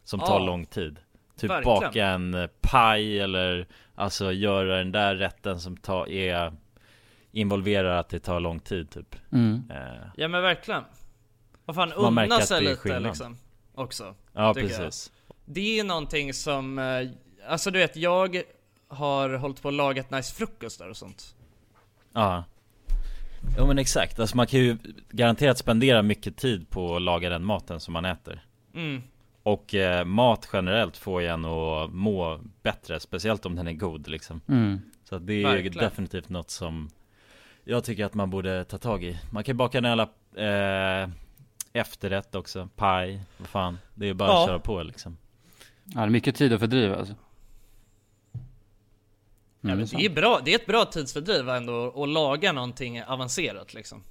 Som 0.03 0.19
tar 0.19 0.39
Ja. 0.39 0.45
lång 0.45 0.65
tid 0.65 0.97
Typ 1.37 1.49
Verkligen. 1.49 1.63
baka 1.81 2.05
en 2.07 2.33
eh, 2.33 2.47
paj 2.61 3.19
eller 3.19 3.67
alltså 3.95 4.31
göra 4.31 4.77
den 4.77 4.91
där 4.91 5.15
rätten 5.15 5.59
som 5.59 5.77
tar, 5.77 6.09
är 6.09 6.53
Involverar 7.31 7.97
att 7.97 8.09
det 8.09 8.19
tar 8.19 8.39
lång 8.39 8.59
tid 8.59 8.89
typ 8.89 9.15
Mm. 9.31 9.63
eh, 9.71 10.07
Ja 10.15 10.27
men 10.27 10.41
verkligen. 10.41 10.83
Vad 11.65 11.75
fan, 11.75 11.93
Man 11.97 12.13
märker 12.13 12.33
unna 12.35 12.45
sig 12.45 12.61
lite 12.61 12.75
skillnad. 12.75 13.03
liksom. 13.03 13.37
Också. 13.75 14.15
Ja 14.33 14.53
precis 14.53 15.11
Jag. 15.27 15.35
Det 15.45 15.79
är 15.79 15.83
någonting 15.83 16.33
som, 16.33 16.79
eh, 16.79 17.07
alltså 17.47 17.71
du 17.71 17.79
vet 17.79 17.95
jag 17.95 18.41
har 18.87 19.29
hållit 19.29 19.61
på 19.61 19.67
och 19.67 19.73
lagat 19.73 20.11
nice 20.11 20.35
frukostar 20.35 20.89
och 20.89 20.97
sånt. 20.97 21.35
Ja 22.13 22.43
Ja 23.57 23.65
men 23.65 23.77
exakt, 23.79 24.19
alltså 24.19 24.37
man 24.37 24.47
kan 24.47 24.59
ju 24.59 24.77
garanterat 25.11 25.57
spendera 25.57 26.01
mycket 26.01 26.37
tid 26.37 26.69
på 26.69 26.95
att 26.95 27.01
laga 27.01 27.29
den 27.29 27.45
maten 27.45 27.79
som 27.79 27.93
man 27.93 28.05
äter 28.05 28.45
Mm. 28.75 29.01
Och 29.43 29.75
eh, 29.75 30.05
mat 30.05 30.49
generellt 30.53 30.97
får 30.97 31.21
ju 31.21 31.27
en 31.27 31.45
att 31.45 31.93
må 31.93 32.39
bättre, 32.63 32.99
speciellt 32.99 33.45
om 33.45 33.55
den 33.55 33.67
är 33.67 33.73
god 33.73 34.07
liksom 34.07 34.41
Mm. 34.47 34.81
Så 35.03 35.17
det 35.19 35.33
är 35.33 35.43
Verkligen. 35.43 35.77
definitivt 35.77 36.29
något 36.29 36.49
som 36.49 36.89
Jag 37.63 37.83
tycker 37.83 38.05
att 38.05 38.13
man 38.13 38.29
borde 38.29 38.63
ta 38.63 38.77
tag 38.77 39.03
i 39.03 39.19
Man 39.31 39.43
kan 39.43 39.57
baka 39.57 39.77
en 39.77 39.83
jävla 39.83 40.03
eh, 41.03 41.09
efterrätt 41.73 42.35
också, 42.35 42.69
paj, 42.75 43.21
vad 43.37 43.47
fan 43.47 43.77
Det 43.95 44.09
är 44.09 44.13
bara 44.13 44.29
Ja. 44.29 44.43
att 44.43 44.49
köra 44.49 44.59
på 44.59 44.83
liksom 44.83 45.17
Ja, 45.85 45.99
det 45.99 46.05
är 46.05 46.09
mycket 46.09 46.35
tid 46.35 46.53
att 46.53 46.59
fördriva 46.59 46.95
alltså. 46.95 47.13
Ja, 49.61 49.75
men 49.75 49.85
det, 49.85 50.05
är 50.05 50.09
bra, 50.09 50.41
det 50.45 50.51
är 50.51 50.55
ett 50.55 50.65
bra 50.65 50.85
tidsfördriv 50.85 51.49
ändå 51.49 52.03
att 52.03 52.09
laga 52.09 52.51
någonting 52.51 53.03
avancerat 53.03 53.73
liksom. 53.73 54.03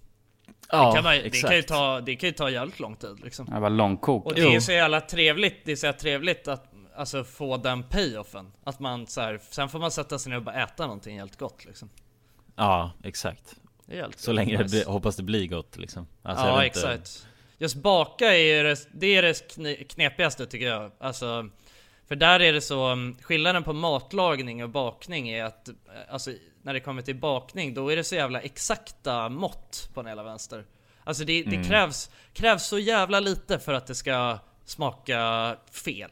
Ja, 0.69 0.89
det, 0.89 0.95
kan 0.95 1.05
man, 1.05 1.13
det, 1.13 1.21
exakt. 1.21 1.49
kan 1.49 1.57
ju 1.57 1.63
ta, 1.63 2.01
det 2.01 2.17
kan 2.17 2.29
ju 2.29 2.33
ta 2.33 2.51
jävligt 2.51 2.81
lång 2.81 2.97
tid 2.97 3.21
liksom. 3.25 3.49
Ja, 3.51 3.61
bara 3.61 3.69
långkok. 3.69 4.27
Och 4.27 4.35
det 4.35 4.41
är 4.41 4.51
ju 4.51 4.61
så 4.61 4.73
jävla 4.73 5.01
trevligt, 5.01 5.65
det 5.65 5.73
är 5.73 5.77
så 5.77 5.87
jävla 5.87 5.99
trevligt 5.99 6.49
att 6.49 6.73
alltså, 6.97 7.25
få 7.25 7.57
den 7.57 7.83
payoffen. 7.83 8.53
Att 8.65 8.81
man 8.81 9.07
så 9.07 9.21
här, 9.21 9.41
sen 9.51 9.69
får 9.69 9.79
man 9.79 9.91
sätta 9.91 10.19
sig 10.19 10.31
ner 10.31 10.37
och 10.37 10.43
bara 10.43 10.63
äta 10.63 10.83
någonting 10.87 11.19
helt 11.19 11.37
gott 11.37 11.65
liksom. 11.65 11.91
Ja, 12.57 12.93
exakt 13.05 13.57
Det 13.87 13.99
är 13.99 14.09
Så 14.17 14.33
länge 14.33 14.57
det 14.57 14.63
nice. 14.63 14.77
blir, 14.77 14.85
hoppas 14.93 15.17
det 15.17 15.23
blir 15.23 15.47
gott 15.47 15.77
liksom 15.77 16.07
Alltså, 16.23 16.47
ja 16.47 16.57
vet 16.57 16.77
inte- 16.77 16.93
exakt. 16.93 17.27
Just 17.59 17.77
baka 17.77 18.27
är 18.37 18.57
ju 18.57 18.63
det, 18.63 18.89
det 18.93 19.07
är 19.17 19.23
det 19.23 19.85
knepigaste 19.85 20.47
tycker 20.47 20.67
jag. 20.67 20.91
Alltså, 20.99 21.49
för 22.11 22.17
där 22.17 22.41
är 22.41 22.53
det 22.53 22.61
så, 22.61 22.85
mm, 22.87 23.17
skillnaden 23.23 23.63
på 23.65 23.73
matlagning 23.73 24.63
och 24.63 24.71
bakning 24.71 25.29
är 25.29 25.45
att, 25.45 25.69
eh, 25.69 25.75
alltså 26.09 26.31
när 26.63 26.73
det 26.75 26.81
kommer 26.81 27.03
till 27.03 27.17
bakning, 27.17 27.75
då 27.75 27.93
är 27.93 27.97
det 27.97 28.05
så 28.05 28.15
jävla 28.15 28.41
exakta 28.41 29.29
mått 29.29 29.91
på 29.95 30.03
den 30.03 30.09
hela 30.09 30.23
vänster. 30.23 30.65
Alltså 31.05 31.25
det, 31.25 31.43
det 31.43 31.57
Mm. 31.57 31.69
krävs, 31.69 32.11
krävs 32.33 32.67
så 32.67 32.79
jävla 32.79 33.21
lite 33.21 33.59
för 33.59 33.73
att 33.75 33.87
det 33.87 33.95
ska 33.95 34.39
smaka 34.65 35.57
fel. 35.73 36.11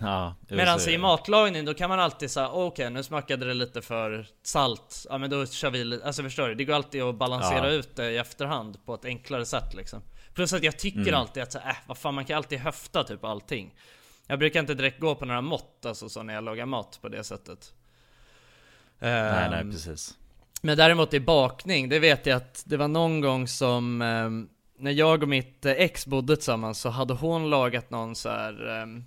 Ja, 0.00 0.34
Medan 0.48 0.80
i 0.88 0.98
matlagning 0.98 1.64
då 1.64 1.74
kan 1.74 1.88
man 1.90 2.00
alltid 2.00 2.30
säga 2.30 2.48
okej 2.50 2.90
nu 2.90 3.02
smakade 3.02 3.46
det 3.46 3.54
lite 3.54 3.82
för 3.82 4.26
salt, 4.42 5.06
ja 5.10 5.18
men 5.18 5.30
då 5.30 5.46
kör 5.46 5.70
vi 5.70 5.84
lite, 5.84 6.06
alltså 6.06 6.22
förstår 6.22 6.48
du? 6.48 6.54
Det 6.54 6.64
går 6.64 6.74
alltid 6.74 7.02
att 7.02 7.14
balansera 7.14 7.66
Ja. 7.66 7.70
ut 7.72 7.96
det 7.96 8.10
i 8.10 8.16
efterhand 8.18 8.84
på 8.86 8.94
ett 8.94 9.04
enklare 9.04 9.46
sätt 9.46 9.74
liksom. 9.74 10.02
Plus 10.34 10.52
att 10.52 10.62
jag 10.62 10.78
tycker 10.78 11.00
Mm. 11.00 11.14
alltid 11.14 11.42
att 11.42 11.52
så, 11.52 11.58
äh, 11.58 11.76
vad 11.86 11.98
fan 11.98 12.14
man 12.14 12.24
kan 12.24 12.36
alltid 12.36 12.58
höfta 12.58 13.04
typ 13.04 13.24
allting. 13.24 13.74
Jag 14.32 14.38
brukar 14.38 14.60
inte 14.60 14.74
direkt 14.74 15.00
gå 15.00 15.14
på 15.14 15.24
några 15.24 15.40
mått 15.40 15.86
alltså 15.86 16.08
så 16.08 16.22
när 16.22 16.34
jag 16.34 16.44
lagar 16.44 16.66
mat 16.66 16.98
på 17.02 17.08
det 17.08 17.24
sättet. 17.24 17.74
Nej 18.98 19.50
nej 19.50 19.60
Ehm, 19.60 19.70
precis 19.70 20.18
men 20.62 20.76
däremot 20.76 21.14
i 21.14 21.20
bakning, 21.20 21.88
det 21.88 21.98
vet 21.98 22.26
jag 22.26 22.36
att 22.36 22.62
det 22.66 22.76
var 22.76 22.88
någon 22.88 23.20
gång 23.20 23.48
som 23.48 24.02
ehm, 24.02 24.48
när 24.78 24.90
jag 24.90 25.22
och 25.22 25.28
mitt 25.28 25.66
eh, 25.66 25.72
ex 25.72 26.06
bodde 26.06 26.36
tillsammans 26.36 26.80
så 26.80 26.88
hade 26.88 27.14
hon 27.14 27.50
lagat 27.50 27.90
någon 27.90 28.14
så 28.14 28.28
här. 28.28 28.82
ehm, 28.82 29.04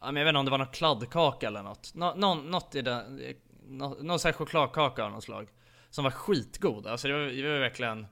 jag 0.00 0.12
vet 0.12 0.28
inte 0.28 0.38
om 0.38 0.44
det 0.44 0.50
var 0.50 0.58
någon 0.58 0.66
kladdkaka 0.66 1.46
eller 1.46 1.62
något. 1.62 1.94
Nå, 1.94 2.14
någon, 2.14 2.50
något 2.50 2.74
i 2.74 2.82
den, 2.82 3.20
nå, 3.66 3.96
någon 4.00 4.18
sån 4.18 4.28
här 4.28 4.32
chokladkaka 4.32 5.04
av 5.04 5.10
något 5.10 5.24
slag. 5.24 5.48
Som 5.90 6.04
var 6.04 6.10
skitgod. 6.10 6.86
Alltså 6.86 7.08
det 7.08 7.14
var, 7.14 7.20
det 7.20 7.52
var 7.52 7.58
verkligen, 7.58 8.06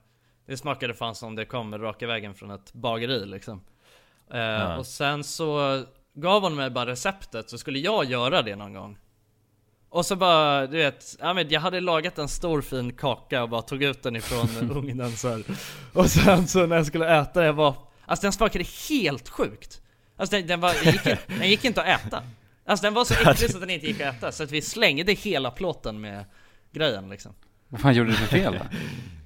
det 0.45 0.57
smakade 0.57 0.93
fan 0.93 1.15
som 1.15 1.35
det 1.35 1.45
kom 1.45 1.77
raka 1.77 2.07
vägen 2.07 2.35
från 2.35 2.51
ett 2.51 2.73
bageri 2.73 3.25
liksom. 3.25 3.61
Ja. 4.27 4.77
Och 4.77 4.85
sen 4.85 5.23
så 5.23 5.83
gav 6.15 6.41
hon 6.41 6.55
mig 6.55 6.69
bara 6.69 6.85
receptet 6.85 7.49
så 7.49 7.57
skulle 7.57 7.79
jag 7.79 8.05
göra 8.05 8.41
det 8.41 8.55
någon 8.55 8.73
gång. 8.73 8.97
Och 9.89 10.05
så 10.05 10.15
bara, 10.15 10.67
du 10.67 10.77
vet, 10.77 11.15
jag 11.49 11.61
hade 11.61 11.81
lagat 11.81 12.17
en 12.17 12.29
stor 12.29 12.61
fin 12.61 12.93
kaka 12.93 13.43
och 13.43 13.49
bara 13.49 13.61
tog 13.61 13.83
ut 13.83 14.03
den 14.03 14.15
ifrån 14.15 14.71
ugnen 14.71 15.11
så 15.11 15.29
här. 15.29 15.43
Och 15.93 16.09
sen 16.09 16.47
så 16.47 16.65
när 16.65 16.75
jag 16.75 16.85
skulle 16.85 17.19
äta 17.19 17.39
det, 17.39 17.45
jag 17.45 17.53
var, 17.53 17.75
alltså 18.05 18.25
den 18.25 18.33
smakade 18.33 18.65
helt 18.89 19.29
sjukt. 19.29 19.81
Alltså 20.17 20.35
den, 20.35 20.47
den, 20.47 20.59
var, 20.59 20.73
den, 20.83 20.93
gick, 20.93 21.19
den 21.27 21.49
gick 21.49 21.65
inte 21.65 21.81
att 21.81 22.05
äta. 22.05 22.23
Alltså 22.65 22.83
den 22.85 22.93
var 22.93 23.05
så 23.05 23.13
äcklig 23.29 23.51
så 23.51 23.57
att 23.57 23.61
den 23.61 23.69
inte 23.69 23.87
gick 23.87 24.01
att 24.01 24.15
äta, 24.15 24.31
så 24.31 24.43
att 24.43 24.51
vi 24.51 24.61
slängde 24.61 25.13
hela 25.13 25.51
plåten 25.51 26.01
med 26.01 26.25
grejen 26.71 27.09
liksom. 27.09 27.33
Vad 27.69 27.81
fan 27.81 27.93
gjorde 27.93 28.09
du 28.09 28.15
för 28.15 28.27
fel 28.27 28.53
då? 28.53 28.65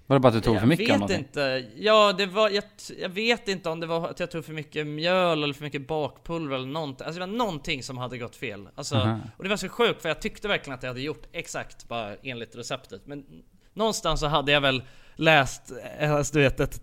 Var 0.10 0.16
det 0.16 0.20
bara 0.20 0.28
att 0.28 0.34
du 0.34 0.42
tog 0.42 0.56
jag 0.56 0.62
för 0.62 0.68
mycket 0.68 1.02
av 1.02 1.08
vet 1.08 1.20
inte, 1.20 1.66
ja 1.76 2.14
det 2.18 2.26
var, 2.26 2.50
jag, 2.50 2.64
jag 3.00 3.10
vet 3.10 3.48
inte 3.48 3.70
om 3.70 3.80
det 3.80 3.88
var 3.88 4.10
att 4.10 4.20
jag 4.20 4.32
tog 4.32 4.46
för 4.46 4.54
mycket 4.54 4.88
mjöl 4.88 5.44
eller 5.44 5.54
för 5.54 5.64
mycket 5.64 5.88
bakpulver 5.88 6.56
eller 6.56 6.68
någonting. 6.68 7.06
Alltså 7.06 7.20
det 7.20 7.26
var 7.26 7.34
någonting 7.38 7.84
som 7.84 7.98
hade 7.98 8.18
gått 8.18 8.36
fel. 8.36 8.70
Alltså, 8.76 8.96
Aha. 8.96 9.20
och 9.38 9.44
det 9.44 9.50
var 9.50 9.58
så 9.58 9.70
sjukt 9.70 10.02
för 10.02 10.10
jag 10.10 10.22
tyckte 10.22 10.48
verkligen 10.48 10.78
att 10.78 10.84
jag 10.84 10.90
hade 10.90 11.02
gjort 11.02 11.28
exakt 11.32 11.88
bara 11.88 12.16
enligt 12.16 12.56
receptet. 12.56 13.02
Men 13.06 13.26
någonstans 13.74 14.20
så 14.20 14.28
hade 14.28 14.52
jag 14.52 14.62
väl 14.62 14.84
läst, 15.16 15.72
alltså, 16.02 16.34
du 16.34 16.40
vet, 16.44 16.60
ett, 16.60 16.82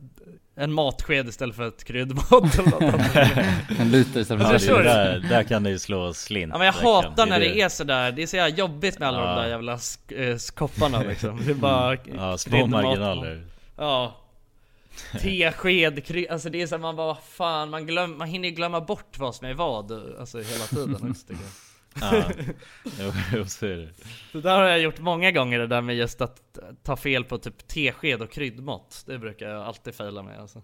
en 0.58 0.72
matsked 0.72 1.28
istället 1.28 1.56
för 1.56 1.68
ett 1.68 1.84
kryddmått. 1.84 2.58
En 3.78 3.90
liter 3.90 4.20
istället 4.20 4.42
Ja, 4.52 4.58
för 4.58 4.72
det 4.72 4.78
du? 4.78 4.82
där, 4.82 5.18
där 5.28 5.42
kan 5.42 5.62
det 5.62 5.70
ju 5.70 5.78
slå 5.78 6.14
slint 6.14 6.50
Ja 6.52 6.58
men 6.58 6.66
jag 6.66 6.72
hatar 6.72 7.26
när 7.26 7.40
det 7.40 7.60
är 7.60 7.68
sådär, 7.68 8.12
det 8.12 8.22
är 8.22 8.26
så 8.26 8.36
jävla 8.36 8.56
jobbigt 8.56 8.98
med 8.98 9.08
alla 9.08 9.18
Ja. 9.20 9.34
de 9.34 9.42
där 9.42 9.48
jävla 9.48 9.76
sk- 9.76 10.30
eh, 10.32 10.36
kopparna 10.54 11.02
liksom. 11.02 11.40
Det 11.44 11.50
är 11.50 11.54
bara 11.54 11.96
Ja, 12.16 12.38
små 12.38 12.66
marginaler 12.66 13.46
Ja 13.76 14.16
Tesked, 15.12 15.98
kry- 16.04 16.30
alltså 16.32 16.50
det 16.50 16.62
är 16.62 16.66
så 16.66 16.78
man 16.78 16.96
bara 16.96 17.16
fan, 17.30 17.70
man, 17.70 17.86
glöm, 17.86 18.18
man 18.18 18.28
hinner 18.28 18.48
ju 18.48 18.54
glömma 18.54 18.80
bort 18.80 19.18
vad 19.18 19.34
som 19.34 19.46
är 19.46 19.54
vad 19.54 19.92
Alltså 20.20 20.38
hela 20.38 20.64
tiden 20.64 20.94
också 21.10 21.26
tycker 21.26 21.42
jag 21.42 21.50
Ja, 22.00 22.22
jo, 23.34 23.44
så 23.46 23.66
är 23.66 23.76
det. 23.76 23.88
Det 24.32 24.40
där 24.40 24.56
har 24.58 24.64
jag 24.64 24.80
gjort 24.80 25.00
många 25.00 25.30
gånger 25.32 25.58
det 25.58 25.66
där 25.66 25.80
med 25.80 25.96
just 25.96 26.20
att 26.20 26.58
ta 26.82 26.96
fel 26.96 27.24
på 27.24 27.38
typ 27.38 27.68
tesked 27.68 28.22
och 28.22 28.30
kryddmått. 28.32 29.02
Det 29.06 29.18
brukar 29.18 29.48
jag 29.48 29.62
alltid 29.62 29.94
fejla 29.94 30.22
med 30.22 30.40
alltså. 30.40 30.62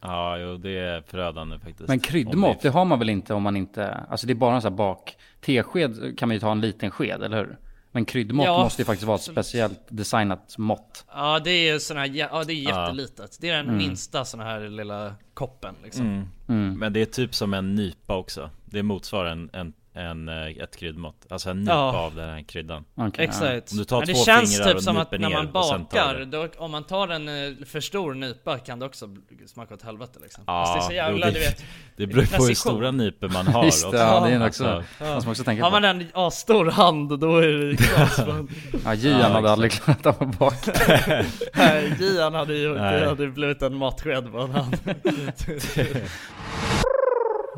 Ja, 0.00 0.38
jo 0.38 0.56
det 0.56 0.78
är 0.78 1.00
förödande 1.02 1.58
faktiskt. 1.58 1.88
Men 1.88 2.00
kryddmått, 2.00 2.60
det- 2.62 2.68
det 2.68 2.72
har 2.72 2.84
man 2.84 2.98
väl 2.98 3.10
inte 3.10 3.34
om 3.34 3.42
man 3.42 3.56
inte, 3.56 3.94
alltså 3.94 4.26
det 4.26 4.32
är 4.32 4.34
bara 4.34 4.54
en 4.54 4.62
sån 4.62 4.72
här 4.72 4.76
bak, 4.76 5.16
tesked 5.40 6.18
kan 6.18 6.28
man 6.28 6.34
ju 6.36 6.40
ta 6.40 6.52
en 6.52 6.60
liten 6.60 6.90
sked, 6.90 7.22
eller 7.22 7.36
hur? 7.36 7.58
Men 7.94 8.04
kryddmått 8.04 8.46
Ja, 8.46 8.62
måste 8.62 8.82
ju 8.82 8.86
faktiskt 8.86 9.06
vara 9.06 9.16
ett 9.16 9.22
speciellt 9.22 9.80
designat 9.88 10.58
mått. 10.58 11.04
Ja 11.14 11.40
det 11.44 11.50
är 11.50 11.72
ju 11.72 11.80
sån 11.80 11.96
här, 11.96 12.06
ja 12.06 12.44
det 12.46 12.52
är 12.52 12.54
jättelitet. 12.54 13.38
Det 13.40 13.48
är 13.50 13.56
den 13.56 13.64
Mm. 13.66 13.76
minsta 13.78 14.24
sån 14.24 14.40
här 14.40 14.60
lilla 14.68 15.14
koppen 15.34 15.74
liksom. 15.84 16.26
Mm. 16.48 16.78
Men 16.78 16.92
det 16.92 17.00
är 17.02 17.06
typ 17.06 17.34
som 17.34 17.54
en 17.54 17.74
nypa 17.74 18.16
också. 18.16 18.50
Det 18.64 18.82
motsvarar 18.82 19.30
en, 19.30 19.50
en, 19.52 19.72
en, 19.94 20.28
eh, 20.28 20.46
ett 20.46 20.76
kryddmått 20.76 21.26
Alltså 21.30 21.50
en 21.50 21.60
nypa 21.60 21.72
Ja. 21.72 21.96
av 21.98 22.14
den 22.14 22.28
här 22.30 22.42
kryddan 22.42 22.84
Exakt. 23.18 23.72
Om 23.72 23.78
du 23.78 23.84
tar 23.84 23.98
Men 23.98 24.06
det 24.06 24.14
två 24.14 24.24
känns 24.24 24.50
fingrar 24.56 24.66
typ 24.68 24.76
och 24.76 24.82
som 24.82 24.96
att 24.96 25.10
när 25.10 25.30
man 25.30 25.52
bakar, 25.52 26.24
då, 26.24 26.48
om 26.58 26.70
man 26.70 26.84
tar 26.84 27.08
en 27.08 27.28
eh, 27.28 27.64
för 27.66 27.80
stor 27.80 28.14
nypa 28.14 28.58
kan 28.58 28.78
det 28.78 28.86
också 28.86 29.08
smaka 29.46 29.74
åt 29.74 29.82
helvete 29.82 30.18
liksom. 30.22 30.44
Ja, 30.46 30.64
Fast 30.66 30.74
det 30.74 30.84
är 30.84 30.88
så 30.88 30.92
jävla, 30.94 31.26
jo, 31.26 31.32
det- 31.32 31.38
du 31.38 31.44
vet 31.46 31.64
det 31.96 32.06
beror 32.06 32.36
på 32.38 32.44
hur 32.44 32.54
stora 32.54 32.90
nypor 32.90 33.28
man 33.28 33.46
har 33.54 33.64
Just 33.64 33.82
det, 33.82 33.88
också. 33.88 33.98
ja, 33.98 34.20
det 34.26 34.32
är 34.34 34.46
också, 34.46 34.82
man 34.98 35.20
ska 35.20 35.30
också 35.30 35.44
tänka 35.44 35.64
Har 35.64 35.70
man 35.70 35.84
en 35.84 36.06
asstor 36.14 36.70
hand 36.70 37.18
då 37.20 37.36
är 37.38 37.48
det 37.48 37.76
knas 37.76 38.20
Ja, 38.84 38.94
Gian 38.94 39.32
hade 39.32 39.50
aldrig 39.52 39.72
klarat 39.72 40.06
av 40.06 40.22
att 40.28 40.38
baka. 40.38 40.72
Nej, 41.54 41.92
Gian 42.00 42.34
hade 42.34 42.54
ju 42.54 42.78
hade 42.78 43.26
blivit 43.28 43.62
en 43.62 43.76
matsked 43.76 44.32
på 44.32 44.38
en 44.38 44.50
hand 44.50 44.76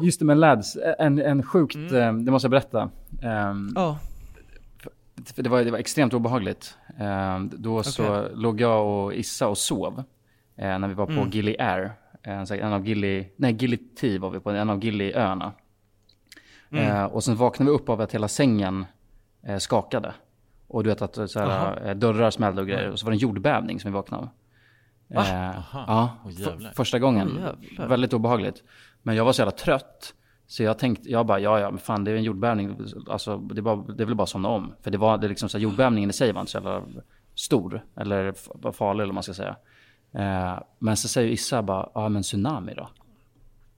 Just 0.03 0.19
det 0.19 0.25
med 0.25 0.37
lads, 0.39 0.77
en, 0.99 1.19
en 1.19 1.43
sjukt, 1.43 1.77
eh, 1.77 2.13
det 2.13 2.31
måste 2.31 2.47
jag 2.47 2.51
berätta. 2.51 2.91
Ehm, 3.23 3.69
för 5.35 5.43
det, 5.43 5.49
var, 5.49 5.65
det 5.65 5.71
var 5.71 5.79
extremt 5.79 6.15
obehagligt. 6.15 6.79
Ehm, 6.99 7.51
då 7.57 7.83
så 7.83 8.19
Okej. 8.19 8.31
låg 8.35 8.61
jag 8.61 8.87
och 8.87 9.15
Issa 9.15 9.49
och 9.49 9.59
sov. 9.59 10.03
eh, 10.57 10.79
när 10.79 10.89
vi 10.89 10.95
var 10.95 11.07
på 11.07 11.13
Mm. 11.13 11.31
Gili 11.31 11.57
Air. 11.59 11.93
En, 12.23 12.47
så- 12.47 12.55
en 12.55 12.73
av 12.73 12.87
Gili, 12.89 13.29
nej 13.37 13.53
Gili 13.61 13.77
T 13.77 14.19
var 14.19 14.31
vi 14.31 14.41
på, 14.41 14.51
en 14.51 14.71
av 14.71 14.85
Gili-öarna. 14.85 15.53
Mm. 16.73 16.85
Eh, 16.97 17.05
och 17.05 17.25
sen 17.25 17.37
vaknade 17.37 17.71
vi 17.71 17.77
upp 17.77 17.89
av 17.89 18.01
att 18.01 18.15
hela 18.15 18.29
sängen 18.29 18.87
eh, 19.43 19.59
skakade. 19.59 20.15
Och 20.69 20.85
du 20.85 20.91
vet 20.91 21.03
att 21.03 21.31
så 21.31 21.41
här, 21.41 21.89
eh, 21.89 21.95
dörrar 21.95 22.31
smällde 22.31 22.61
och 22.63 22.69
grejer. 22.69 22.91
Och 22.91 22.99
så 22.99 23.07
var 23.07 23.11
det 23.11 23.15
en 23.15 23.19
jordbävning 23.19 23.81
som 23.81 23.91
vi 23.91 23.95
vaknade 23.95 24.23
av. 24.23 24.29
Va? 25.09 25.23
Eh, 25.29 25.59
Aha. 25.59 25.85
ja, 26.25 26.31
jävlar. 26.31 26.71
första 26.71 26.99
gången. 26.99 27.29
Jävlar. 27.29 27.89
Väldigt 27.89 28.13
obehagligt. 28.13 28.63
Men 29.07 29.17
jag 29.17 29.25
var 29.25 29.33
så 29.33 29.41
jävla 29.41 29.53
trött. 29.53 30.15
Så 30.47 30.63
jag 30.63 30.79
tänkte, 30.79 31.11
jag 31.11 31.27
bara, 31.27 31.39
ja 31.41 31.61
ja, 31.61 31.71
men 31.71 31.79
fan 31.79 32.05
det 32.05 32.11
är 32.11 32.17
en 32.17 32.23
jordbävning. 32.23 32.77
Alltså 33.11 33.37
det 33.37 33.59
är, 33.61 33.63
bara, 33.63 33.77
det 33.77 34.03
är 34.03 34.07
väl 34.07 34.15
bara 34.15 34.23
att 34.23 34.29
somna 34.29 34.49
om. 34.49 34.75
För 34.83 34.91
det 34.91 34.99
var, 34.99 35.19
det 35.19 35.27
är 35.27 35.29
liksom 35.29 35.49
så 35.49 35.59
här, 35.59 35.63
jordbävningen 35.63 36.11
i 36.11 36.13
sig 36.13 36.33
var 36.33 36.41
inte 36.41 36.53
så 36.53 36.59
jävla 36.59 36.83
stor. 37.35 37.85
Eller 37.97 38.35
farlig 38.73 39.01
eller 39.03 39.07
vad 39.11 39.15
man 39.15 39.23
ska 39.23 39.35
säga. 39.35 39.57
Eh, 40.15 40.59
men 40.79 40.97
så 40.97 41.09
säger 41.09 41.29
Issa 41.33 41.63
bara, 41.63 41.89
ja 41.95 42.09
men 42.09 42.23
tsunami 42.23 42.75
då? 42.75 42.89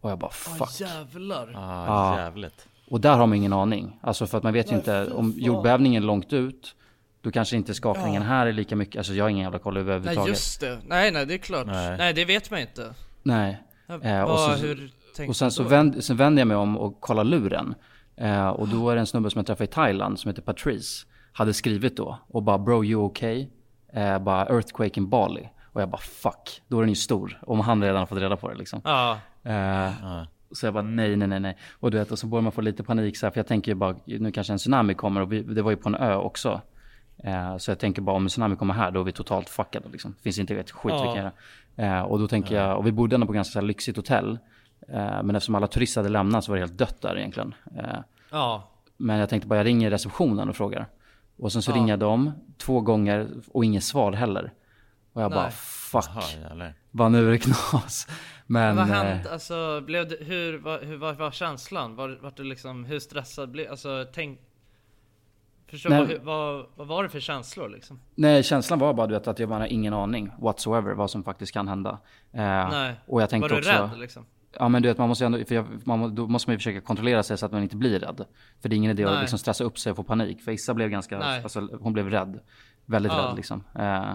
Och 0.00 0.10
jag 0.10 0.18
bara, 0.18 0.30
fuck. 0.30 0.60
Åh 0.62 0.68
jävlar 0.80 1.52
Ah, 1.56 1.86
Ja. 1.86 2.18
jävligt. 2.18 2.68
Och 2.90 3.00
där 3.00 3.16
har 3.16 3.26
man 3.26 3.34
ingen 3.36 3.52
aning. 3.52 3.98
Alltså 4.02 4.26
för 4.26 4.38
att 4.38 4.44
man 4.44 4.52
vet 4.52 4.66
ju 4.66 4.70
Nej, 4.70 4.78
inte, 4.78 5.12
om 5.14 5.34
jordbävningen 5.36 6.02
är 6.02 6.06
långt 6.06 6.32
ut, 6.32 6.74
då 7.20 7.30
kanske 7.30 7.56
inte 7.56 7.74
skakningen 7.74 8.22
Ja. 8.22 8.28
här 8.28 8.46
är 8.46 8.52
lika 8.52 8.76
mycket. 8.76 8.96
Alltså 8.98 9.12
jag 9.12 9.24
har 9.24 9.28
ingen 9.30 9.42
jävla 9.42 9.58
koll 9.58 9.74
Nej 9.74 9.80
överhuvudtaget. 9.82 10.28
just 10.28 10.60
det, 10.60 10.78
nej 10.86 11.10
nej 11.12 11.26
det 11.26 11.34
är 11.34 11.38
klart 11.38 11.66
Nej. 11.66 11.96
Nej, 11.98 12.12
det 12.12 12.24
vet 12.24 12.50
man 12.50 12.60
inte 12.60 12.94
Nej. 13.22 13.62
Ja, 13.86 14.00
Eh, 14.02 14.22
och, 14.22 14.38
så, 14.38 14.50
hur 14.50 14.90
och 15.28 15.36
sen 15.36 15.50
så 15.50 15.62
vänd, 15.62 16.04
sen 16.04 16.16
vänder 16.16 16.40
jag 16.40 16.46
mig 16.48 16.56
om 16.56 16.78
och 16.78 17.00
kollar 17.00 17.24
luren. 17.24 17.74
Eh, 18.16 18.48
och 18.48 18.68
då 18.68 18.90
är 18.90 18.94
det 18.94 19.00
en 19.00 19.06
snubbe 19.06 19.30
som 19.30 19.38
jag 19.38 19.46
träffade 19.46 19.64
i 19.64 19.72
Thailand 19.72 20.18
som 20.18 20.28
heter 20.28 20.42
Patrice. 20.42 21.06
Hade 21.32 21.54
skrivit 21.54 21.96
då 21.96 22.18
och 22.28 22.42
bara 22.42 22.58
bro 22.58 22.84
you 22.84 23.02
okay? 23.04 23.48
Eh, 23.92 24.18
bara 24.18 24.46
earthquake 24.46 25.00
in 25.00 25.08
Bali. 25.08 25.48
Och 25.72 25.80
jag 25.82 25.88
bara 25.88 26.00
fuck, 26.02 26.62
då 26.68 26.76
är 26.78 26.80
den 26.82 26.88
ju 26.88 26.94
stor. 26.94 27.38
Om 27.46 27.60
han 27.60 27.82
redan 27.82 27.96
har 27.98 28.06
fått 28.06 28.18
reda 28.18 28.36
på 28.36 28.48
det 28.48 28.54
liksom. 28.54 28.80
Ja. 28.84 29.18
Eh, 29.44 30.22
Så 30.52 30.66
jag 30.66 30.74
bara 30.74 30.82
nej, 30.82 31.16
nej, 31.16 31.28
nej, 31.28 31.40
nej. 31.40 31.56
Och 31.80 31.90
du 31.90 31.98
vet, 31.98 32.12
och 32.12 32.18
så 32.18 32.26
börjar 32.26 32.42
man 32.42 32.52
få 32.52 32.60
lite 32.60 32.82
panik 32.82 33.16
så 33.16 33.26
här, 33.26 33.30
för 33.30 33.38
jag 33.38 33.46
tänker 33.46 33.70
ju 33.70 33.74
bara, 33.74 33.96
nu 34.04 34.32
kanske 34.32 34.52
en 34.52 34.58
tsunami 34.58 34.94
kommer 34.94 35.20
och 35.20 35.32
vi, 35.32 35.42
det 35.42 35.62
var 35.62 35.70
ju 35.70 35.76
på 35.76 35.88
en 35.88 35.94
ö 35.94 36.14
också. 36.14 36.60
Eh, 37.24 37.56
så 37.56 37.70
jag 37.70 37.78
tänker 37.78 38.02
bara 38.02 38.16
om 38.16 38.22
en 38.22 38.28
tsunami 38.28 38.56
kommer 38.56 38.74
här, 38.74 38.90
då 38.90 39.00
är 39.00 39.04
vi 39.04 39.12
totalt 39.12 39.48
fuckade 39.48 39.88
liksom. 39.88 40.14
Finns 40.22 40.38
inte 40.38 40.54
ett 40.56 40.70
skit 40.70 40.92
vi 40.94 40.98
Ja. 40.98 41.14
kan 41.14 41.16
göra. 41.76 41.98
Eh, 41.98 42.02
och 42.02 42.18
då 42.18 42.28
tänker 42.28 42.56
jag, 42.56 42.78
och 42.78 42.86
vi 42.86 42.92
bodde 42.92 43.14
ändå 43.14 43.26
på 43.26 43.32
ganska 43.32 43.52
så 43.52 43.58
här 43.60 43.66
lyxigt 43.66 43.96
hotell. 43.96 44.38
Eh, 44.88 45.22
men 45.22 45.36
eftersom 45.36 45.54
alla 45.54 45.66
turister 45.66 46.00
hade 46.00 46.12
lämnat 46.12 46.44
så 46.44 46.52
var 46.52 46.56
det 46.56 46.62
helt 46.62 46.78
dött 46.78 47.00
där 47.00 47.18
egentligen. 47.18 47.54
Eh, 47.76 47.98
Ja 48.30 48.72
men 48.96 49.18
jag 49.18 49.28
tänkte 49.28 49.48
bara, 49.48 49.56
jag 49.56 49.66
ringer 49.66 49.90
receptionen 49.90 50.48
och 50.48 50.56
frågar. 50.56 50.86
Och 51.38 51.52
sen 51.52 51.62
så 51.62 51.70
Ja. 51.70 51.76
ringer 51.76 51.96
dem 51.96 52.32
två 52.58 52.80
gånger 52.80 53.28
och 53.52 53.64
inget 53.64 53.84
svar 53.84 54.12
heller. 54.12 54.52
Och 55.12 55.22
jag 55.22 55.30
Nej. 55.30 55.38
bara, 55.38 55.50
fuck. 55.50 56.36
Jävlar. 56.42 56.74
Vad 56.90 57.12
nu 57.12 57.28
är 57.28 57.30
det 57.30 57.38
knas. 57.38 58.08
Men... 58.46 58.76
vad 58.76 58.90
eh, 58.90 58.94
hände, 58.94 59.32
alltså 59.32 59.80
blev 59.80 60.08
det, 60.08 60.16
hur, 60.20 60.58
vad, 60.58 60.80
hur 60.84 60.96
var, 60.96 61.12
var 61.12 61.30
känslan? 61.30 61.96
Var, 61.96 62.18
var 62.22 62.32
du 62.36 62.44
liksom, 62.44 62.84
hur 62.84 62.98
stressad 62.98 63.50
blev, 63.50 63.70
alltså 63.70 64.06
tänk 64.12 64.40
Förstår 65.68 65.90
Nej. 65.90 66.06
vad, 66.06 66.24
vad, 66.24 66.66
vad 66.76 66.86
var 66.86 67.02
det 67.02 67.08
för 67.08 67.20
känslor 67.20 67.68
liksom? 67.68 68.00
Nej, 68.14 68.42
känslan 68.42 68.78
var 68.78 68.94
bara 68.94 69.06
du 69.06 69.14
vet, 69.14 69.28
att 69.28 69.38
jag 69.38 69.48
bara 69.48 69.58
har 69.58 69.66
ingen 69.66 69.94
aning 69.94 70.32
whatsoever 70.38 70.94
vad 70.94 71.10
som 71.10 71.24
faktiskt 71.24 71.52
kan 71.52 71.68
hända. 71.68 71.98
Eh, 72.32 72.68
Nej. 72.70 72.94
Och 73.06 73.22
jag 73.22 73.30
tänkte 73.30 73.54
Var 73.54 73.60
du 73.60 73.68
också, 73.68 73.82
rädd, 73.82 73.98
liksom? 73.98 74.26
Ja 74.58 74.68
men 74.68 74.82
du 74.82 74.88
vet 74.88 74.98
man 74.98 75.08
måste 75.08 75.24
ju 75.24 75.26
ändå, 75.26 75.44
för 75.44 75.54
jag, 75.54 75.86
man, 75.86 76.14
då 76.14 76.26
måste 76.26 76.50
man 76.50 76.54
ju 76.54 76.58
försöka 76.58 76.80
kontrollera 76.80 77.22
sig 77.22 77.38
så 77.38 77.46
att 77.46 77.52
man 77.52 77.62
inte 77.62 77.76
blir 77.76 77.98
rädd. 78.00 78.24
För 78.62 78.68
det 78.68 78.74
är 78.74 78.76
ingen 78.76 78.90
idé 78.90 79.04
att 79.04 79.10
Nej. 79.10 79.20
liksom 79.20 79.38
stressa 79.38 79.64
upp 79.64 79.78
sig 79.78 79.90
och 79.90 79.96
få 79.96 80.02
panik. 80.02 80.40
För 80.42 80.52
Issa 80.52 80.74
blev 80.74 80.88
ganska, 80.88 81.18
Nej. 81.18 81.42
alltså, 81.42 81.68
hon 81.80 81.92
blev 81.92 82.10
rädd. 82.10 82.40
Väldigt 82.86 83.12
Ja. 83.12 83.18
rädd 83.18 83.36
liksom. 83.36 83.64
Eh, 83.74 84.12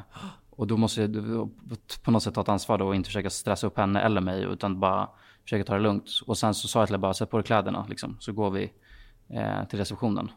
och 0.50 0.68
då 0.68 0.78
måste 0.78 1.02
jag 1.02 1.50
på 2.04 2.12
något 2.12 2.24
sätt 2.24 2.34
ta 2.34 2.42
ett 2.42 2.50
ansvar 2.50 2.78
då 2.78 2.88
och 2.88 2.96
inte 2.96 3.08
försöka 3.08 3.30
stressa 3.30 3.68
upp 3.68 3.78
henne 3.78 4.02
eller 4.02 4.22
mig. 4.22 4.44
Utan 4.44 4.80
bara 4.80 5.10
försöka 5.44 5.64
ta 5.64 5.74
det 5.74 5.80
lugnt. 5.80 6.10
Och 6.28 6.38
sen 6.38 6.54
så 6.54 6.68
sa 6.68 6.80
jag 6.80 6.88
till 6.88 6.94
henne 6.96 7.02
bara, 7.02 7.14
sätt 7.14 7.30
på 7.30 7.38
dig 7.38 7.44
kläderna 7.44 7.86
liksom. 7.90 8.18
Så 8.20 8.34
går 8.34 8.50
vi 8.52 8.72
eh, 9.30 9.64
till 9.70 9.80
receptionen. 9.80 10.32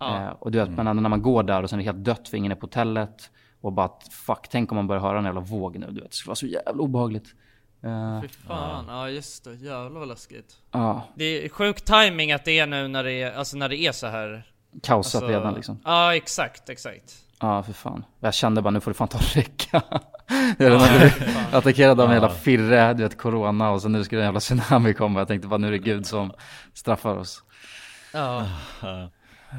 Ja. 0.00 0.22
Eh, 0.22 0.28
och 0.28 0.50
du 0.50 0.58
vet, 0.58 0.70
men 0.70 0.86
ändå 0.86 1.02
när 1.02 1.08
man 1.08 1.22
går 1.22 1.42
där 1.42 1.62
och 1.62 1.70
sen 1.70 1.78
är 1.78 1.84
det 1.84 1.90
helt 1.92 2.04
dött 2.04 2.28
för 2.28 2.36
ingen 2.36 2.52
är 2.52 2.56
på 2.56 2.66
hotellet. 2.66 3.30
Och 3.60 3.72
bara 3.72 3.86
att, 3.86 4.08
fuck, 4.10 4.48
tänk 4.50 4.72
om 4.72 4.76
man 4.76 4.86
börjar 4.86 5.02
höra 5.02 5.18
en 5.18 5.24
jävla 5.24 5.40
våg 5.40 5.78
nu. 5.78 5.86
Du 5.86 6.00
vet, 6.00 6.10
det 6.10 6.16
skulle 6.16 6.30
vara 6.30 6.36
så 6.36 6.46
jävla 6.46 6.82
obehagligt. 6.82 7.34
Eh, 7.82 8.20
Fy 8.22 8.28
fan, 8.28 8.84
ja 8.88 9.08
just 9.08 9.44
det, 9.44 9.54
jävlar 9.54 9.98
vad 10.00 10.08
läskigt 10.08 10.56
Ja. 10.72 11.02
Det 11.14 11.44
är 11.44 11.48
sjuk 11.48 11.80
timing 11.80 12.32
att 12.32 12.44
det 12.44 12.58
är 12.58 12.66
nu 12.66 12.88
när 12.88 13.04
det 13.04 13.12
är, 13.12 13.32
alltså 13.32 13.56
när 13.56 13.68
det 13.68 13.76
är 13.76 13.92
så 13.92 14.06
här 14.06 14.46
Kaosat 14.82 15.22
alltså, 15.22 15.38
redan, 15.38 15.54
liksom. 15.54 15.80
Ja 15.84 16.14
exakt, 16.14 16.68
exakt 16.68 17.14
Ja, 17.40 17.62
för 17.62 17.72
fan. 17.72 18.04
Jag 18.20 18.34
kände 18.34 18.62
bara, 18.62 18.70
nu 18.70 18.80
får 18.80 18.90
det 18.90 18.94
fan 18.94 19.08
ta 19.08 19.18
och 19.18 19.34
räcka. 19.36 19.82
jag 20.58 20.80
blivit 20.80 21.14
attackerad 21.52 22.00
av 22.00 22.06
en 22.06 22.16
Ja. 22.16 22.22
jävla 22.22 22.30
firre, 22.38 22.94
du 22.94 23.02
vet, 23.02 23.18
corona 23.18 23.70
och 23.70 23.82
så 23.82 23.88
nu 23.88 24.04
ska 24.04 24.16
det 24.16 24.22
en 24.22 24.26
jävla 24.26 24.40
tsunami 24.40 24.94
komma. 24.94 25.18
Jag 25.20 25.28
tänkte 25.28 25.48
bara, 25.48 25.58
nu 25.58 25.66
är 25.66 25.72
det 25.72 25.78
Gud 25.78 26.06
som 26.06 26.32
straffar 26.74 27.16
oss. 27.16 27.42
Ja, 28.12 28.46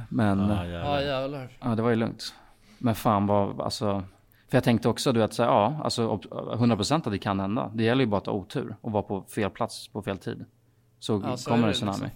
Men, 0.10 0.40
Ja, 0.50 0.66
ja 0.66 1.02
jävlar 1.02 1.50
ja, 1.60 1.68
det 1.68 1.82
var 1.82 1.90
ju 1.90 1.96
lugnt. 1.96 2.34
Men 2.78 2.96
fan 2.96 3.28
vad, 3.28 3.62
alltså. 3.62 4.04
För 4.50 4.58
jag 4.58 4.64
tänkte 4.64 4.90
också, 4.90 5.12
du 5.12 5.20
vet, 5.20 5.34
så 5.34 5.44
här, 5.44 5.50
ja, 5.50 5.82
alltså 5.84 6.08
ob- 6.10 6.58
100% 6.58 6.96
att 6.96 7.12
det 7.12 7.20
kan 7.20 7.40
hända. 7.40 7.72
Det 7.76 7.84
gäller 7.84 8.02
ju 8.04 8.08
bara 8.10 8.18
att 8.18 8.26
ha 8.26 8.34
otur 8.34 8.76
och 8.82 8.92
vara 8.92 9.04
på 9.04 9.24
fel 9.24 9.50
plats 9.50 9.88
på 9.88 10.02
fel 10.02 10.18
tid. 10.18 10.46
Så, 11.00 11.22
Ja, 11.26 11.38
så 11.38 11.50
kommer 11.50 11.64
det 11.68 11.70
det 11.70 11.76
tsunami. 11.76 11.98
liksom. 11.98 12.10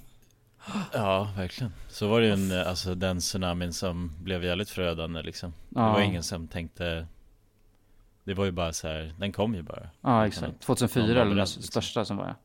Ja, 0.94 1.28
verkligen. 1.38 1.74
Så 1.90 2.08
var 2.08 2.22
det 2.22 2.28
ju 2.28 2.34
en, 2.34 2.68
alltså 2.68 2.96
den 2.96 3.20
tsunamin 3.20 3.74
som 3.74 4.12
blev 4.24 4.44
jävligt 4.44 4.70
förödande 4.70 5.22
liksom. 5.22 5.54
Det 5.70 5.80
Ja. 5.80 5.92
var 5.94 6.02
ingen 6.02 6.24
som 6.24 6.48
tänkte 6.48 7.08
Det 8.24 8.34
var 8.34 8.46
ju 8.46 8.52
bara 8.52 8.74
så 8.74 8.88
här, 8.88 9.14
den 9.20 9.32
kom 9.32 9.56
ju 9.56 9.62
bara. 9.62 9.90
Ja, 10.02 10.28
exakt. 10.28 10.48
att 10.54 10.62
2004 10.62 11.02
någon 11.04 11.10
var 11.16 11.22
eller 11.22 11.26
den 11.30 11.36
beredd, 11.36 11.48
största 11.64 12.06
som 12.06 12.18
var 12.18 12.26
jag. 12.26 12.36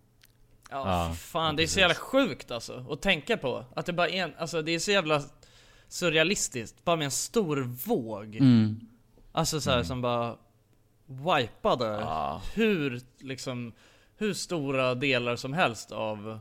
Ja, 0.70 1.06
Ja, 1.08 1.14
fan 1.14 1.56
det 1.56 1.62
är 1.62 1.66
så 1.66 1.80
jävla 1.80 1.94
sjukt 1.94 2.50
alltså, 2.50 2.86
att 2.90 3.02
tänka 3.02 3.36
på 3.36 3.64
Att 3.76 3.86
det 3.86 3.92
bara 3.92 4.08
är 4.08 4.22
en, 4.24 4.32
alltså 4.38 4.62
det 4.62 4.72
är 4.74 4.78
så 4.78 4.90
jävla 4.90 5.22
surrealistiskt, 5.88 6.84
bara 6.84 6.96
med 6.96 7.04
en 7.04 7.10
stor 7.10 7.56
våg 7.86 8.36
Mm. 8.36 8.80
Alltså 9.32 9.60
så 9.60 9.70
här, 9.70 9.82
som 9.82 10.00
bara 10.02 10.36
wipade 11.06 11.84
Ja. 11.86 12.42
hur 12.54 13.00
liksom 13.20 13.72
Hur 14.16 14.34
stora 14.34 14.94
delar 14.94 15.36
som 15.36 15.52
helst 15.52 15.92
av 15.92 16.40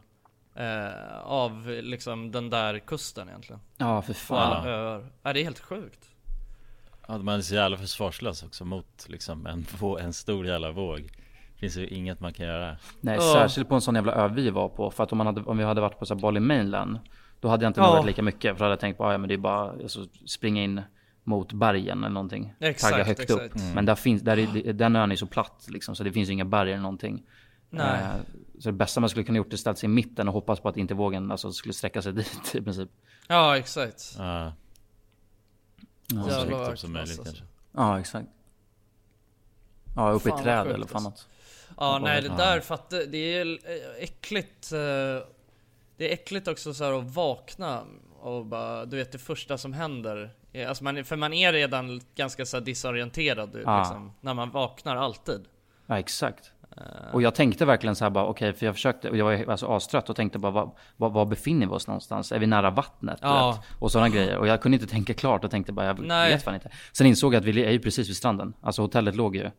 eh, 0.56 1.20
Av 1.24 1.68
liksom 1.68 2.32
den 2.32 2.50
där 2.50 2.80
kusten 2.80 3.30
egentligen 3.30 3.62
Ja, 3.78 4.02
för 4.02 4.28
På 4.28 4.36
alla 4.36 4.56
fan. 4.56 4.68
öar, 4.68 5.06
ja, 5.24 5.34
det 5.34 5.40
är 5.40 5.44
helt 5.44 5.60
sjukt 5.60 6.10
Ja, 7.08 7.18
man 7.18 7.36
är 7.38 7.42
så 7.42 7.56
jävla 7.56 7.78
försvarslös 7.78 8.44
också 8.44 8.66
mot 8.66 9.06
liksom 9.10 9.46
en, 9.46 9.66
en 10.00 10.14
stor 10.14 10.48
jävla 10.48 10.72
våg. 10.72 11.10
Finns 11.56 11.78
ju 11.78 11.88
inget 11.88 12.20
man 12.20 12.34
kan 12.34 12.46
göra. 12.46 12.78
Nej, 13.02 13.16
Ja. 13.16 13.34
särskilt 13.34 13.70
på 13.70 13.76
en 13.76 13.82
sån 13.82 13.96
jävla 13.96 14.14
ö 14.14 14.28
vi 14.28 14.50
var 14.50 14.70
på. 14.70 14.92
För 14.92 15.04
att 15.04 15.12
om, 15.12 15.18
man 15.18 15.28
hade, 15.28 15.42
om 15.42 15.58
vi 15.58 15.64
hade 15.64 15.82
varit 15.82 16.00
på 16.00 16.06
så 16.06 16.14
här 16.14 16.22
Bali 16.22 16.40
Mainland, 16.40 17.00
då 17.40 17.48
hade 17.48 17.66
jag 17.66 17.70
inte 17.70 17.80
varit 17.80 18.06
lika 18.06 18.22
mycket. 18.24 18.52
För 18.52 18.60
då 18.60 18.64
hade 18.66 18.72
jag 18.72 18.80
tänkt 18.80 18.98
på, 18.98 19.06
ah, 19.06 19.12
ja 19.12 19.18
men 19.18 19.28
det 19.28 19.34
är 19.34 19.38
bara 19.38 19.70
alltså, 19.72 20.06
springa 20.26 20.64
in 20.64 20.82
mot 21.28 21.54
bergen 21.54 22.04
eller 22.04 22.14
någonting. 22.14 22.54
Exakt, 22.60 22.92
Tagga 22.92 23.06
högt 23.06 23.20
exakt. 23.20 23.42
upp. 23.42 23.56
Mm. 23.56 23.74
Men 23.74 23.86
där 23.86 23.96
finns, 23.96 24.22
där 24.22 24.38
är, 24.38 24.74
den 24.74 24.96
ön 24.96 25.12
är 25.12 25.16
så 25.16 25.26
platt 25.28 25.66
liksom, 25.70 25.96
så 25.96 26.04
det 26.04 26.12
finns 26.12 26.30
inga 26.30 26.46
berg 26.46 26.72
eller 26.72 26.82
någonting. 26.82 27.24
Nej. 27.70 28.02
Eh, 28.02 28.10
så 28.60 28.70
det 28.70 28.74
bästa 28.74 29.00
man 29.00 29.10
skulle 29.10 29.26
kunna 29.26 29.38
gjort 29.38 29.54
är 29.54 29.58
ställt 29.58 29.78
sig 29.78 29.88
i 29.88 29.90
mitten 29.90 30.28
och 30.28 30.34
hoppas 30.34 30.60
på 30.60 30.70
att 30.70 30.78
inte 30.78 30.94
vågen 30.94 31.32
alltså, 31.32 31.52
skulle 31.52 31.74
sträcka 31.74 32.02
sig 32.02 32.14
dit 32.14 32.56
i 32.56 32.62
princip. 32.62 32.90
Ja 33.28 33.58
exakt 33.58 34.16
Ja. 34.18 34.54
Ja. 36.08 36.30
Så 36.30 36.46
högt 36.46 36.72
upp 36.72 36.80
som 36.80 36.94
möjligt 36.94 37.20
alltså. 37.20 37.24
kanske. 37.24 37.44
Ja, 37.72 38.00
exakt. 38.00 38.28
Ja, 39.96 40.12
uppe 40.12 40.30
i 40.30 40.32
Fan, 40.32 40.38
vad 40.38 40.44
träd 40.44 40.68
eller 40.68 40.88
fan 40.88 41.06
alltså. 41.06 41.10
något. 41.10 41.28
Ja 41.78 42.00
nej 42.04 42.22
det 42.22 42.30
där 42.30 42.60
fattar, 42.60 43.04
det 43.08 43.18
är 43.18 43.46
eh, 43.46 44.04
äckligt 44.04 44.72
eh, 44.72 44.80
Det 45.98 46.10
är 46.10 46.14
äckligt 46.14 46.48
också 46.48 46.74
så 46.74 46.84
här 46.84 46.94
att 46.94 47.16
vakna 47.16 47.84
och 48.20 48.46
bara, 48.46 48.86
du 48.86 48.98
vet 48.98 49.12
det 49.12 49.18
första 49.18 49.58
som 49.58 49.74
händer 49.74 50.34
Alltså 50.68 50.84
man, 50.84 51.04
för 51.04 51.16
man 51.16 51.34
är 51.34 51.54
redan 51.54 52.02
ganska 52.16 52.46
så 52.46 52.60
disorienterad 52.60 53.50
Ja. 53.66 53.80
liksom, 53.80 54.12
när 54.22 54.34
man 54.34 54.52
vaknar 54.52 54.96
alltid 54.96 55.46
Ja, 55.88 56.00
exakt. 56.00 56.52
Och 57.14 57.22
jag 57.22 57.36
tänkte 57.36 57.66
verkligen 57.66 57.96
så 57.96 58.06
här 58.06 58.10
bara, 58.10 58.26
okej, 58.26 58.54
för 58.54 58.66
jag 58.66 58.76
försökte, 58.76 59.10
och 59.10 59.18
jag 59.18 59.26
var 59.26 59.52
alltså 59.52 59.68
astrött 59.68 60.10
och 60.10 60.16
tänkte 60.16 60.40
bara, 60.40 60.52
var, 60.52 60.72
var, 60.98 61.10
var 61.10 61.26
befinner 61.26 61.66
vi 61.68 61.72
oss 61.74 61.88
någonstans? 61.88 62.32
Är 62.32 62.40
vi 62.40 62.48
nära 62.48 62.70
vattnet? 62.70 63.20
Ja. 63.22 63.64
Och 63.80 63.92
sådana 63.92 64.10
grejer. 64.10 64.38
Och 64.38 64.48
jag 64.48 64.62
kunde 64.62 64.76
inte 64.76 64.88
tänka 64.88 65.14
klart 65.14 65.44
och 65.44 65.52
tänkte 65.52 65.72
bara, 65.74 65.86
jag 65.86 66.00
Nej. 66.00 66.32
vet 66.34 66.44
fan 66.44 66.54
inte. 66.56 66.70
Sen 66.92 67.08
insåg 67.08 67.34
jag 67.34 67.40
att 67.40 67.46
vi 67.46 67.64
är 67.66 67.72
ju 67.72 67.80
precis 67.80 68.10
vid 68.10 68.18
stranden. 68.18 68.54
Alltså 68.62 68.82
hotellet 68.82 69.16
låg 69.16 69.36
ju 69.36 69.52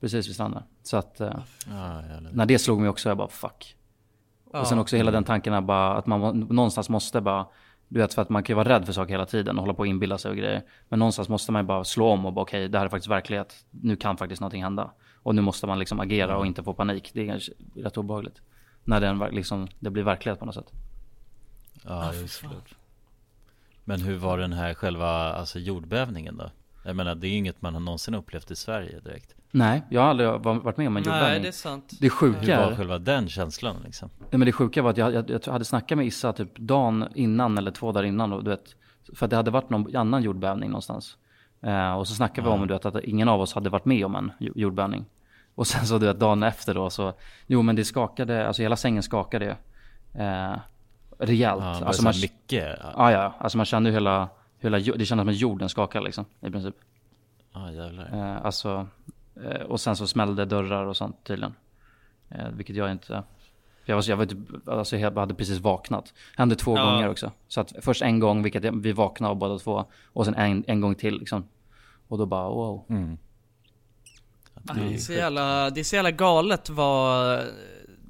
precis 0.00 0.28
vid 0.28 0.34
stranden. 0.34 0.62
Så 0.82 0.96
att, 0.96 1.20
eh, 1.20 1.32
Ja, 1.66 2.02
jävlar. 2.02 2.30
när 2.32 2.46
det 2.46 2.58
slog 2.58 2.80
mig 2.80 2.88
också, 2.88 3.08
jag 3.08 3.18
bara 3.18 3.28
fuck. 3.28 3.76
Och 4.52 4.66
sen 4.66 4.78
också 4.78 4.96
hela 4.96 5.10
den 5.10 5.24
tanken 5.24 5.54
att, 5.54 5.64
bara, 5.64 5.92
att 5.96 6.06
man 6.06 6.40
någonstans 6.40 6.88
måste 6.88 7.20
bara, 7.20 7.46
du 7.90 8.00
vet 8.00 8.14
för 8.14 8.22
att 8.22 8.28
man 8.28 8.42
kan 8.42 8.54
ju 8.54 8.56
vara 8.56 8.68
rädd 8.68 8.86
för 8.86 8.92
saker 8.92 9.14
hela 9.14 9.26
tiden 9.26 9.56
och 9.56 9.62
hålla 9.62 9.74
på 9.74 9.78
och 9.78 9.86
inbilla 9.86 10.18
sig 10.18 10.30
och 10.30 10.36
grejer. 10.36 10.62
Men 10.88 10.98
någonstans 10.98 11.28
måste 11.28 11.52
man 11.52 11.62
ju 11.62 11.66
bara 11.66 11.84
slå 11.84 12.06
om 12.08 12.26
och 12.26 12.32
bara 12.32 12.42
okej, 12.42 12.68
det 12.68 12.78
här 12.78 12.84
är 12.84 12.88
faktiskt 12.88 13.10
verklighet. 13.10 13.64
Nu 13.70 13.96
kan 13.96 14.16
faktiskt 14.16 14.40
någonting 14.40 14.62
hända. 14.62 14.90
Och 15.22 15.34
nu 15.34 15.42
måste 15.42 15.66
man 15.66 15.78
liksom 15.78 16.00
agera 16.00 16.36
och 16.36 16.46
inte 16.46 16.62
få 16.62 16.74
panik. 16.74 17.10
Det 17.14 17.22
är 17.22 17.26
kanske 17.26 17.52
rätt 17.76 17.96
obehagligt. 17.96 18.40
När 18.84 19.00
den 19.00 19.18
liksom, 19.18 19.68
det 19.78 19.90
blir 19.90 20.02
verklighet 20.02 20.38
på 20.38 20.46
något 20.46 20.54
sätt. 20.54 20.72
Ja, 21.84 22.14
just 22.14 22.40
klart. 22.40 22.74
Men 23.84 24.00
hur 24.00 24.16
var 24.16 24.38
den 24.38 24.52
här 24.52 24.74
själva, 24.74 25.08
alltså 25.32 25.58
jordbävningen 25.58 26.36
då? 26.36 26.50
Jag 26.84 26.96
menar, 26.96 27.14
det 27.14 27.26
är 27.26 27.30
ju 27.30 27.36
inget 27.36 27.62
man 27.62 27.74
har 27.74 27.80
någonsin 27.80 28.14
upplevt 28.14 28.50
i 28.50 28.56
Sverige 28.56 29.00
direkt. 29.00 29.34
Nej, 29.50 29.82
jag 29.90 30.00
har 30.00 30.08
aldrig 30.08 30.28
va- 30.28 30.52
varit 30.64 30.76
med 30.76 30.86
om 30.88 30.96
en 30.96 31.02
Nej, 31.02 31.12
jordbävning. 31.12 31.42
det 31.42 31.48
är 31.48 31.52
sant. 31.52 31.92
Det 32.00 32.10
sjuka 32.10 32.60
Hur 32.60 32.70
var 32.70 32.76
själva 32.76 32.98
den 32.98 33.28
känslan 33.28 33.76
liksom? 33.84 34.10
Nej, 34.20 34.28
men 34.38 34.40
det 34.40 34.52
sjuka 34.52 34.82
var 34.82 34.90
att 34.90 34.96
jag, 34.96 35.14
jag, 35.14 35.30
jag 35.30 35.52
hade 35.52 35.64
snackat 35.64 35.98
med 35.98 36.06
Issa 36.06 36.32
typ 36.32 36.58
dagen 36.58 37.08
innan 37.14 37.58
eller 37.58 37.70
två 37.70 37.92
dagar 37.92 38.04
innan. 38.06 38.32
Och, 38.32 38.44
du 38.44 38.50
vet, 38.50 38.74
för 39.14 39.26
att 39.26 39.30
det 39.30 39.36
hade 39.36 39.50
varit 39.50 39.70
någon 39.70 39.96
annan 39.96 40.22
jordbävning 40.22 40.70
någonstans. 40.70 41.16
Eh, 41.62 41.92
och 41.92 42.08
så 42.08 42.14
snackade 42.14 42.48
vi 42.48 42.54
Ja. 42.54 42.60
om 42.60 42.66
du 42.68 42.74
vet, 42.74 42.84
att 42.86 43.04
ingen 43.04 43.28
av 43.28 43.40
oss 43.40 43.54
hade 43.54 43.70
varit 43.70 43.84
med 43.84 44.06
om 44.06 44.14
en 44.16 44.32
jo- 44.38 44.52
jordbävning. 44.56 45.04
Och 45.54 45.66
sen 45.66 45.86
så 45.86 45.98
du 45.98 46.06
vet, 46.06 46.18
dagen 46.20 46.42
efter 46.42 46.74
då 46.74 46.90
så, 46.90 47.12
jo 47.46 47.62
men 47.62 47.76
det 47.76 47.84
skakade, 47.84 48.46
alltså 48.46 48.62
hela 48.62 48.76
sängen 48.76 49.02
skakade 49.02 49.44
ju. 49.44 49.50
Eh, 50.22 50.56
rejält. 51.18 51.62
Ja, 51.62 51.68
alltså 51.70 51.92
så 51.92 52.04
man, 52.04 52.14
mycket. 52.22 52.78
Ja, 52.96 53.12
ja, 53.12 53.34
alltså 53.38 53.56
man 53.58 53.66
kände 53.66 53.90
ju 53.90 53.94
hela, 53.94 54.28
hela, 54.58 54.78
det 54.78 54.84
kändes 54.84 55.08
som 55.08 55.28
att 55.28 55.36
jorden 55.36 55.68
skakade 55.68 56.04
liksom 56.04 56.24
i 56.40 56.50
princip. 56.50 56.74
Ja, 57.54 57.70
jävlar. 57.72 58.10
Eh, 58.12 58.46
alltså, 58.46 58.86
och 59.68 59.80
sen 59.80 59.96
så 59.96 60.06
smällde 60.06 60.44
dörrar 60.44 60.86
och 60.86 60.96
sånt 60.96 61.16
tydligen. 61.24 61.54
Eh, 62.28 62.48
vilket 62.48 62.76
jag 62.76 62.90
inte... 62.90 63.22
Jag, 63.84 63.96
var, 63.96 64.04
jag, 64.08 64.16
var 64.16 64.26
alltså 64.78 64.96
jag 64.96 65.18
hade 65.18 65.34
precis 65.34 65.58
vaknat. 65.58 66.14
Hände 66.36 66.56
två 66.56 66.76
Ja. 66.76 66.84
gånger 66.84 67.08
också. 67.08 67.32
Så 67.48 67.60
att 67.60 67.72
först 67.80 68.02
en 68.02 68.20
gång, 68.20 68.42
vilket 68.42 68.64
jag, 68.64 68.82
vi 68.82 68.92
vaknade 68.92 69.30
av 69.30 69.36
båda 69.36 69.58
två. 69.58 69.84
Och 70.12 70.24
sen 70.24 70.34
en, 70.34 70.64
en 70.66 70.80
gång 70.80 70.94
till 70.94 71.18
liksom. 71.18 71.48
Och 72.08 72.18
då 72.18 72.26
bara 72.26 72.48
wow. 72.48 72.84
Mm. 72.88 73.18
Det 74.62 74.94
är, 74.94 74.98
så 74.98 75.12
jävla, 75.12 75.70
det 75.70 75.80
är 75.80 75.84
så 75.84 75.96
jävla 75.96 76.10
galet 76.10 76.70
vad, 76.70 77.40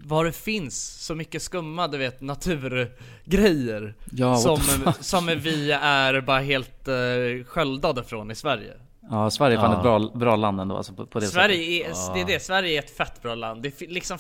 vad 0.05 0.25
det 0.25 0.33
finns 0.33 1.05
så 1.07 1.15
mycket 1.15 1.43
skumma, 1.43 1.89
du 1.89 1.99
vet, 1.99 2.21
naturgrejer 2.21 3.95
Ja, 4.13 4.37
som, 4.37 4.59
som 5.01 5.27
vi 5.27 5.73
är 5.73 6.21
bara 6.21 6.41
helt 6.41 6.89
uh, 6.89 7.45
sköldade 7.45 8.05
från 8.05 8.31
i 8.31 8.35
Sverige 8.35 8.73
Ja, 9.11 9.31
Sverige 9.31 9.57
är 9.57 9.61
fan 9.61 9.71
Ja. 9.71 9.77
ett 9.77 9.83
bra, 9.83 9.99
bra 10.21 10.37
land 10.37 10.61
ändå 10.61 10.77
alltså 10.77 10.93
på, 10.93 11.07
på 11.07 11.21
det 11.21 11.27
Sverige 11.27 11.85
sättet. 11.95 12.09
är, 12.09 12.15
det 12.15 12.21
är 12.21 12.27
det, 12.27 12.41
Sverige 12.43 12.75
är 12.75 12.79
ett 12.79 12.97
fett 12.97 13.23
bra 13.23 13.35
land. 13.35 13.63
Det, 13.63 13.81
liksom, 13.81 14.19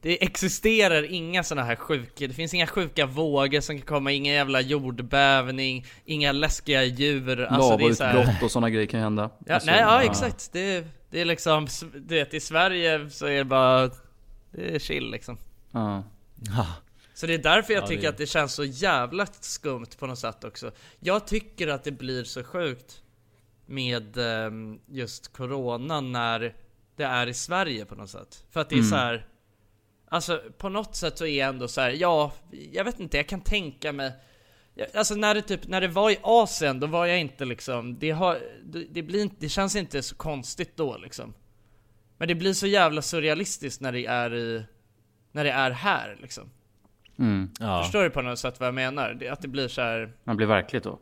det 0.00 0.22
existerar 0.24 1.12
inga 1.12 1.42
såna 1.44 1.62
här 1.62 1.76
sjuka, 1.76 2.26
det 2.26 2.34
finns 2.34 2.54
inga 2.54 2.66
sjuka 2.66 3.06
vågor 3.06 3.60
som 3.60 3.76
kan 3.78 3.86
komma, 3.86 4.12
ingen 4.12 4.34
jävla 4.34 4.60
jordbävning, 4.60 5.86
inga 6.04 6.32
läskiga 6.32 6.84
djur. 6.84 7.40
Alltså, 7.44 7.70
här- 8.04 8.14
Lavautbrott 8.14 8.42
och 8.42 8.50
sådana 8.50 8.70
grejer 8.70 8.86
kan 8.86 9.00
hända. 9.00 9.30
Ja, 9.46 9.54
Alltså, 9.54 9.70
nej, 9.70 9.80
ja 9.80 10.02
exakt. 10.02 10.52
Det, 10.52 10.86
det 11.10 11.20
är 11.20 11.24
liksom, 11.24 11.66
du 11.94 12.14
vet 12.14 12.34
i 12.34 12.40
Sverige 12.40 13.10
så 13.10 13.26
är 13.26 13.36
det 13.38 13.44
bara, 13.44 13.90
det 14.52 14.74
är 14.74 14.78
chill 14.78 15.10
liksom. 15.10 15.38
Ja. 15.72 16.02
Så 17.14 17.26
det 17.26 17.34
är 17.34 17.38
därför 17.38 17.72
jag 17.74 17.82
Ja, 17.82 17.86
tycker 17.86 18.02
det- 18.02 18.08
att 18.08 18.18
det 18.18 18.26
känns 18.26 18.54
så 18.54 18.64
jävla 18.64 19.26
skumt 19.40 19.86
på 19.98 20.06
något 20.06 20.18
sätt 20.18 20.44
också. 20.44 20.70
Jag 21.00 21.26
tycker 21.26 21.68
att 21.68 21.84
det 21.84 21.90
blir 21.92 22.24
så 22.24 22.44
sjukt 22.44 23.02
med 23.70 24.16
ehm, 24.16 24.80
just 24.86 25.32
Corona 25.32 26.00
när 26.00 26.54
det 26.96 27.04
är 27.04 27.26
i 27.26 27.34
Sverige 27.34 27.84
på 27.84 27.94
något 27.94 28.10
sätt. 28.10 28.44
För 28.50 28.60
att 28.60 28.68
det 28.68 28.74
är 28.74 28.78
Mm. 28.78 28.90
så 28.90 28.96
här. 28.96 29.26
Alltså 30.08 30.42
på 30.58 30.68
något 30.68 30.96
sätt 30.96 31.18
så 31.18 31.26
är 31.26 31.38
jag 31.38 31.48
ändå 31.48 31.68
så 31.68 31.80
här, 31.80 31.90
ja, 31.90 32.32
jag 32.72 32.84
vet 32.84 33.00
inte, 33.00 33.16
jag 33.16 33.26
kan 33.28 33.40
tänka 33.40 33.92
mig 33.92 34.12
Alltså 34.94 35.14
när 35.14 35.34
det 35.34 35.42
typ, 35.42 35.68
när 35.68 35.80
det 35.80 35.88
var 35.88 36.10
i 36.10 36.18
Asien, 36.22 36.80
då 36.80 36.86
var 36.86 37.06
jag 37.06 37.20
inte 37.20 37.44
liksom, 37.44 37.98
det 37.98 38.10
har, 38.10 38.38
det, 38.64 38.84
det 38.90 39.02
blir 39.02 39.22
inte, 39.22 39.36
det 39.38 39.48
känns 39.48 39.76
inte 39.76 40.02
så 40.02 40.14
konstigt 40.16 40.76
då 40.76 40.96
liksom. 40.98 41.34
Men 42.16 42.28
det 42.28 42.34
blir 42.34 42.52
så 42.52 42.66
jävla 42.66 43.02
surrealistiskt 43.02 43.80
när 43.80 43.92
det 43.92 44.06
är 44.06 44.34
i, 44.34 44.64
när 45.32 45.44
det 45.44 45.50
är 45.50 45.70
här 45.70 46.18
liksom. 46.20 46.50
Mm. 47.18 47.50
Ja. 47.60 47.82
Förstår 47.82 48.02
du 48.02 48.10
på 48.10 48.22
något 48.22 48.38
sätt 48.38 48.60
vad 48.60 48.66
jag 48.66 48.74
menar? 48.74 49.14
Det, 49.14 49.28
att 49.28 49.42
det 49.42 49.48
blir 49.48 49.68
så 49.68 49.80
här. 49.80 50.12
Man 50.24 50.36
blir 50.36 50.46
verkligt 50.46 50.84
då. 50.84 50.98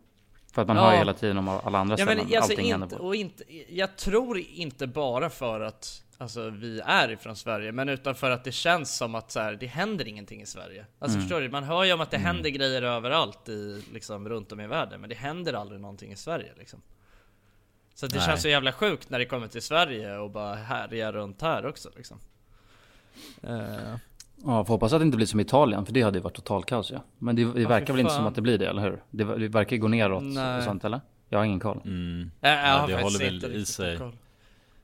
För 0.53 0.63
att 0.63 0.69
man 0.69 0.77
Ja. 0.77 0.83
hör 0.85 0.93
ju 0.93 0.99
hela 0.99 1.15
tiden 1.15 1.39
om 1.39 1.49
alla 1.49 1.79
andra 1.79 1.93
Ja, 1.99 2.05
ställen 2.05 2.27
men 2.27 2.37
alltså 2.37 2.53
allting 2.53 2.71
inte, 2.73 2.97
på. 2.97 3.03
och 3.05 3.15
inte, 3.15 3.45
jag 3.75 3.97
tror 3.97 4.39
inte 4.39 4.87
bara 4.87 5.31
för 5.31 5.61
att 5.61 6.03
alltså, 6.19 6.51
vi 6.51 6.81
är 6.85 7.11
ifrån 7.11 7.37
Sverige, 7.37 7.73
men 7.73 7.89
utan 7.89 8.15
för 8.15 8.31
att 8.31 8.45
det 8.45 8.53
känns 8.53 8.97
som 8.97 9.15
att 9.15 9.31
så 9.31 9.41
här, 9.41 9.55
det 9.55 9.67
händer 9.67 10.09
ingenting 10.09 10.43
i 10.43 10.47
Sverige. 10.47 10.87
Alltså 10.99 11.17
Mm. 11.19 11.29
förstår 11.29 11.41
du? 11.41 11.49
Man 11.49 11.65
hör 11.65 11.85
ju 11.85 11.93
om 11.93 12.01
att 12.01 12.11
det 12.11 12.19
händer 12.19 12.51
grejer 12.51 12.83
överallt 12.83 13.49
i, 13.49 13.85
liksom, 13.93 14.29
runt 14.29 14.53
om 14.53 14.61
i 14.61 14.67
världen, 14.67 15.01
men 15.01 15.09
det 15.11 15.17
händer 15.17 15.53
aldrig 15.53 15.81
någonting 15.81 16.13
i 16.13 16.17
Sverige 16.17 16.53
liksom. 16.59 16.83
Så 17.95 18.07
det 18.07 18.17
Nej. 18.17 18.27
känns 18.27 18.43
så 18.43 18.49
jävla 18.49 18.73
sjukt 18.73 19.11
när 19.11 19.19
det 19.19 19.25
kommer 19.27 19.49
till 19.49 19.63
Sverige 19.63 20.19
och 20.19 20.31
bara 20.31 20.55
härjar 20.55 21.13
runt 21.13 21.43
här 21.43 21.67
också 21.67 21.91
liksom. 21.97 22.19
Eh, 23.43 23.95
Ja, 24.45 24.65
får 24.65 24.75
hoppas 24.75 24.93
att 24.93 25.01
det 25.01 25.05
inte 25.05 25.17
blir 25.17 25.27
som 25.27 25.41
Italien, 25.41 25.87
för 25.87 25.93
det 25.93 26.03
hade 26.03 26.19
ju 26.19 26.23
varit 26.23 26.35
total 26.35 26.65
kaos 26.65 26.91
ja. 26.91 27.05
Men 27.19 27.37
det, 27.37 27.45
det 27.45 27.67
verkar 27.67 27.93
väl 27.93 28.01
inte 28.01 28.15
som 28.15 28.27
att 28.27 28.35
det 28.35 28.41
blir 28.41 28.59
det, 28.59 28.67
eller 28.69 28.83
hur? 28.83 29.03
Det, 29.11 29.25
det 29.25 29.49
verkar 29.49 29.77
ju 29.77 29.83
gå 29.83 29.89
neråt 29.89 30.23
Nej. 30.23 30.59
och 30.59 30.65
sånt, 30.65 30.85
eller? 30.85 31.01
Jag 31.29 31.39
har 31.39 31.45
ingen 31.45 31.61
koll. 31.61 31.81
Mm. 31.85 32.31
jag, 32.41 32.51
jag 32.53 32.59
Ja, 32.59 32.79
har 32.79 32.89
det 32.89 33.03
håller 33.03 33.19
väl 33.19 33.35
inte 33.35 33.47
i 33.47 33.65
sig. 33.65 34.01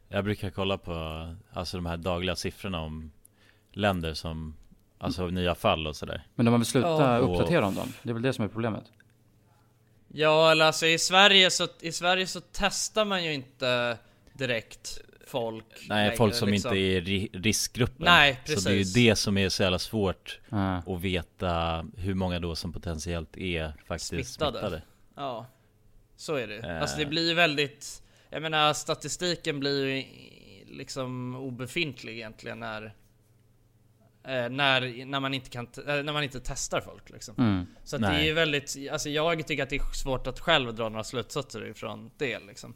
Jag 0.09 0.24
brukar 0.24 0.50
kolla 0.50 0.78
på 0.78 1.28
alltså 1.52 1.76
de 1.76 1.86
här 1.86 1.96
dagliga 1.96 2.36
siffrorna 2.36 2.80
om 2.80 3.11
länder 3.72 4.14
som 4.14 4.55
Alltså 4.98 5.26
nya 5.26 5.55
fall 5.55 5.86
och 5.86 5.96
sådär 5.96 6.26
Men 6.34 6.46
de 6.46 6.52
har 6.52 6.59
väl 6.59 6.66
slutat 6.66 7.00
Ja. 7.00 7.18
uppdatera 7.18 7.66
om 7.66 7.74
dem? 7.74 7.88
Det 8.02 8.11
är 8.11 8.14
väl 8.14 8.22
det 8.22 8.32
som 8.32 8.44
är 8.44 8.48
problemet? 8.48 8.84
Ja, 10.09 10.50
eller 10.50 10.64
alltså 10.64 10.86
i 10.86 10.98
Sverige 10.98 11.50
så, 11.50 11.68
i 11.80 11.92
Sverige 11.92 12.26
så 12.26 12.40
testar 12.52 13.05
man 13.05 13.24
ju 13.24 13.32
inte 13.34 13.98
direkt 14.32 15.00
folk 15.27 15.64
Nej, 15.89 16.05
längre, 16.05 16.16
folk 16.16 16.35
som 16.35 16.49
liksom. 16.49 16.68
inte 16.75 16.79
är 16.79 16.91
i 16.97 17.01
ri- 17.01 17.29
riskgruppen 17.43 18.05
Nej, 18.05 18.41
Så 18.45 18.53
det 18.53 18.70
är 18.70 18.72
ju 18.75 18.79
precis. 18.79 18.95
det 18.95 19.16
som 19.16 19.39
är 19.39 19.49
så 19.49 19.62
jävla 19.62 19.79
svårt 19.79 20.41
Ja. 20.49 20.77
Att 20.77 21.01
veta 21.01 21.87
hur 21.97 22.14
många 22.14 22.39
då 22.41 22.57
som 22.57 22.72
potentiellt 22.72 23.37
är 23.37 23.72
faktiskt 23.87 24.09
Smittade. 24.09 24.59
smittade, 24.59 24.83
Ja, 25.16 25.47
så 26.16 26.35
är 26.35 26.47
det. 26.47 26.57
Eh. 26.59 26.81
Alltså 26.83 26.99
det 26.99 27.07
blir 27.07 27.29
ju 27.29 27.35
väldigt... 27.35 28.03
Jag 28.31 28.43
menar 28.43 28.72
statistiken 28.72 29.61
blir 29.61 29.87
ju 29.87 30.05
liksom 30.66 31.35
obefintlig 31.37 32.12
egentligen 32.14 32.61
när... 32.61 32.83
eh, 34.25 34.49
När, 34.51 35.05
när, 35.07 35.20
man 35.20 35.35
inte 35.35 35.51
kan, 35.51 35.66
eh, 35.87 35.95
när 36.03 36.12
man 36.12 36.22
inte 36.22 36.41
testar 36.45 36.81
folk 36.81 37.11
liksom. 37.11 37.35
Mm. 37.39 37.66
Så 37.85 37.97
att 37.97 38.03
det 38.03 38.09
är 38.09 38.22
ju 38.25 38.33
väldigt, 38.33 38.77
alltså 38.93 39.09
jag 39.09 39.47
tycker 39.47 39.62
att 39.62 39.70
det 39.70 39.77
är 39.77 39.93
svårt 39.93 40.27
att 40.27 40.41
själv 40.41 40.75
dra 40.75 40.89
några 40.89 41.05
slutsatser 41.05 41.66
ifrån 41.66 42.11
det 42.18 42.39
liksom. 42.39 42.75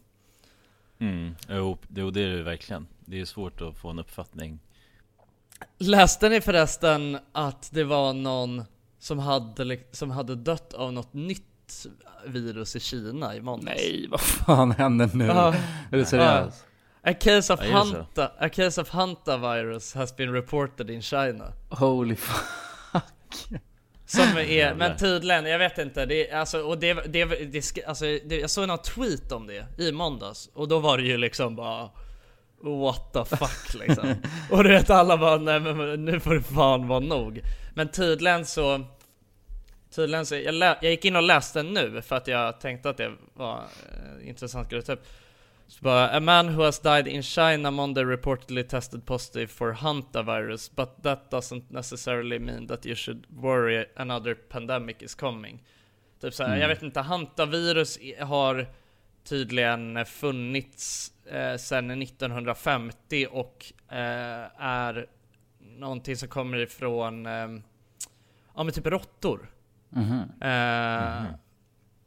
Mm. 0.98 1.34
Jo, 1.48 1.78
det 1.88 2.00
är 2.00 2.36
det 2.36 2.42
verkligen 2.42 2.86
Det 3.00 3.20
är 3.20 3.24
svårt 3.24 3.60
att 3.60 3.76
få 3.76 3.88
en 3.88 3.98
uppfattning 3.98 4.58
Läste 5.78 6.28
ni 6.28 6.40
förresten 6.40 7.18
att 7.32 7.70
det 7.72 7.84
var 7.84 8.12
någon 8.12 8.64
som 8.98 9.18
hade, 9.18 9.78
som 9.90 10.10
hade 10.10 10.34
dött 10.34 10.74
av 10.74 10.92
något 10.92 11.14
nytt 11.14 11.86
virus 12.26 12.76
i 12.76 12.80
Kina 12.80 13.36
i 13.36 13.40
måndags? 13.40 13.80
Nej, 13.80 14.06
vad 14.10 14.20
fan 14.20 14.72
händer 14.72 15.10
nu? 15.14 15.24
Ja. 15.24 15.54
Är 15.90 15.96
du 15.96 16.04
seriös? 16.04 16.64
A 17.02 17.14
case 17.14 17.52
of 17.52 17.60
Ja? 17.64 17.72
Hanta, 17.72 18.30
a 18.38 18.48
case 18.48 18.80
of 18.80 18.88
Hanta 18.88 19.36
virus 19.36 19.94
has 19.94 20.16
been 20.16 20.32
reported 20.32 20.90
in 20.90 21.02
China. 21.02 21.52
Holy 21.68 22.16
fuck. 22.92 23.62
Som 24.08 24.22
är, 24.38 24.74
men 24.74 24.96
tydligen, 24.96 25.46
jag 25.46 25.58
vet 25.58 25.78
inte, 25.78 26.06
det, 26.06 26.30
alltså, 26.30 26.60
och 26.60 26.78
det, 26.78 26.94
det, 26.94 27.24
det, 27.24 27.84
alltså, 27.86 28.04
det, 28.04 28.38
jag 28.40 28.50
såg 28.50 28.68
någon 28.68 28.78
tweet 28.78 29.32
om 29.32 29.46
det 29.46 29.82
i 29.84 29.92
måndags, 29.92 30.50
och 30.54 30.68
då 30.68 30.78
var 30.78 30.98
det 30.98 31.04
ju 31.04 31.16
liksom 31.16 31.56
bara 31.56 31.90
What 32.60 33.12
the 33.12 33.36
fuck 33.36 33.74
liksom. 33.74 34.14
och 34.50 34.64
du 34.64 34.70
vet 34.70 34.90
alla 34.90 35.16
bara, 35.16 35.36
nej 35.36 35.60
men 35.60 35.76
men 35.76 36.04
nu 36.04 36.20
får 36.20 36.34
det 36.34 36.42
fan 36.42 36.88
vara 36.88 37.00
nog. 37.00 37.40
Men 37.74 37.88
tydligen 37.88 38.46
så 38.46 38.84
Tydligen 39.94 40.26
så, 40.26 40.36
jag, 40.36 40.54
lä, 40.54 40.78
jag 40.82 40.90
gick 40.90 41.04
in 41.04 41.16
och 41.16 41.22
läste 41.22 41.58
den 41.58 41.74
nu 41.74 42.02
för 42.02 42.16
att 42.16 42.26
jag 42.26 42.60
tänkte 42.60 42.90
att 42.90 42.96
det 42.96 43.12
var 43.34 43.56
eh, 43.58 44.28
intressant 44.28 44.68
grej 44.70 44.82
typ. 44.82 45.00
Så 45.70 45.82
bara, 45.84 46.08
a 46.10 46.20
man 46.20 46.48
who 46.48 46.62
has 46.64 46.78
died 46.80 47.06
in 47.08 47.22
China 47.22 47.70
Monday 47.70 48.04
reportedly 48.04 48.62
tested 48.68 49.06
positive 49.06 49.46
for 49.46 49.72
hantavirus, 49.72 50.70
but 50.76 51.02
that 51.02 51.30
doesn't 51.30 51.70
necessarily 51.70 52.38
mean 52.38 52.66
that 52.66 52.86
you 52.86 52.94
should 52.94 53.26
worry 53.30 53.84
another 53.96 54.34
pandemic 54.34 55.02
is 55.02 55.14
coming. 55.14 55.62
Typ 56.20 56.34
såhär, 56.34 56.50
Mm. 56.50 56.60
jag 56.60 56.68
vet 56.68 56.82
inte, 56.82 57.00
hantavirus 57.00 57.98
har 58.20 58.66
tydligen 59.24 60.04
funnits 60.06 61.12
eh, 61.30 61.56
sedan 61.56 62.02
1950 62.02 63.26
och 63.30 63.72
eh, 63.88 64.46
är 64.64 65.06
någonting 65.60 66.16
som 66.16 66.28
kommer 66.28 66.56
ifrån, 66.58 67.26
eh, 67.26 67.48
ja 68.54 68.62
men 68.64 68.72
typ 68.72 68.86
råttor. 68.86 69.50
Mhm. 69.90 70.20
Eh, 70.40 71.24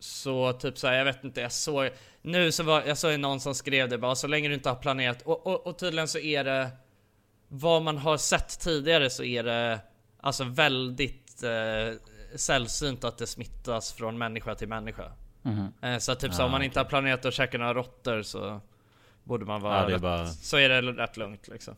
Så 0.03 0.53
typ 0.53 0.77
så 0.77 0.87
här, 0.87 0.93
jag 0.93 1.05
vet 1.05 1.23
inte, 1.23 1.41
jag 1.41 1.51
såg, 1.51 1.89
nu 2.21 2.51
så 2.51 2.63
var, 2.63 2.83
jag 2.87 2.97
såg 2.97 3.19
någon 3.19 3.39
som 3.39 3.55
skrev 3.55 3.89
det 3.89 3.97
bara, 3.97 4.15
så 4.15 4.27
länge 4.27 4.47
du 4.47 4.53
inte 4.53 4.69
har 4.69 4.75
planerat, 4.75 5.21
och, 5.21 5.47
och, 5.47 5.67
och 5.67 5.77
tydligen 5.79 6.07
så 6.07 6.19
är 6.19 6.43
det, 6.43 6.69
vad 7.47 7.81
man 7.81 7.97
har 7.97 8.17
sett 8.17 8.59
tidigare 8.59 9.09
så 9.09 9.23
är 9.23 9.43
det 9.43 9.79
alltså 10.21 10.43
väldigt 10.43 11.43
eh, 11.43 11.97
sällsynt 12.35 13.03
att 13.03 13.17
det 13.17 13.27
smittas 13.27 13.93
från 13.93 14.17
människa 14.17 14.55
till 14.55 14.67
människa. 14.67 15.11
Mhm. 15.41 15.73
Eh, 15.81 15.97
så 15.97 16.15
typ 16.15 16.33
så 16.33 16.41
Ah, 16.41 16.45
om 16.45 16.51
man 16.51 16.63
inte 16.63 16.79
har 16.79 16.85
planerat 16.85 17.25
att 17.25 17.33
käka 17.33 17.57
några 17.57 17.73
råttor 17.73 18.21
så 18.21 18.61
borde 19.23 19.45
man 19.45 19.61
vara 19.61 19.79
det 19.85 19.89
är 19.91 19.93
rätt, 19.93 20.01
bara- 20.01 20.27
så 20.27 20.57
är 20.57 20.69
det 20.69 20.81
rätt 20.81 21.17
lugnt 21.17 21.47
liksom. 21.47 21.75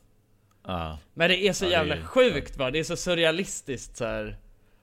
Ja. 0.65 0.97
Men 1.13 1.30
det 1.30 1.47
är 1.47 1.53
så 1.53 1.65
det 1.65 1.71
jävla 1.71 1.95
är- 1.95 2.01
sjukt 2.03 2.57
bara, 2.57 2.71
det 2.71 2.80
är 2.80 2.84
så 2.84 2.95
surrealistiskt 2.95 3.97
så 3.97 4.05
här. 4.05 4.38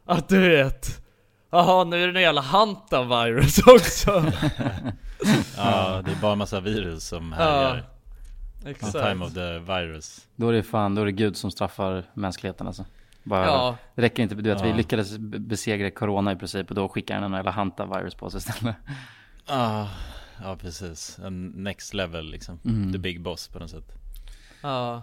Att 0.04 0.28
du 0.28 0.40
vet 0.48 1.02
Jaha 1.50 1.84
nu 1.84 2.02
är 2.04 2.08
det 2.08 2.18
en 2.18 2.22
jävla 2.22 2.40
hantavirus 2.40 3.58
också 3.66 4.32
Ja, 5.56 6.02
det 6.04 6.10
är 6.10 6.20
bara 6.20 6.32
en 6.32 6.38
massa 6.38 6.60
virus 6.60 7.04
som 7.08 7.32
härjar. 7.32 7.84
exakt. 8.66 8.92
Time 8.92 9.24
of 9.24 9.34
the 9.34 9.58
virus. 9.58 10.26
Då 10.36 10.48
är 10.48 10.52
det 10.52 10.62
fan, 10.62 10.94
då 10.94 11.02
är 11.02 11.06
det 11.06 11.12
Gud 11.12 11.36
som 11.36 11.50
straffar 11.50 12.04
mänskligheten 12.14 12.66
alltså. 12.66 12.84
Bara, 13.22 13.44
Ja. 13.46 13.76
Det 13.94 14.02
räcker 14.02 14.22
inte, 14.22 14.34
du 14.34 14.50
vet 14.54 14.62
vi 14.64 14.68
Ja. 14.68 14.74
lyckades 14.76 15.18
be- 15.18 15.38
besegra 15.38 15.90
corona 15.90 16.32
i 16.32 16.36
princip 16.36 16.68
och 16.68 16.74
då 16.74 16.88
skickar 16.88 17.14
han 17.14 17.24
en 17.24 17.32
jävla 17.32 17.50
hantavirus 17.50 18.14
på 18.14 18.26
oss 18.26 18.34
istället. 18.34 18.76
Ja, 19.46 19.88
ja 20.42 20.56
precis. 20.56 21.18
En 21.18 21.46
next 21.46 21.94
level 21.94 22.30
liksom. 22.30 22.58
Mm. 22.64 22.92
The 22.92 22.98
big 22.98 23.22
boss 23.22 23.48
på 23.48 23.58
något 23.58 23.70
sätt. 23.70 23.92
Ja 24.62 25.02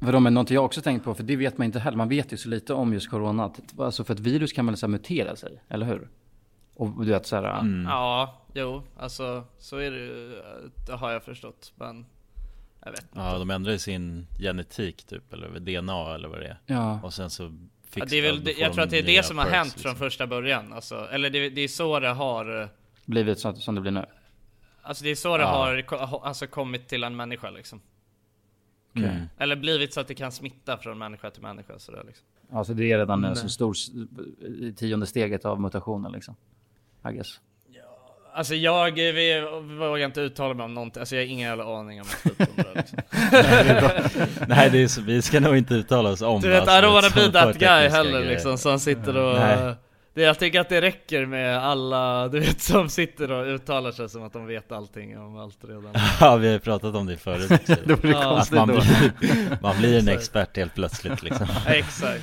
Vadå, 0.00 0.20
men 0.20 0.34
något 0.34 0.50
jag 0.50 0.64
också 0.64 0.82
tänkt 0.82 1.04
på, 1.04 1.14
för 1.14 1.22
det 1.22 1.36
vet 1.36 1.58
man 1.58 1.64
inte 1.64 1.78
heller, 1.78 1.96
man 1.96 2.08
vet 2.08 2.32
ju 2.32 2.36
så 2.36 2.48
lite 2.48 2.74
om 2.74 2.92
just 2.92 3.10
corona. 3.10 3.52
Alltså 3.78 4.04
för 4.04 4.14
ett 4.14 4.20
virus 4.20 4.52
kan 4.52 4.66
väl 4.66 4.76
så 4.76 4.88
mutera 4.88 5.36
sig, 5.36 5.62
eller 5.68 5.86
hur? 5.86 6.08
Och 6.74 7.04
du 7.04 7.10
vet 7.12 7.26
så 7.26 7.36
här, 7.36 7.60
Mm. 7.60 7.84
Ja, 7.86 8.42
jo, 8.54 8.82
alltså 8.96 9.44
så 9.58 9.76
är 9.76 9.90
det 9.90 9.98
ju, 9.98 10.42
det 10.86 10.92
har 10.92 11.10
jag 11.12 11.22
förstått 11.24 11.72
men 11.76 12.06
Jag 12.84 12.90
vet 12.90 13.02
inte 13.02 13.18
Ja, 13.18 13.38
de 13.38 13.50
ändrar 13.50 13.72
ju 13.72 13.78
sin 13.78 14.26
genetik 14.40 15.04
typ, 15.04 15.32
eller 15.32 15.48
DNA 15.60 16.14
eller 16.14 16.28
vad 16.28 16.40
det 16.40 16.46
är. 16.46 16.58
Ja. 16.66 17.00
Och 17.02 17.14
sen 17.14 17.30
så 17.30 17.52
ja, 17.94 18.04
det 18.04 18.16
är 18.16 18.22
väl, 18.22 18.44
det, 18.44 18.52
Jag 18.52 18.72
tror 18.72 18.84
att 18.84 18.90
det 18.90 18.98
är 18.98 19.02
det 19.02 19.22
som 19.24 19.38
har 19.38 19.44
perks, 19.44 19.56
hänt 19.56 19.66
liksom. 19.74 19.82
från 19.82 19.98
första 19.98 20.26
början 20.26 20.72
alltså, 20.72 21.08
Eller 21.12 21.30
det, 21.30 21.50
det 21.50 21.60
är 21.60 21.68
så 21.68 22.00
det 22.00 22.08
har 22.08 22.62
eh, 22.62 22.68
blivit 23.04 23.38
så, 23.38 23.54
som 23.54 23.74
det 23.74 23.80
blir 23.80 23.92
nu. 23.92 24.06
Alltså 24.82 25.04
det 25.04 25.10
är 25.10 25.14
så 25.14 25.36
det 25.36 25.42
Ja. 25.42 25.48
har 25.90 26.26
alltså, 26.26 26.46
kommit 26.46 26.88
till 26.88 27.04
en 27.04 27.16
människa 27.16 27.50
liksom 27.50 27.80
Mm. 28.96 29.16
Eller 29.38 29.56
blivit 29.56 29.92
så 29.92 30.00
att 30.00 30.08
det 30.08 30.14
kan 30.14 30.32
smitta 30.32 30.76
från 30.76 30.98
människa 30.98 31.30
till 31.30 31.42
människa 31.42 31.78
sådär 31.78 32.02
liksom 32.06 32.26
Alltså 32.52 32.74
det 32.74 32.92
är 32.92 32.98
redan 32.98 33.24
en 33.24 33.32
Nej. 33.32 33.36
så 33.42 33.48
stor, 33.48 33.74
tionde 34.72 35.06
steget 35.06 35.44
av 35.44 35.60
mutationen 35.60 36.12
liksom. 36.12 36.36
I 37.10 37.12
guess. 37.12 37.40
Alltså 38.34 38.54
jag 38.54 38.92
vi, 38.92 39.40
vågar 39.78 40.06
inte 40.06 40.20
uttala 40.20 40.54
mig 40.54 40.64
om 40.64 40.74
någonting, 40.74 41.00
alltså 41.00 41.16
jag 41.16 41.22
har 41.22 41.26
ingen 41.26 41.48
jävla 41.48 41.78
aning 41.78 42.00
om 42.00 42.06
det 42.56 42.74
liksom. 42.74 42.98
Nej, 44.48 44.70
det 44.70 44.82
är 44.82 44.88
så, 44.88 45.00
vi 45.02 45.22
ska 45.22 45.40
nog 45.40 45.56
inte 45.56 45.74
uttala 45.74 46.10
oss 46.10 46.22
om 46.22 46.40
Du 46.40 46.48
vet, 46.48 46.60
alltså, 46.60 46.74
I 46.74 46.80
don't 46.82 46.92
wanna 46.92 47.10
be 47.14 47.32
that 47.32 47.58
guy 47.58 47.88
heller 47.88 48.10
grejer. 48.20 48.32
liksom, 48.32 48.58
som 48.58 48.78
sitter 48.78 49.16
och... 49.16 49.38
Nej. 49.38 49.74
Det, 50.18 50.24
jag 50.24 50.38
tycker 50.38 50.60
att 50.60 50.68
det 50.68 50.80
räcker 50.80 51.26
med 51.26 51.58
alla, 51.58 52.28
du 52.28 52.40
vet, 52.40 52.60
som 52.60 52.88
sitter 52.88 53.30
och 53.32 53.46
uttalar 53.46 53.92
sig 53.92 54.08
som 54.08 54.22
att 54.22 54.32
de 54.32 54.46
vet 54.46 54.72
allting 54.72 55.18
om 55.18 55.38
allt 55.38 55.58
redan. 55.64 55.94
Ja, 56.20 56.36
vi 56.36 56.46
har 56.46 56.52
ju 56.52 56.58
pratat 56.58 56.94
om 56.94 57.06
det 57.06 57.16
förut 57.16 57.48
det 57.66 57.98
Ja. 58.02 58.18
Att 58.18 58.24
konstigt 58.24 58.56
man 58.56 58.68
då. 58.68 58.74
blir, 58.74 59.58
man 59.62 59.78
blir 59.78 59.98
en 59.98 60.08
expert 60.08 60.56
helt 60.56 60.74
plötsligt 60.74 61.22
liksom. 61.22 61.46
Exakt. 61.66 62.22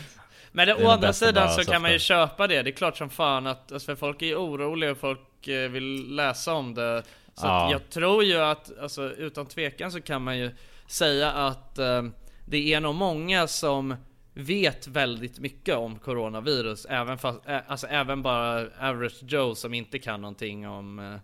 Men 0.51 0.67
det, 0.67 0.75
å 0.75 0.89
andra 0.89 1.13
sidan 1.13 1.49
så 1.49 1.63
kan 1.71 1.81
man 1.81 1.91
ju 1.91 1.99
köpa 1.99 2.47
det, 2.47 2.61
det 2.61 2.69
är 2.69 2.71
klart 2.71 2.97
som 2.97 3.09
fan 3.09 3.47
att, 3.47 3.71
alltså 3.71 3.85
för 3.85 3.95
folk 3.95 4.21
är 4.21 4.25
ju 4.25 4.35
oroliga 4.35 4.91
och 4.91 4.97
folk 4.97 5.47
eh, 5.47 5.69
vill 5.69 6.15
läsa 6.15 6.53
om 6.53 6.73
det. 6.73 7.03
Så 7.35 7.45
Ja. 7.47 7.65
att 7.65 7.71
jag 7.71 7.89
tror 7.89 8.23
ju 8.23 8.37
att, 8.39 8.79
alltså 8.81 9.03
utan 9.11 9.45
tvekan 9.45 9.91
så 9.91 10.01
kan 10.01 10.21
man 10.21 10.37
ju 10.37 10.51
säga 10.87 11.31
att 11.31 11.77
eh, 11.79 12.03
det 12.45 12.73
är 12.73 12.79
nog 12.79 12.95
många 12.95 13.47
som 13.47 13.95
vet 14.35 14.87
väldigt 14.87 15.39
mycket 15.39 15.75
om 15.75 15.99
coronavirus, 15.99 16.85
även 16.89 17.17
fast, 17.17 17.39
eh, 17.47 17.57
alltså 17.67 17.87
även 17.87 18.21
bara 18.21 18.67
average 18.79 19.23
Joe 19.23 19.55
som 19.55 19.73
inte 19.73 19.99
kan 19.99 20.21
någonting 20.21 20.67
om, 20.67 20.99
eh, 20.99 21.15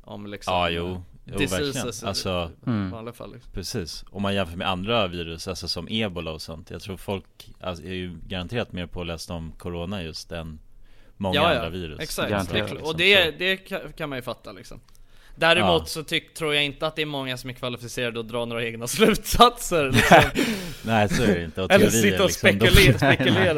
om 0.00 0.26
liksom 0.26 0.54
Ja, 0.54 0.70
jo. 0.70 1.02
Jo, 1.24 1.38
diseases 1.38 2.04
Alltså- 2.04 2.50
i 2.66 2.70
Mm. 2.70 2.90
vanliga 2.90 3.12
fall 3.12 3.32
liksom. 3.32 3.52
Precis, 3.52 4.04
om 4.10 4.22
man 4.22 4.34
jämför 4.34 4.56
med 4.56 4.68
andra 4.68 5.06
virus, 5.06 5.48
alltså 5.48 5.68
som 5.68 5.88
ebola 5.90 6.30
och 6.32 6.42
sånt 6.42 6.70
Jag 6.70 6.82
tror 6.82 6.96
folk 6.96 7.50
alltså, 7.60 7.84
är 7.84 7.92
ju 7.94 8.18
garanterat 8.28 8.72
mer 8.72 8.86
pålästa 8.86 9.34
om 9.34 9.52
corona 9.58 10.02
just 10.02 10.32
än 10.32 10.58
många 11.16 11.40
andra 11.40 11.68
virus 11.68 12.00
Exakt, 12.00 12.30
Garanterat, 12.30 12.54
det 12.68 12.72
kl- 12.72 12.74
liksom. 12.74 12.88
och 12.90 12.96
det, 12.96 13.30
det 13.38 13.56
ka- 13.68 13.92
kan 13.92 14.08
man 14.08 14.18
ju 14.18 14.22
fatta 14.22 14.52
liksom 14.52 14.80
Däremot 15.38 15.82
Ja. 15.82 15.86
så 15.86 16.02
tyck, 16.04 16.34
tror 16.34 16.54
jag 16.54 16.64
inte 16.64 16.86
att 16.86 16.96
det 16.96 17.02
är 17.02 17.06
många 17.06 17.36
som 17.36 17.50
är 17.50 17.54
kvalificerade 17.54 18.20
att 18.20 18.28
dra 18.28 18.44
några 18.44 18.64
egna 18.64 18.86
slutsatser 18.86 19.90
liksom. 19.92 20.22
Nej 20.84 21.08
så 21.08 21.22
är 21.22 21.26
det 21.34 21.44
inte, 21.44 21.62
och 21.62 21.72
Eller 21.72 21.90
teorier 21.90 22.10
sitta 22.10 22.22
och 22.24 22.28
liksom, 22.28 22.48
spekulera, 22.50 22.98
spekulera 23.14 23.52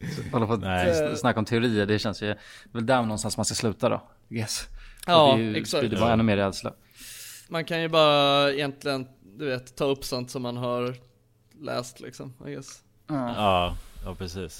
liksom. 0.00 0.24
Hålla 0.32 0.46
på 0.46 0.56
Nej. 0.56 1.04
att 1.12 1.18
snacka 1.18 1.38
om 1.38 1.44
teorier, 1.44 1.86
det 1.86 1.98
känns 1.98 2.22
ju, 2.22 2.26
det 2.26 2.32
är 2.32 2.38
väl 2.72 2.86
där 2.86 3.02
någonstans 3.02 3.36
man 3.36 3.44
ska 3.44 3.54
sluta 3.54 3.88
då. 3.88 4.02
Yes. 4.30 4.66
Ja, 5.06 5.34
det 5.36 5.42
är 5.42 5.44
ju, 5.44 5.56
exakt. 5.56 5.80
sprider 5.80 6.00
bara 6.00 6.12
ännu 6.12 6.22
mer 6.22 6.36
rädsla. 6.36 6.72
Man 7.48 7.64
kan 7.64 7.80
ju 7.82 7.88
bara 7.88 8.52
egentligen, 8.52 9.06
du 9.38 9.46
vet, 9.46 9.76
ta 9.76 9.84
upp 9.84 10.04
sånt 10.04 10.30
som 10.30 10.42
man 10.42 10.56
har 10.56 10.94
läst 11.60 12.00
liksom, 12.00 12.34
I 12.46 12.50
guess. 12.50 12.82
Ja, 13.08 13.76
ja 14.04 14.14
precis 14.14 14.58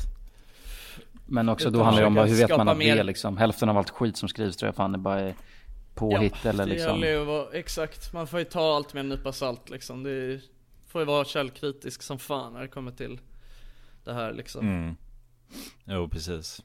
Men 1.27 1.49
också 1.49 1.71
då 1.71 1.83
handlar 1.83 2.03
det 2.03 2.07
om 2.07 2.17
hur 2.17 2.35
vet 2.35 2.51
man 2.51 2.69
att 2.69 2.75
det 2.75 2.79
mer- 2.79 2.97
är 2.97 3.05
liksom, 3.05 3.37
hälften 3.37 3.69
av 3.69 3.79
allt 3.79 3.91
skit 3.91 4.17
som 4.17 4.29
skrivs 4.29 4.57
tror 4.57 4.69
jag 4.69 4.75
fan 4.75 4.95
är 4.95 4.99
bara 4.99 5.21
är 5.21 5.35
påhitt 5.95 6.47
eller 6.47 6.67
det 6.67 6.73
liksom. 6.73 7.01
ju 7.01 7.21
att 7.21 7.27
vara, 7.27 7.53
exakt, 7.53 8.13
man 8.13 8.27
får 8.27 8.39
ju 8.39 8.45
ta 8.45 8.77
allt 8.77 8.95
med 8.95 9.01
en 9.01 9.09
nypa 9.09 9.33
salt 9.33 9.71
liksom 9.71 10.03
Det 10.03 10.11
är, 10.11 10.41
får 10.89 11.01
ju 11.01 11.05
vara 11.05 11.25
källkritisk 11.25 12.03
som 12.03 12.19
fan 12.19 12.53
när 12.53 12.61
det 12.61 12.69
kommer 12.69 12.91
till 12.91 13.21
det 14.05 14.13
här 14.13 14.33
liksom 14.33 14.69
mm. 14.69 14.97
Jo 15.85 16.09
precis 16.09 16.63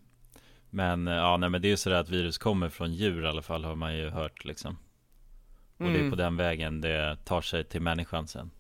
Men 0.70 1.08
eh, 1.08 1.14
ja 1.14 1.38
nej 1.38 1.50
men 1.50 1.62
det 1.62 1.68
är 1.68 1.70
ju 1.70 1.78
sådär 1.78 1.98
att 1.98 2.10
virus 2.10 2.38
kommer 2.38 2.70
från 2.70 2.94
djur 2.94 3.24
i 3.24 3.28
alla 3.28 3.42
fall 3.42 3.66
har 3.66 3.76
man 3.76 3.98
ju 3.98 4.10
hört 4.10 4.46
liksom 4.46 4.78
Och 5.78 5.86
det 5.86 5.92
är 5.92 5.96
Mm. 6.00 6.10
på 6.10 6.16
den 6.16 6.38
vägen 6.38 6.82
det 6.82 7.18
tar 7.26 7.42
sig 7.42 7.64
till 7.64 7.82
människan 7.82 8.28
sen 8.28 8.52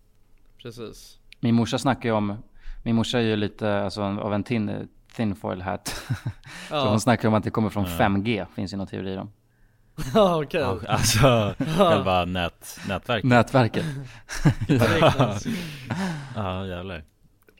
Precis 0.58 1.20
Min 1.40 1.56
morsa 1.56 1.78
snackar 1.78 2.10
ju 2.10 2.16
om, 2.16 2.38
min 2.84 2.96
morsa 2.96 3.18
är 3.20 3.24
ju 3.24 3.36
lite 3.36 3.80
alltså, 3.82 4.02
av 4.02 4.34
en 4.34 4.44
tin, 4.44 4.88
tinfoil 5.16 5.62
hat. 5.62 5.88
Så 6.70 6.76
Ja. 6.76 6.90
hon 6.90 7.00
snackar 7.02 7.28
om 7.28 7.34
att 7.34 7.44
det 7.44 7.50
kommer 7.52 7.70
från 7.70 7.84
Ja. 7.84 7.90
5G, 7.98 8.46
finns 8.56 8.72
det 8.72 8.78
några 8.78 8.90
teorier 8.90 9.18
om. 9.18 9.32
Ja 10.14 10.44
okej 10.44 10.62
Ja, 10.62 10.80
Alltså 10.88 11.54
själva 11.58 12.26
nät, 12.26 12.80
nätverket 12.88 13.30
Nätverket. 13.30 13.86
Ja 16.36 16.66
jävlar 16.66 17.04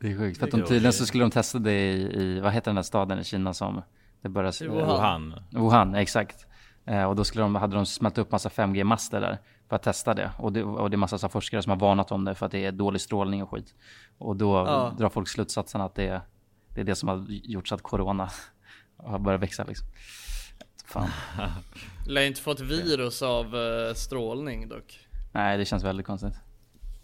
Det 0.02 0.12
är 0.12 0.18
sjukt, 0.18 0.38
för 0.40 0.46
att 0.46 0.52
de 0.52 0.62
tydligen 0.62 0.94
så 0.94 1.06
skulle 1.06 1.24
de 1.24 1.32
testa 1.32 1.60
det 1.60 1.92
i, 1.92 2.22
i, 2.22 2.40
vad 2.40 2.52
heter 2.54 2.66
den 2.72 2.76
där 2.76 2.84
staden 2.84 3.20
i 3.20 3.24
Kina 3.24 3.54
som 3.54 3.82
det 4.22 4.30
börjar... 4.30 4.64
I 4.64 4.68
Wuhan. 4.68 5.36
Wuhan 5.52 5.96
exakt. 5.96 6.46
Eh, 6.86 7.04
och 7.04 7.16
då 7.16 7.24
skulle 7.24 7.44
de, 7.44 7.56
hade 7.56 7.76
de 7.76 7.86
smält 7.86 8.18
upp 8.18 8.32
massa 8.32 8.50
5G-master 8.50 9.22
där 9.22 9.38
för 9.70 9.76
att 9.76 9.84
testa 9.84 10.14
det. 10.14 10.32
Och 10.38 10.54
det, 10.54 10.64
och 10.64 10.90
det 10.90 10.96
är 10.96 10.98
massa 10.98 11.30
forskare 11.30 11.62
som 11.62 11.70
har 11.70 11.78
varnat 11.78 12.12
om 12.12 12.26
det 12.26 12.36
för 12.36 12.46
att 12.46 12.52
det 12.52 12.66
är 12.66 12.72
dålig 12.72 13.02
strålning 13.02 13.44
och 13.44 13.50
skit. 13.52 13.74
Och 14.18 14.36
då 14.36 14.56
Ja. 14.56 14.94
drar 14.98 15.10
folk 15.10 15.28
slutsatsen 15.28 15.82
att 15.82 15.96
det, 15.96 16.22
det 16.74 16.82
är 16.82 16.86
det 16.86 16.96
som 16.96 17.10
har 17.10 17.26
gjort 17.28 17.68
så 17.68 17.76
att 17.76 17.82
corona 17.82 18.30
har 18.98 19.20
börjat 19.20 19.42
växa 19.42 19.64
liksom. 19.64 19.88
Fan. 20.86 21.10
Lär 22.08 22.22
inte 22.22 22.42
få 22.42 22.52
ett 22.52 22.60
virus 22.60 23.22
av 23.22 23.56
eh, 23.56 23.94
strålning 23.94 24.70
dock 24.70 25.00
Nej, 25.32 25.58
det 25.58 25.66
känns 25.66 25.84
väldigt 25.84 26.06
konstigt. 26.06 26.34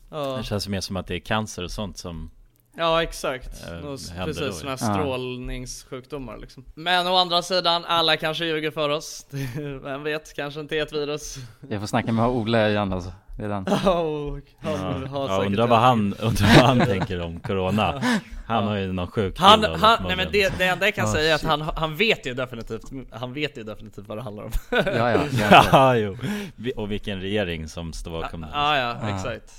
Ja, 0.10 0.38
Det 0.38 0.44
känns 0.44 0.68
mer 0.68 0.82
som 0.82 0.98
att 0.98 1.08
det 1.08 1.16
är 1.16 1.20
cancer 1.20 1.64
och 1.64 1.72
sånt 1.72 1.98
som 1.98 2.32
ja 2.78 3.04
exakt, 3.04 3.64
Eh, 3.68 3.70
händer 3.74 4.26
precis 4.26 4.42
då, 4.42 4.52
sådana 4.52 4.78
ja. 4.80 4.86
här 4.88 4.94
strålningssjukdomar 4.94 6.38
liksom. 6.38 6.66
Men 6.76 7.08
å 7.08 7.16
andra 7.16 7.42
sidan, 7.42 7.86
alla 7.86 8.18
kanske 8.18 8.46
ljuger 8.46 8.72
för 8.72 8.90
oss. 8.90 9.26
Vem 9.84 10.04
vet, 10.04 10.34
kanske 10.36 10.60
inte 10.60 10.76
är 10.78 10.82
ett 10.84 10.94
virus. 10.94 11.36
Jag 11.70 11.80
får 11.80 11.88
snacka 11.88 12.12
med 12.12 12.26
Ola 12.28 12.70
igen 12.70 12.94
alltså. 12.94 13.12
Det 13.38 13.44
är 13.46 13.50
den. 13.50 13.66
Ja, 13.86 14.00
och 14.00 14.40
han 14.62 15.08
Ja, 15.14 15.26
ja 15.28 15.44
undrar 15.46 15.68
vad 15.68 15.80
han, 15.80 16.14
undrar 16.20 16.58
vad 16.60 16.66
han 16.68 16.80
tänker 16.80 17.22
om 17.22 17.40
corona. 17.40 18.02
Han 18.48 18.64
har 18.68 18.76
ju 18.78 18.94
någon 18.94 19.08
sjuk 19.08 19.40
Han, 19.40 19.64
han, 19.64 20.04
det 20.04 20.08
nej 20.08 20.16
men 20.18 20.28
det, 20.32 20.58
det 20.58 20.66
enda 20.66 20.86
jag 20.88 20.96
kan 20.96 21.06
Ah, 21.06 21.12
säga 21.14 21.32
är 21.32 21.36
att 21.36 21.44
han, 21.44 21.62
han 21.62 21.96
vet 21.96 22.26
ju 22.26 22.34
definitivt, 22.34 22.84
han 23.12 23.34
vet 23.34 23.58
ju 23.58 23.64
definitivt 23.64 24.08
vad 24.08 24.18
det 24.18 24.22
handlar 24.22 24.44
om. 24.44 24.52
Ja, 24.72 25.12
ja. 25.12 25.20
Ja, 25.72 25.96
jo. 25.96 26.18
Vi- 26.56 26.74
Och 26.76 26.92
vilken 26.92 27.22
regering 27.22 27.68
som 27.68 27.94
står 27.94 28.12
bakom 28.12 28.42
det 28.42 28.48
Ja, 28.54 28.78
ja, 28.78 28.98
Ah. 29.02 29.16
exakt 29.16 29.54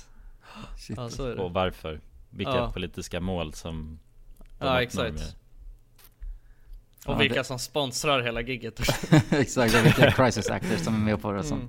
Shit. 0.77 0.97
Ja, 0.97 1.09
så 1.09 1.25
är 1.25 1.35
det. 1.35 1.41
Och 1.41 1.51
varför 1.53 1.99
Vilka 2.35 2.55
Ja. 2.55 2.71
politiska 2.71 3.19
mål 3.19 3.53
som 3.53 3.99
de 4.59 4.65
Ja, 4.67 4.81
exakt. 4.81 5.13
med- 5.13 5.33
Och 7.05 7.13
Ja, 7.13 7.17
vilka 7.17 7.35
det- 7.35 7.43
som 7.43 7.59
sponsrar 7.59 8.21
hela 8.21 8.41
gigget 8.41 8.79
Exakt, 9.31 9.75
och 9.75 9.85
vilka 9.85 10.11
crisis 10.11 10.49
actors 10.49 10.79
som 10.79 10.95
är 10.95 10.99
med 10.99 11.21
på 11.21 11.31
det. 11.31 11.51
Mm. 11.51 11.67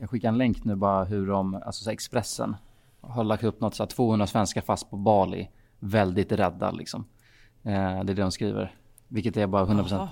Jag 0.00 0.10
skickar 0.10 0.28
en 0.28 0.38
länk 0.38 0.64
nu 0.64 0.74
bara 0.74 1.04
hur 1.04 1.26
de, 1.26 1.54
alltså 1.54 1.92
Expressen 1.92 2.56
har 3.00 3.24
lagt 3.24 3.44
upp 3.44 3.60
något 3.60 3.74
så 3.74 3.82
här 3.82 3.88
200 3.90 4.26
svenskar 4.26 4.60
fast 4.60 4.90
på 4.90 4.96
Bali 4.96 5.50
väldigt 5.78 6.32
rädda 6.32 6.70
liksom. 6.70 7.04
Eh, 7.62 7.72
det 7.72 7.78
är 7.78 8.04
det 8.04 8.14
de 8.14 8.32
skriver. 8.32 8.74
Vilket 9.08 9.36
är 9.36 9.46
bara 9.46 9.64
100% 9.66 9.88
Jaha. 9.90 10.08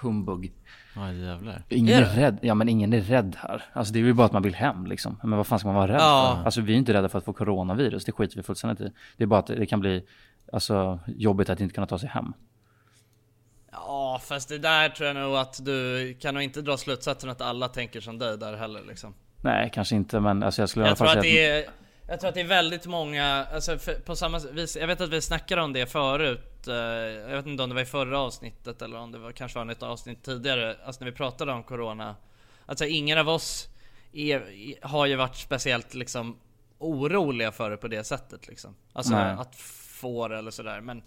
humbug. 0.00 0.52
Ja 0.96 1.12
jävlar. 1.12 1.62
Ingen 1.68 1.98
Är 1.98 2.02
är, 2.02 2.16
rädd, 2.16 2.38
ja 2.42 2.54
men 2.54 2.68
ingen 2.68 2.92
är 2.92 3.00
rädd 3.00 3.36
här. 3.40 3.64
Alltså 3.72 3.92
det 3.92 3.98
är 3.98 4.00
ju 4.00 4.12
bara 4.12 4.26
att 4.26 4.32
man 4.32 4.42
vill 4.42 4.54
hem 4.54 4.86
liksom. 4.86 5.18
Men 5.22 5.36
vad 5.36 5.46
fan 5.46 5.58
ska 5.58 5.68
man 5.68 5.74
vara 5.76 5.88
rädd 5.92 6.00
Ja. 6.00 6.34
för? 6.36 6.44
Alltså 6.44 6.60
vi 6.60 6.72
är 6.72 6.76
inte 6.76 6.92
rädda 6.92 7.08
för 7.08 7.18
att 7.18 7.24
få 7.24 7.32
coronavirus, 7.32 8.04
det 8.04 8.12
skiter 8.12 8.36
vi 8.36 8.42
fullständigt 8.42 8.80
i. 8.80 8.92
Det 9.16 9.22
är 9.24 9.26
bara 9.26 9.40
att 9.40 9.46
det 9.46 9.66
kan 9.66 9.80
bli, 9.80 10.04
alltså 10.52 10.98
jobbigt 11.06 11.50
att 11.50 11.60
inte 11.60 11.74
kunna 11.74 11.86
ta 11.86 11.98
sig 11.98 12.08
hem. 12.08 12.32
Ja, 13.72 14.20
fast 14.24 14.48
det 14.48 14.58
där 14.58 14.88
tror 14.88 15.06
jag 15.06 15.16
nog 15.16 15.36
att 15.36 15.64
du 15.64 16.14
kan 16.20 16.34
nog 16.34 16.42
inte 16.42 16.62
dra 16.62 16.76
slutsatsen 16.76 17.30
att 17.30 17.40
alla 17.40 17.68
tänker 17.68 18.00
som 18.00 18.18
dig 18.18 18.38
där 18.38 18.56
heller 18.56 18.80
liksom. 18.88 19.14
Nej, 19.40 19.70
kanske 19.74 19.96
inte 19.96 20.20
men 20.20 20.42
alltså 20.42 20.62
jag 20.62 20.68
skulle 20.68 20.84
i 20.84 20.88
alla 20.88 20.90
Jag 20.90 20.98
fall 20.98 21.08
tror 21.08 21.18
att 21.18 21.24
säga 21.24 21.52
det 21.54 21.64
är, 21.64 21.70
jag 22.08 22.20
tror 22.20 22.28
att 22.28 22.34
det 22.34 22.40
är 22.40 22.44
väldigt 22.48 22.86
många, 22.86 23.46
alltså 23.54 23.78
för, 23.78 23.94
på 23.94 24.16
samma 24.16 24.38
vis, 24.38 24.76
jag 24.80 24.86
vet 24.86 25.00
att 25.00 25.08
vi 25.08 25.20
snackade 25.20 25.62
om 25.62 25.72
det 25.72 25.86
förut, 25.86 26.51
eh, 26.68 26.74
jag 26.74 27.36
vet 27.36 27.46
inte 27.46 27.62
om 27.62 27.68
det 27.68 27.74
var 27.74 27.82
i 27.82 27.86
förra 27.86 28.18
avsnittet 28.18 28.82
eller 28.82 28.96
om 28.96 29.12
det 29.12 29.18
var 29.18 29.32
kanske 29.32 29.58
var 29.58 29.72
ett 29.72 29.82
avsnitt 29.82 30.22
tidigare, 30.22 30.76
alltså 30.84 31.04
när 31.04 31.10
vi 31.10 31.16
pratade 31.16 31.52
om 31.52 31.62
Corona. 31.62 32.16
Alltså 32.66 32.84
ingen 32.84 33.18
av 33.18 33.28
oss 33.28 33.68
är, 34.12 34.44
har 34.86 35.06
ju 35.06 35.16
varit 35.16 35.36
speciellt 35.36 35.94
liksom 35.94 36.36
oroliga 36.78 37.52
för 37.52 37.70
det 37.70 37.76
på 37.76 37.88
det 37.88 38.04
sättet 38.04 38.48
liksom. 38.48 38.74
Alltså 38.92 39.12
Nej. 39.12 39.36
att 39.38 39.56
få 39.56 40.28
det 40.28 40.38
eller 40.38 40.50
sådär 40.50 40.80
men 40.80 41.02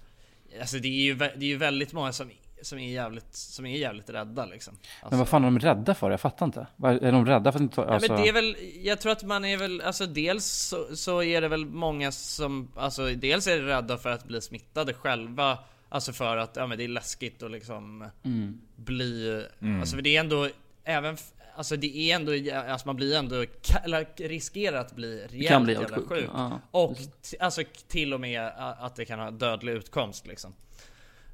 Alltså 0.60 0.80
det 0.80 0.88
är 0.88 1.02
ju, 1.02 1.16
det 1.16 1.26
är 1.26 1.44
ju 1.44 1.58
väldigt 1.58 1.94
många 1.94 2.14
som, 2.14 2.32
som, 2.66 2.80
är 2.80 2.92
jävligt, 2.94 3.34
som 3.36 3.66
är 3.66 3.78
jävligt 3.78 4.10
rädda 4.10 4.46
liksom. 4.46 4.78
Men 5.10 5.20
vad 5.20 5.28
fan 5.28 5.42
är 5.44 5.48
de 5.48 5.60
rädda 5.60 5.94
för? 5.96 6.12
Jag 6.12 6.22
fattar 6.22 6.46
inte. 6.46 6.68
Är 6.84 7.12
de 7.12 7.26
rädda 7.26 7.52
för 7.52 7.60
att 7.60 7.62
inte 7.62 7.76
ta, 7.76 7.86
Ja, 7.86 7.94
alltså... 7.94 8.12
men 8.14 8.22
det 8.22 8.28
är 8.30 8.34
väl, 8.34 8.58
jag 8.84 9.00
tror 9.02 9.12
att 9.12 9.24
man 9.24 9.46
är 9.46 9.58
väl, 9.58 9.82
alltså 9.82 10.06
dels 10.06 10.46
så, 10.46 10.96
så 10.96 11.24
är 11.24 11.42
det 11.42 11.48
väl 11.48 11.66
många 11.66 12.12
som, 12.12 12.72
alltså 12.76 13.06
dels 13.06 13.48
är 13.48 13.60
rädda 13.62 13.98
för 13.98 14.10
att 14.10 14.24
bli 14.26 14.42
smittade 14.42 14.94
själva 14.94 15.58
Alltså 15.90 16.14
för 16.14 16.38
att, 16.38 16.56
ja 16.56 16.68
men 16.68 16.78
det 16.78 16.84
är 16.84 16.88
läskigt 16.88 17.44
att 17.44 17.52
liksom 17.52 18.10
Mm. 18.24 18.62
bli, 18.76 19.44
Mm. 19.62 19.80
alltså 19.80 19.96
för 19.96 20.02
det 20.04 20.16
är 20.16 20.20
ändå, 20.20 20.50
även, 20.84 21.18
alltså 21.56 21.76
det 21.76 21.98
är 21.98 22.16
ändå, 22.16 22.32
alltså 22.72 22.88
man 22.88 22.96
blir 22.96 23.16
ändå, 23.18 23.46
eller 23.86 24.28
riskerar 24.28 24.78
att 24.82 24.96
bli 24.96 25.28
rejält 25.28 25.48
kan 25.50 25.64
bli 25.64 25.74
jävla 25.74 25.98
sjuk. 25.98 26.08
sjuk, 26.10 26.30
ja. 26.34 26.60
Och 26.72 26.98
t- 26.98 27.38
alltså 27.40 27.62
till 27.88 28.14
och 28.14 28.20
med 28.20 28.52
att 28.58 28.96
det 28.96 29.06
kan 29.06 29.20
ha 29.20 29.32
dödlig 29.32 29.72
utkomst 29.74 30.28
liksom. 30.28 30.54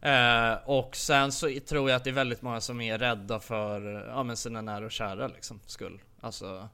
Eh, 0.01 0.53
och 0.65 0.95
sen 0.95 1.31
så 1.31 1.49
tror 1.69 1.89
jag 1.89 1.97
att 1.97 2.03
det 2.03 2.09
är 2.09 2.13
väldigt 2.13 2.41
många 2.41 2.61
som 2.61 2.81
är 2.81 2.97
rädda 2.97 3.39
för 3.39 4.05
ja, 4.09 4.23
men 4.23 4.37
sina 4.37 4.61
nära 4.61 4.85
och 4.85 4.91
kära 4.91 5.27
liksom, 5.27 5.59
skull. 5.65 5.99
Alltså... 6.21 6.67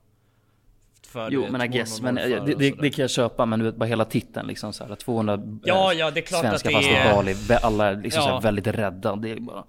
För 1.07 1.30
Jo 1.32 1.45
du 1.45 1.51
men 1.51 1.61
I 1.61 1.67
guess, 1.67 2.01
men 2.01 2.17
eh, 2.17 2.43
det, 2.45 2.53
det, 2.55 2.71
det 2.82 2.89
kan 2.89 3.03
jag 3.03 3.09
köpa 3.09 3.45
men 3.45 3.59
du 3.59 3.65
vet 3.65 3.75
bara 3.75 3.86
hela 3.86 4.05
titeln 4.05 4.47
liksom 4.47 4.73
så 4.73 4.86
här 4.86 4.95
200 4.95 5.34
eh, 5.34 5.39
Ja, 5.63 5.93
ja, 5.93 6.11
det 6.11 6.19
är 6.19 6.21
klart 6.21 6.41
svenskar 6.41 6.69
att 6.69 6.84
det 6.84 6.89
fast 6.89 7.05
är- 7.07 7.13
Bali, 7.13 7.36
alla 7.61 7.86
är 7.88 7.95
liksom 7.95 8.21
så 8.23 8.30
Ja. 8.30 8.34
här 8.34 8.41
väldigt 8.41 8.67
rädda. 8.67 9.15
Det 9.15 9.30
är 9.32 9.39
bara, 9.39 9.63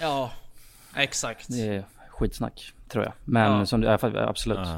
Ja, 0.00 0.30
exakt. 0.96 1.46
det 1.48 1.68
är 1.68 1.84
skitsnack 2.08 2.72
tror 2.88 3.04
jag. 3.04 3.12
Men 3.24 3.52
Ja. 3.52 3.66
som 3.66 3.80
du, 3.80 3.86
ja, 3.86 3.96
fa- 3.96 4.28
absolut. 4.28 4.68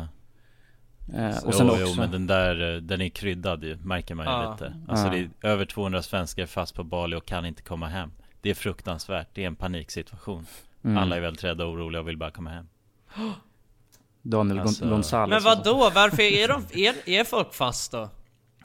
Eh, 1.14 1.28
och 1.28 1.42
jo, 1.46 1.52
sen 1.52 1.70
också. 1.70 1.82
jo, 1.86 1.94
men 1.96 2.10
den 2.10 2.26
där, 2.26 2.74
eh, 2.74 2.80
den 2.80 3.00
är 3.00 3.08
kryddad 3.08 3.64
ju, 3.64 3.76
märker 3.76 4.14
man 4.14 4.26
ju 4.26 4.32
Ja. 4.32 4.52
lite. 4.52 4.74
Alltså 4.88 5.06
Ja. 5.06 5.10
det 5.12 5.18
är 5.18 5.30
över 5.52 5.64
200 5.64 6.02
svenskar 6.02 6.46
fast 6.46 6.74
på 6.74 6.84
Bali 6.84 7.16
och 7.16 7.26
kan 7.26 7.46
inte 7.46 7.62
komma 7.62 7.86
hem. 7.88 8.10
Det 8.40 8.50
är 8.50 8.54
fruktansvärt, 8.54 9.28
det 9.34 9.42
är 9.42 9.46
en 9.46 9.56
paniksituation. 9.56 10.46
Mm. 10.84 10.98
Alla 10.98 11.16
är 11.16 11.20
väldigt 11.20 11.44
rädda 11.44 11.64
och 11.66 11.72
oroliga 11.72 12.00
och 12.00 12.08
vill 12.08 12.16
bara 12.16 12.30
komma 12.30 12.50
hem. 12.50 12.66
Daniel 14.22 14.58
Alltså- 14.58 14.84
Gon- 14.84 14.90
Gonzales. 14.90 15.30
Men 15.30 15.42
vad 15.56 15.64
då? 15.64 15.90
Varför 15.94 16.22
är, 16.22 16.48
de, 16.48 16.62
är, 16.72 16.94
är 17.08 17.24
folk 17.24 17.54
fast 17.54 17.92
då? 17.92 18.08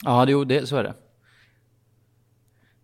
Ja, 0.03 0.25
det, 0.25 0.31
jo, 0.31 0.43
det, 0.43 0.67
så 0.67 0.75
är 0.77 0.83
det. 0.83 0.93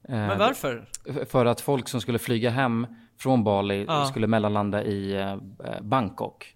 Eh, 0.10 0.28
Men 0.28 0.40
varför? 0.40 0.86
f- 1.06 1.28
För 1.30 1.46
att 1.46 1.62
folk 1.62 1.88
som 1.90 2.02
skulle 2.02 2.20
flyga 2.20 2.50
hem 2.50 2.88
från 3.20 3.44
Bali 3.44 3.86
Ja. 3.88 4.06
skulle 4.06 4.28
mellanlanda 4.28 4.84
i 4.84 5.14
eh, 5.16 5.36
Bangkok. 5.82 6.56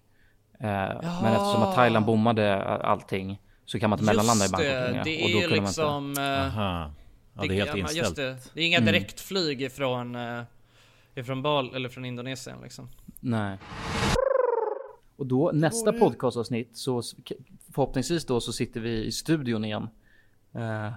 Eh, 0.64 1.20
Men 1.22 1.32
eftersom 1.32 1.62
att 1.62 1.74
Thailand 1.74 2.06
bommade 2.06 2.64
allting 2.64 3.40
så 3.64 3.78
kan 3.80 3.90
man 3.90 3.98
inte 3.98 4.06
mellanlanda 4.06 4.44
i 4.44 4.48
Bangkok 4.48 4.70
det, 4.70 4.90
längre. 4.90 5.02
det 5.04 5.22
och 5.22 5.28
är 5.30 5.32
då 5.34 5.38
ju 5.40 5.46
kunde 5.48 5.56
man 5.56 5.64
liksom... 5.64 6.08
inte. 6.08 6.22
eh, 6.22 6.46
Aha. 6.58 6.90
Ja, 7.36 7.42
det 7.42 7.46
är 7.48 7.52
helt 7.54 7.70
ja, 7.70 7.76
inställt. 7.76 7.96
Just 8.04 8.16
det. 8.16 8.36
det 8.54 8.60
är 8.60 8.66
inga 8.66 8.78
Mm. 8.78 8.86
direktflyg 8.92 9.62
ifrån, 9.62 10.16
uh, 10.16 10.42
ifrån 11.14 11.42
Bal 11.42 11.74
eller 11.74 11.88
från 11.88 12.04
Indonesien 12.04 12.58
liksom. 12.62 12.88
Nej. 13.20 13.58
Och 15.16 15.26
då 15.26 15.50
nästa 15.54 15.92
podcastavsnitt 15.92 16.76
så 16.76 17.02
förhoppningsvis 17.72 18.26
då 18.26 18.40
så 18.40 18.52
sitter 18.52 18.80
vi 18.80 19.04
i 19.04 19.12
studion 19.12 19.64
igen. 19.64 19.88
Eh, 20.54 20.90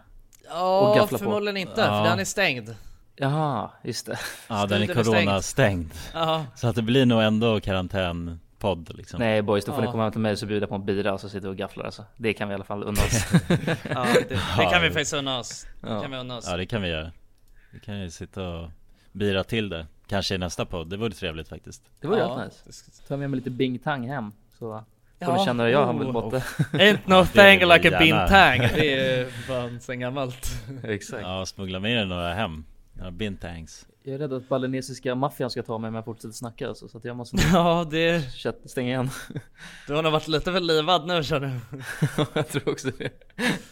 Ja, 0.50 1.08
på. 1.10 1.18
förmodligen 1.18 1.58
inte, 1.58 1.82
Ja. 1.82 1.88
för 2.04 2.10
den 2.10 2.20
är 2.20 2.26
stängd. 2.26 2.76
Jaha, 3.16 3.72
just 3.84 4.06
det. 4.06 4.20
Ja, 4.50 4.66
den 4.66 4.82
är 4.82 4.86
Studion 4.86 5.00
är 5.00 5.04
corona 5.04 5.42
stängd. 5.42 5.92
Ja. 6.14 6.46
Så 6.56 6.68
att 6.68 6.76
det 6.76 6.82
blir 6.82 7.06
nog 7.06 7.22
ändå 7.24 7.60
karantänpodd 8.60 8.98
liksom. 8.98 9.20
Nej 9.20 9.42
boys, 9.42 9.66
då 9.66 9.72
får 9.74 9.82
ni 9.82 9.88
Ja. 9.88 9.92
komma 9.92 10.04
hem 10.04 10.12
till 10.12 10.22
mig 10.22 10.38
så 10.38 10.46
bjuder 10.46 10.62
jag 10.62 10.70
på 10.70 10.76
en 10.76 10.86
bira 10.86 11.14
och 11.14 11.20
så 11.22 11.30
sitter 11.30 11.48
vi 11.48 11.54
och 11.54 11.58
gafflar 11.58 11.86
alltså. 11.86 12.06
Det 12.18 12.34
kan 12.34 12.48
vi 12.48 12.52
i 12.52 12.56
alla 12.56 12.64
fall 12.64 12.84
unna 12.84 13.02
oss. 13.02 13.26
Ja, 13.90 14.06
det, 14.30 14.36
det 14.58 14.66
kan 14.72 14.82
vi 14.82 14.88
faktiskt 14.90 15.14
unna 15.14 15.40
oss. 15.40 15.66
Det 15.82 15.90
Ja. 15.90 16.02
kan 16.02 16.12
vi 16.12 16.18
unna 16.18 16.38
oss. 16.38 16.48
Ja 16.48 16.58
det 16.58 16.66
kan 16.66 16.82
vi 16.82 16.90
göra. 16.90 17.12
Vi 17.72 17.80
kan 17.80 18.00
ju 18.00 18.10
sitta 18.10 18.50
och 18.50 18.70
bira 19.12 19.44
till 19.44 19.70
det. 19.70 19.88
Kanske 20.08 20.36
i 20.36 20.38
nästa 20.38 20.66
podd, 20.66 20.90
det 20.90 20.98
vore 20.98 21.12
trevligt 21.14 21.50
faktiskt. 21.50 21.84
Det 22.02 22.08
var 22.08 22.16
ju 22.16 22.22
Ja. 22.22 22.44
rätt 22.46 22.66
nice. 22.66 22.92
Ta 23.08 23.18
med 23.18 23.30
mig 23.30 23.38
lite 23.38 23.50
bing 23.50 23.80
tang 23.80 24.08
hem 24.10 24.32
så 24.52 24.58
får 24.58 24.84
Ja. 25.20 25.38
ni 25.38 25.46
känna 25.46 25.64
hur 25.64 25.70
jag 25.72 25.86
har 25.86 25.94
Oh. 25.94 26.32
det. 26.32 26.40
Ain't 26.72 27.00
no 27.06 27.26
thing 27.26 27.60
like 27.60 27.88
a 27.88 27.92
gärna. 27.92 28.00
bintang. 28.00 28.60
Det 28.60 28.94
är 28.94 29.26
fan 29.48 29.80
sen 29.80 30.00
gammalt. 30.00 30.48
Exakt. 30.84 31.22
Ja, 31.22 31.46
smuggla 31.46 31.80
med 31.80 31.92
er 32.02 32.06
några 32.06 32.34
hem. 32.34 32.66
Några 32.98 33.12
bintangs. 33.12 33.88
Jag 34.04 34.16
är 34.16 34.20
rädd 34.20 34.34
att 34.34 34.50
balinesiska 34.50 35.16
maffian 35.16 35.50
ska 35.50 35.64
ta 35.64 35.78
mig 35.78 35.88
om 35.88 35.96
jag 35.96 36.06
fortsätter 36.06 36.34
snacka 36.34 36.68
alltså, 36.68 36.88
så 36.88 36.98
att 36.98 37.06
jag 37.06 37.16
måste 37.16 37.38
Ja, 37.54 37.88
det... 37.92 38.24
Stänga 38.66 38.90
igen. 38.90 39.10
Du 39.88 39.94
har 39.94 40.04
nog 40.04 40.12
varit 40.12 40.28
lite 40.28 40.52
för 40.52 40.60
livad 40.60 41.08
nu 41.08 41.24
känner 41.24 41.48
jag. 41.48 42.28
jag 42.34 42.48
tror 42.48 42.70
också 42.70 42.92
det. 42.98 43.10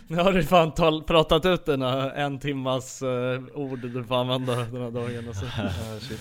Nu 0.08 0.18
har 0.18 0.34
du 0.34 0.44
fan 0.44 0.72
tal- 0.72 1.04
pratat 1.04 1.46
ut 1.46 1.66
dina 1.66 2.14
en 2.14 2.40
timmas 2.40 3.02
uh, 3.02 3.44
ord 3.54 3.80
du 3.80 4.04
får 4.04 4.16
använda 4.16 4.56
den 4.56 4.82
här 4.82 4.92
dagen 4.92 5.30
och 5.30 5.36
så. 5.36 5.46
Ja, 5.58 5.70
shit. 6.00 6.20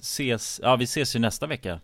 Ses, 0.00 0.60
ja 0.62 0.76
vi 0.76 0.84
ses 0.84 1.16
ju 1.16 1.20
nästa 1.20 1.46
vecka. 1.46 1.80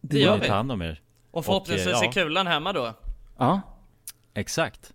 Det 0.00 0.18
gör 0.18 0.38
vi. 0.38 0.46
Ta 0.46 0.54
hand 0.54 0.72
om 0.72 0.82
er. 0.82 1.00
Och 1.30 1.44
förhoppningsvis 1.44 1.94
Och, 1.94 2.02
eh, 2.02 2.08
är 2.08 2.12
kulan 2.12 2.46
hemma 2.46 2.72
då. 2.72 2.94
Ja. 3.38 3.60
Exakt. 4.34 4.94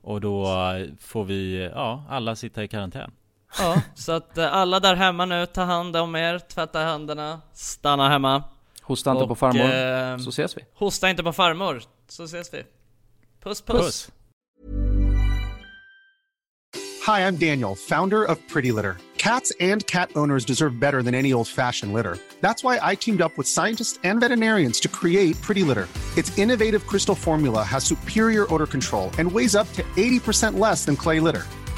Och 0.00 0.20
då 0.20 0.44
eh, 0.46 0.86
får 1.00 1.24
vi, 1.24 1.70
ja, 1.74 2.04
alla 2.08 2.36
sitta 2.36 2.64
i 2.64 2.68
karantän. 2.68 3.12
Ja, 3.58 3.82
så 3.94 4.12
att 4.12 4.38
eh, 4.38 4.54
alla 4.54 4.80
där 4.80 4.94
hemma 4.94 5.24
nu, 5.24 5.46
ta 5.46 5.62
hand 5.62 5.96
om 5.96 6.16
er, 6.16 6.38
tvätta 6.38 6.78
händerna, 6.84 7.40
stanna 7.54 8.08
hemma. 8.08 8.44
Hosta 8.82 9.10
inte 9.10 9.26
på 9.26 9.32
Och, 9.32 9.38
farmor, 9.38 9.64
eh, 9.64 10.18
så 10.18 10.28
ses 10.30 10.56
vi. 10.56 10.60
Hosta 10.74 11.10
inte 11.10 11.22
på 11.22 11.32
farmor, 11.32 11.82
så 12.08 12.24
ses 12.24 12.54
vi. 12.54 12.64
Puss 13.42 13.62
puss. 13.62 13.78
Puss. 13.78 14.10
Hi, 17.06 17.20
I'm 17.26 17.36
Daniel, 17.36 17.74
founder 17.74 18.24
of 18.24 18.38
Pretty 18.52 18.72
Litter. 18.72 18.96
Cats 19.18 19.52
and 19.60 19.86
cat 19.86 20.10
owners 20.16 20.44
deserve 20.44 20.80
better 20.80 21.02
than 21.02 21.14
any 21.14 21.32
old 21.32 21.48
fashioned 21.48 21.92
litter. 21.92 22.16
That's 22.40 22.64
why 22.64 22.78
I 22.92 22.96
teamed 22.96 23.20
up 23.22 23.32
with 23.38 23.46
scientists 23.48 23.98
and 24.04 24.20
veterinarians 24.20 24.80
to 24.80 24.88
create 24.88 25.40
Pretty 25.42 25.62
Litter. 25.62 25.88
Its 26.16 26.36
innovative 26.38 26.86
crystal 26.86 27.14
formula 27.14 27.62
has 27.62 27.84
superior 27.84 28.52
odor 28.52 28.66
control 28.66 29.10
and 29.18 29.30
weighs 29.30 29.54
up 29.54 29.72
to 29.74 29.82
80% 29.96 30.58
less 30.58 30.84
than 30.84 30.96
clay 30.96 31.20
litter. 31.20 31.44